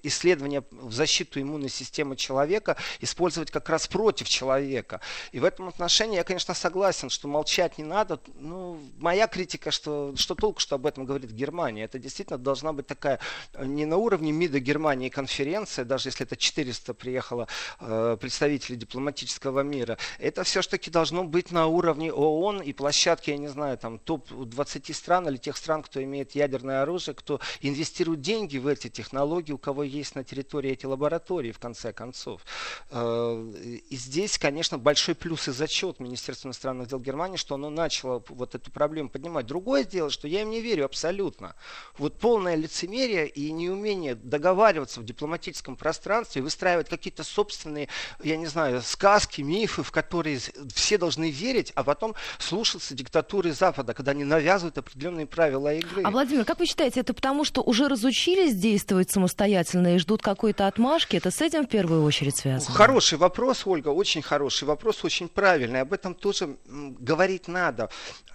исследования 0.04 0.64
в 0.72 0.92
защиту 0.92 1.42
иммунной 1.42 1.70
системы 1.70 2.16
человека 2.16 2.76
использовать 3.02 3.52
как 3.52 3.70
раз 3.70 3.88
против 3.88 4.28
человека. 4.28 5.00
И 5.34 5.40
в 5.40 5.44
этом 5.44 5.68
отношении 5.68 6.16
я, 6.16 6.24
конечно, 6.24 6.54
согласен, 6.54 7.10
что 7.10 7.28
молчать 7.28 7.78
не 7.78 7.84
надо. 7.84 8.20
Ну, 8.36 8.80
моя 8.98 9.28
критика, 9.28 9.72
что, 9.72 10.14
что 10.16 10.36
толку, 10.36 10.60
что 10.60 10.76
об 10.76 10.86
этом 10.86 11.06
говорит 11.06 11.32
Германия. 11.32 11.84
Это 11.84 12.00
действительно 12.00 12.38
должна 12.38 12.74
быть 12.74 12.88
такая 12.88 13.20
не 13.60 13.86
на 13.86 13.98
уровне 13.98 14.32
МИДа 14.32 14.60
Германии 14.60 15.10
конференция, 15.10 15.86
даже 15.86 16.10
если 16.10 16.26
это 16.26 16.36
400 16.36 16.94
приехало 16.94 17.48
э, 17.80 18.18
представителей 18.20 18.78
дипломатического 18.78 19.62
мира. 19.62 19.98
Это 20.20 20.44
все-таки 20.44 20.92
должно 20.92 21.24
быть 21.24 21.52
на 21.52 21.68
уровне 21.68 22.12
ООН 22.12 22.62
и 22.62 22.74
площадки, 22.74 23.32
я 23.32 23.38
не 23.38 23.48
знаю, 23.48 23.78
там 23.78 24.00
топ-20 24.00 24.94
стран 24.94 25.28
или 25.28 25.38
тех 25.38 25.58
стран, 25.58 25.65
стран, 25.66 25.82
кто 25.82 26.04
имеет 26.04 26.36
ядерное 26.36 26.84
оружие, 26.84 27.16
кто 27.16 27.40
инвестирует 27.62 28.22
деньги 28.22 28.60
в 28.60 28.68
эти 28.68 28.88
технологии, 28.88 29.52
у 29.52 29.58
кого 29.58 29.82
есть 29.84 30.14
на 30.14 30.24
территории 30.24 30.72
эти 30.72 30.86
лаборатории, 30.86 31.52
в 31.52 31.58
конце 31.58 31.92
концов. 31.92 32.42
Э, 32.92 33.52
и 33.90 33.96
здесь, 33.96 34.38
конечно, 34.38 34.78
большой 34.78 35.16
плюс 35.16 35.48
и 35.48 35.52
зачет 35.52 36.00
Министерства 36.00 36.50
иностранных 36.50 36.88
дел 36.88 37.00
Германии, 37.00 37.38
что 37.38 37.56
оно 37.56 37.72
начало 37.72 38.24
вот 38.30 38.54
эту 38.54 38.70
проблему 38.72 39.10
поднимать. 39.10 39.48
Другое 39.48 39.84
дело, 39.84 40.12
что 40.12 40.28
я 40.28 40.44
им 40.44 40.52
не 40.52 40.62
верю 40.62 40.86
абсолютно. 40.86 41.56
Вот 41.98 42.20
полное 42.20 42.54
лицемерие 42.54 43.28
и 43.28 43.52
неумение 43.52 44.14
договариваться 44.14 45.02
в 45.02 45.06
дипломатическом 45.06 45.76
пространстве, 45.76 46.44
выстраивать 46.44 46.90
какие-то 46.90 47.24
собственные, 47.24 47.88
я 48.22 48.38
не 48.38 48.46
знаю, 48.46 48.84
сказки, 48.84 49.42
мифы, 49.42 49.82
в 49.82 49.92
которые 49.92 50.40
все 50.76 51.00
должны 51.00 51.32
верить, 51.32 51.72
а 51.74 51.84
потом 51.84 52.14
слушаться 52.38 52.94
диктатуры 52.94 53.52
Запада, 53.52 53.96
когда 53.96 54.12
они 54.12 54.26
навязывают 54.26 54.78
определенные 54.78 55.26
правила 55.26 55.55
правила 55.56 55.74
игры. 55.74 56.02
А, 56.04 56.12
Владимир, 56.12 56.46
как 56.46 56.60
вы 56.60 56.66
считаете, 56.66 57.00
это 57.02 57.14
потому, 57.14 57.44
что 57.44 57.62
уже 57.62 57.88
разучились 57.88 58.56
действовать 58.56 59.12
самостоятельно 59.12 59.96
и 59.96 59.98
ждут 59.98 60.22
какой-то 60.22 60.68
отмашки? 60.68 61.16
Это 61.16 61.32
с 61.32 61.42
этим 61.42 61.66
в 61.66 61.70
первую 61.70 62.04
очередь 62.04 62.38
связано? 62.38 62.76
Хороший 62.76 63.18
вопрос, 63.18 63.66
Ольга, 63.66 63.90
очень 63.90 64.22
хороший 64.22 64.66
вопрос, 64.66 65.04
очень 65.04 65.28
правильный. 65.28 65.82
Об 65.82 65.94
этом 65.94 66.14
тоже 66.14 66.58
говорить 66.66 67.48
надо. 67.48 67.90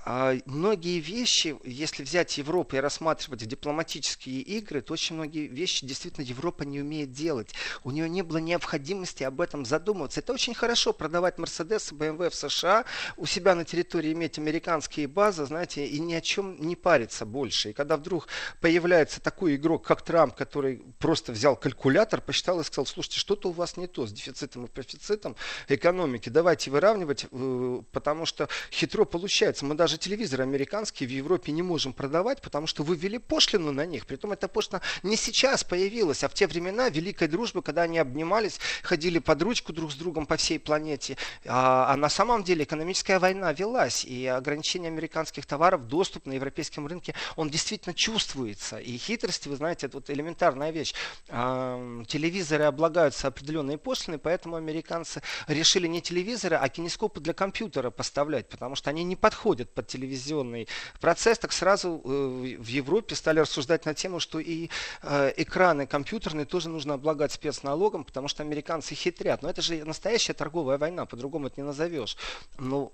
А, 0.04 0.34
многие 0.46 0.98
вещи, 0.98 1.56
если 1.64 2.02
взять 2.02 2.38
Европу 2.38 2.76
и 2.76 2.80
рассматривать 2.80 3.46
дипломатические 3.46 4.40
игры, 4.40 4.80
то 4.80 4.94
очень 4.94 5.16
многие 5.16 5.46
вещи 5.46 5.86
действительно 5.86 6.24
Европа 6.24 6.62
не 6.62 6.80
умеет 6.80 7.12
делать. 7.12 7.50
У 7.84 7.90
нее 7.90 8.08
не 8.08 8.22
было 8.22 8.38
необходимости 8.38 9.24
об 9.24 9.40
этом 9.40 9.66
задумываться. 9.66 10.20
Это 10.20 10.32
очень 10.32 10.54
хорошо 10.54 10.92
продавать 10.92 11.38
Мерседес 11.38 11.92
и 11.92 11.94
БМВ 11.94 12.32
в 12.32 12.34
США, 12.34 12.84
у 13.16 13.26
себя 13.26 13.54
на 13.54 13.64
территории 13.64 14.12
иметь 14.12 14.38
американские 14.38 15.06
базы, 15.06 15.44
знаете, 15.44 15.86
и 15.86 15.98
ни 16.00 16.14
о 16.14 16.20
чем 16.20 16.56
не 16.60 16.76
париться 16.76 17.09
нравится 17.10 17.26
больше. 17.26 17.70
И 17.70 17.72
когда 17.72 17.96
вдруг 17.96 18.28
появляется 18.60 19.20
такой 19.20 19.56
игрок, 19.56 19.84
как 19.84 20.02
Трамп, 20.02 20.34
который 20.34 20.82
просто 20.98 21.32
взял 21.32 21.56
калькулятор, 21.56 22.20
посчитал 22.20 22.60
и 22.60 22.64
сказал, 22.64 22.86
слушайте, 22.86 23.18
что-то 23.18 23.48
у 23.48 23.52
вас 23.52 23.76
не 23.76 23.86
то 23.86 24.06
с 24.06 24.12
дефицитом 24.12 24.64
и 24.64 24.68
профицитом 24.68 25.36
экономики, 25.68 26.28
давайте 26.28 26.70
выравнивать, 26.70 27.26
э, 27.30 27.82
потому 27.92 28.26
что 28.26 28.48
хитро 28.70 29.04
получается. 29.04 29.64
Мы 29.64 29.74
даже 29.74 29.98
телевизоры 29.98 30.44
американские 30.44 31.08
в 31.08 31.12
Европе 31.12 31.52
не 31.52 31.62
можем 31.62 31.92
продавать, 31.92 32.40
потому 32.40 32.66
что 32.66 32.82
вы 32.82 32.96
ввели 32.96 33.18
пошлину 33.18 33.72
на 33.72 33.86
них. 33.86 34.06
Притом 34.06 34.32
эта 34.32 34.48
пошлина 34.48 34.80
не 35.02 35.16
сейчас 35.16 35.64
появилась, 35.64 36.24
а 36.24 36.28
в 36.28 36.34
те 36.34 36.46
времена 36.46 36.88
великой 36.88 37.28
дружбы, 37.28 37.62
когда 37.62 37.82
они 37.82 37.98
обнимались, 37.98 38.60
ходили 38.82 39.18
под 39.18 39.42
ручку 39.42 39.72
друг 39.72 39.90
с 39.90 39.94
другом 39.94 40.26
по 40.26 40.36
всей 40.36 40.58
планете. 40.58 41.16
А, 41.46 41.92
а 41.92 41.96
на 41.96 42.08
самом 42.08 42.44
деле 42.44 42.64
экономическая 42.64 43.18
война 43.18 43.52
велась, 43.52 44.04
и 44.04 44.26
ограничение 44.26 44.88
американских 44.88 45.46
товаров, 45.46 45.88
доступ 45.88 46.26
на 46.26 46.34
европейском 46.34 46.86
рынке, 46.86 46.99
он 47.36 47.50
действительно 47.50 47.94
чувствуется. 47.94 48.78
И 48.78 48.96
хитрости, 48.96 49.48
вы 49.48 49.56
знаете, 49.56 49.86
это 49.86 49.98
вот 49.98 50.10
элементарная 50.10 50.70
вещь. 50.70 50.94
Телевизоры 51.28 52.64
облагаются 52.64 53.28
определенные 53.28 53.78
пошлины, 53.78 54.18
поэтому 54.18 54.56
американцы 54.56 55.22
решили 55.46 55.86
не 55.86 56.00
телевизоры, 56.00 56.56
а 56.56 56.68
кинескопы 56.68 57.20
для 57.20 57.32
компьютера 57.32 57.90
поставлять, 57.90 58.48
потому 58.48 58.74
что 58.74 58.90
они 58.90 59.04
не 59.04 59.16
подходят 59.16 59.72
под 59.74 59.86
телевизионный 59.86 60.68
процесс. 61.00 61.38
Так 61.38 61.52
сразу 61.52 62.00
э, 62.04 62.56
в 62.58 62.66
Европе 62.66 63.14
стали 63.14 63.40
рассуждать 63.40 63.86
на 63.86 63.94
тему, 63.94 64.20
что 64.20 64.38
и 64.38 64.68
э, 65.02 65.32
экраны 65.36 65.86
компьютерные 65.86 66.46
тоже 66.46 66.68
нужно 66.68 66.94
облагать 66.94 67.32
спецналогом, 67.32 68.04
потому 68.04 68.28
что 68.28 68.42
американцы 68.42 68.94
хитрят. 68.94 69.42
Но 69.42 69.50
это 69.50 69.62
же 69.62 69.84
настоящая 69.84 70.34
торговая 70.34 70.78
война, 70.78 71.06
по-другому 71.06 71.46
это 71.46 71.60
не 71.60 71.66
назовешь. 71.66 72.16
Но 72.58 72.92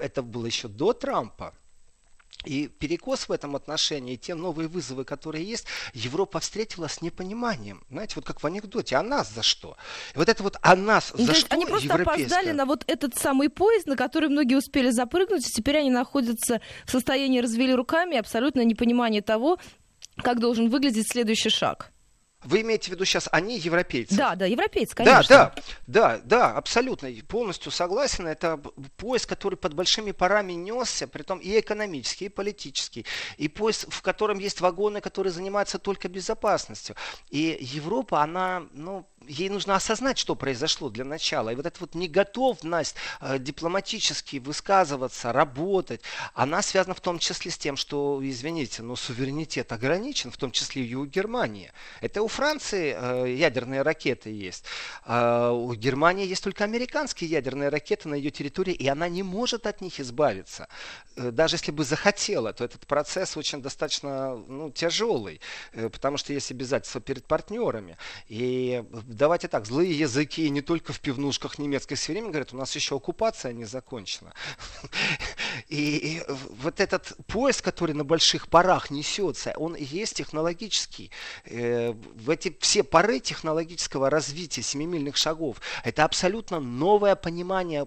это 0.00 0.22
было 0.22 0.46
еще 0.46 0.68
до 0.68 0.92
Трампа. 0.92 1.54
И 2.44 2.68
перекос 2.68 3.28
в 3.28 3.32
этом 3.32 3.56
отношении, 3.56 4.14
и 4.14 4.18
те 4.18 4.34
новые 4.34 4.68
вызовы, 4.68 5.04
которые 5.04 5.44
есть, 5.44 5.66
Европа 5.94 6.40
встретила 6.40 6.88
с 6.88 7.00
непониманием. 7.00 7.82
Знаете, 7.88 8.14
вот 8.16 8.26
как 8.26 8.42
в 8.42 8.46
анекдоте, 8.46 8.96
а 8.96 9.02
нас 9.02 9.32
за 9.32 9.42
что? 9.42 9.76
И 10.14 10.18
вот 10.18 10.28
это 10.28 10.42
вот 10.42 10.58
«а 10.60 10.76
нас 10.76 11.12
ну, 11.16 11.24
за 11.24 11.34
что?» 11.34 11.54
Они 11.54 11.64
просто 11.64 11.94
опоздали 11.94 12.50
на 12.50 12.66
вот 12.66 12.84
этот 12.86 13.16
самый 13.16 13.48
поезд, 13.48 13.86
на 13.86 13.96
который 13.96 14.28
многие 14.28 14.56
успели 14.56 14.90
запрыгнуть, 14.90 15.48
и 15.48 15.50
теперь 15.50 15.78
они 15.78 15.90
находятся 15.90 16.60
в 16.84 16.90
состоянии 16.90 17.40
развели 17.40 17.74
руками, 17.74 18.18
абсолютно 18.18 18.62
непонимание 18.62 19.22
того, 19.22 19.58
как 20.16 20.38
должен 20.38 20.68
выглядеть 20.68 21.10
следующий 21.10 21.50
шаг. 21.50 21.93
Вы 22.44 22.60
имеете 22.60 22.90
в 22.90 22.94
виду 22.94 23.04
сейчас 23.04 23.28
они 23.32 23.58
европейцы? 23.58 24.14
Да, 24.16 24.34
да, 24.34 24.46
европейцы, 24.46 24.94
конечно. 24.94 25.24
Да, 25.28 25.54
да, 25.54 25.62
да, 25.86 26.20
да, 26.24 26.56
абсолютно, 26.56 27.10
полностью 27.26 27.72
согласен. 27.72 28.26
Это 28.26 28.58
поезд, 28.96 29.26
который 29.26 29.56
под 29.56 29.74
большими 29.74 30.12
парами 30.12 30.52
несся, 30.52 31.06
притом 31.06 31.38
и 31.38 31.58
экономический, 31.58 32.26
и 32.26 32.28
политический, 32.28 33.06
и 33.38 33.48
поезд, 33.48 33.86
в 33.88 34.02
котором 34.02 34.38
есть 34.38 34.60
вагоны, 34.60 35.00
которые 35.00 35.32
занимаются 35.32 35.78
только 35.78 36.08
безопасностью. 36.08 36.96
И 37.30 37.56
Европа, 37.60 38.22
она, 38.22 38.66
ну, 38.72 39.06
ей 39.28 39.48
нужно 39.48 39.74
осознать, 39.76 40.18
что 40.18 40.34
произошло 40.34 40.90
для 40.90 41.04
начала. 41.04 41.50
И 41.50 41.54
вот 41.54 41.66
эта 41.66 41.78
вот 41.80 41.94
неготовность 41.94 42.96
э, 43.20 43.38
дипломатически 43.38 44.36
высказываться, 44.36 45.32
работать, 45.32 46.00
она 46.34 46.62
связана 46.62 46.94
в 46.94 47.00
том 47.00 47.18
числе 47.18 47.50
с 47.50 47.58
тем, 47.58 47.76
что, 47.76 48.20
извините, 48.22 48.82
но 48.82 48.96
суверенитет 48.96 49.72
ограничен, 49.72 50.30
в 50.30 50.36
том 50.36 50.50
числе 50.50 50.84
и 50.84 50.94
у 50.94 51.06
Германии. 51.06 51.72
Это 52.00 52.22
у 52.22 52.28
Франции 52.28 52.96
э, 52.96 53.34
ядерные 53.34 53.82
ракеты 53.82 54.30
есть. 54.30 54.64
А 55.04 55.50
у 55.50 55.74
Германии 55.74 56.26
есть 56.26 56.44
только 56.44 56.64
американские 56.64 57.30
ядерные 57.30 57.68
ракеты 57.68 58.08
на 58.08 58.14
ее 58.14 58.30
территории, 58.30 58.74
и 58.74 58.88
она 58.88 59.08
не 59.08 59.22
может 59.22 59.66
от 59.66 59.80
них 59.80 60.00
избавиться. 60.00 60.68
Э, 61.16 61.30
даже 61.30 61.56
если 61.56 61.72
бы 61.72 61.84
захотела, 61.84 62.52
то 62.52 62.64
этот 62.64 62.86
процесс 62.86 63.36
очень 63.36 63.62
достаточно 63.62 64.36
ну, 64.36 64.70
тяжелый, 64.70 65.40
потому 65.72 66.16
что 66.16 66.32
есть 66.32 66.50
обязательства 66.50 67.00
перед 67.00 67.26
партнерами. 67.26 67.96
И 68.28 68.82
давайте 69.14 69.48
так, 69.48 69.66
злые 69.66 69.98
языки 69.98 70.48
не 70.50 70.60
только 70.60 70.92
в 70.92 71.00
пивнушках 71.00 71.58
немецкой 71.58 71.94
все 71.94 72.12
время 72.12 72.28
говорят, 72.28 72.52
у 72.52 72.56
нас 72.56 72.74
еще 72.74 72.96
оккупация 72.96 73.52
не 73.52 73.64
закончена. 73.64 74.32
И, 75.68 76.22
вот 76.28 76.80
этот 76.80 77.16
поезд, 77.26 77.62
который 77.62 77.94
на 77.94 78.04
больших 78.04 78.48
парах 78.48 78.90
несется, 78.90 79.54
он 79.56 79.74
и 79.74 79.84
есть 79.84 80.16
технологический. 80.16 81.10
Э, 81.46 81.92
в 81.92 82.30
эти 82.30 82.56
все 82.60 82.82
пары 82.82 83.20
технологического 83.20 84.10
развития 84.10 84.62
семимильных 84.62 85.16
шагов, 85.16 85.60
это 85.84 86.04
абсолютно 86.04 86.60
новое 86.60 87.14
понимание. 87.14 87.86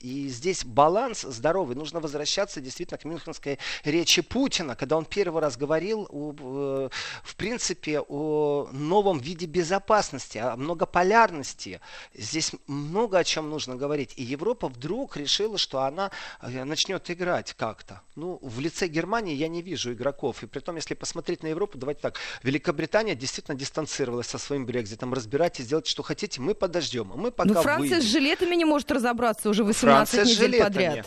И 0.00 0.28
здесь 0.28 0.64
баланс 0.64 1.22
здоровый. 1.22 1.76
Нужно 1.76 2.00
возвращаться 2.00 2.60
действительно 2.60 2.98
к 2.98 3.04
мюнхенской 3.04 3.58
речи 3.84 4.22
Путина, 4.22 4.76
когда 4.76 4.96
он 4.96 5.04
первый 5.04 5.40
раз 5.40 5.56
говорил, 5.56 6.06
о, 6.10 6.90
в 7.22 7.36
принципе, 7.36 8.00
о 8.00 8.68
новом 8.72 9.18
виде 9.18 9.46
безопасности, 9.46 10.38
о 10.38 10.57
многополярности. 10.58 11.80
Здесь 12.14 12.52
много 12.66 13.18
о 13.18 13.24
чем 13.24 13.50
нужно 13.50 13.76
говорить. 13.76 14.12
И 14.16 14.22
Европа 14.22 14.68
вдруг 14.68 15.16
решила, 15.16 15.58
что 15.58 15.82
она 15.82 16.10
э, 16.40 16.64
начнет 16.64 17.10
играть 17.10 17.54
как-то. 17.54 18.02
Ну, 18.16 18.38
в 18.42 18.60
лице 18.60 18.88
Германии 18.88 19.34
я 19.34 19.48
не 19.48 19.62
вижу 19.62 19.92
игроков. 19.92 20.42
И 20.42 20.46
при 20.46 20.60
том, 20.60 20.76
если 20.76 20.94
посмотреть 20.94 21.42
на 21.42 21.48
Европу, 21.48 21.78
давайте 21.78 22.00
так, 22.00 22.18
Великобритания 22.42 23.14
действительно 23.14 23.56
дистанцировалась 23.56 24.26
со 24.26 24.38
своим 24.38 24.66
Брекзитом. 24.66 25.14
Разбирайтесь, 25.14 25.66
делайте, 25.66 25.90
что 25.90 26.02
хотите, 26.02 26.40
мы 26.40 26.54
подождем. 26.54 27.12
Мы 27.14 27.30
пока 27.30 27.48
Но 27.48 27.62
Франция 27.62 27.96
выйдем. 27.96 28.02
с 28.02 28.04
жилетами 28.04 28.54
не 28.54 28.64
может 28.64 28.90
разобраться 28.90 29.48
уже 29.48 29.64
18 29.64 30.14
Франция 30.14 30.24
недель 30.24 30.62
подряд. 30.62 31.06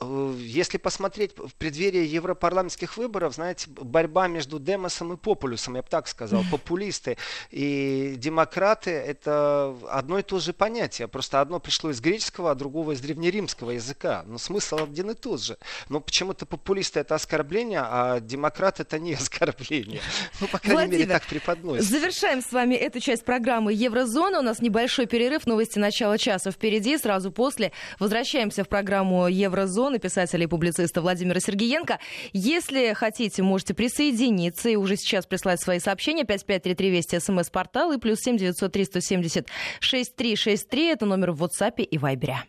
Э, 0.00 0.34
если 0.38 0.78
посмотреть 0.78 1.36
в 1.36 1.54
преддверии 1.54 2.06
европарламентских 2.06 2.96
выборов, 2.96 3.34
знаете, 3.34 3.68
борьба 3.68 4.28
между 4.28 4.58
Демосом 4.58 5.12
и 5.12 5.16
Популюсом, 5.16 5.76
я 5.76 5.82
бы 5.82 5.88
так 5.88 6.08
сказал, 6.08 6.42
популисты 6.50 7.16
и 7.50 8.14
демократы– 8.16 8.90
это 8.92 9.76
одно 9.90 10.18
и 10.18 10.22
то 10.22 10.38
же 10.38 10.52
понятие, 10.52 11.08
просто 11.08 11.40
одно 11.40 11.60
пришло 11.60 11.90
из 11.90 12.00
греческого, 12.00 12.50
а 12.50 12.54
другого 12.54 12.92
из 12.92 13.00
древнеримского 13.00 13.72
языка, 13.72 14.24
но 14.26 14.38
смысл 14.38 14.76
один 14.84 15.10
и 15.10 15.14
тот 15.14 15.42
же. 15.42 15.58
Но 15.88 16.00
почему-то 16.00 16.46
популисты– 16.46 17.00
это 17.00 17.14
оскорбление, 17.14 17.80
а 17.82 18.20
демократ– 18.20 18.80
это 18.80 18.98
не 18.98 19.14
оскорбление. 19.14 20.00
Ну, 20.40 20.46
по 20.48 20.58
крайней 20.58 20.74
Владимир, 20.74 20.98
мере, 20.98 21.12
так 21.12 21.26
преподносится. 21.26 21.90
Завершаем 21.90 22.42
с 22.42 22.52
вами 22.52 22.74
эту 22.74 23.00
часть 23.00 23.24
программы 23.24 23.72
«Еврозона». 23.72 24.40
У 24.40 24.42
нас 24.42 24.60
небольшой 24.60 25.06
перерыв, 25.06 25.46
новости 25.46 25.78
начала 25.78 26.18
часа 26.18 26.50
впереди, 26.50 26.96
сразу 26.98 27.32
после 27.32 27.72
возвращаемся 27.98 28.64
в 28.64 28.68
программу 28.68 29.28
«Еврозона» 29.28 29.87
Антона, 29.88 29.98
писателя 29.98 30.44
и 30.44 30.46
публициста 30.46 31.00
Владимира 31.00 31.40
Сергеенко. 31.40 31.98
Если 32.34 32.92
хотите, 32.92 33.42
можете 33.42 33.72
присоединиться 33.72 34.68
и 34.68 34.76
уже 34.76 34.96
сейчас 34.96 35.24
прислать 35.24 35.62
свои 35.62 35.78
сообщения. 35.78 36.24
5533 36.24 36.90
Вести, 36.90 37.18
смс-портал 37.18 37.92
и 37.92 37.98
плюс 37.98 38.20
7 38.20 38.36
903 38.36 38.84
170 38.84 39.48
6363. 39.80 40.88
Это 40.88 41.06
номер 41.06 41.32
в 41.32 41.42
WhatsApp 41.42 41.80
и 41.80 41.96
Вайбере. 41.96 42.44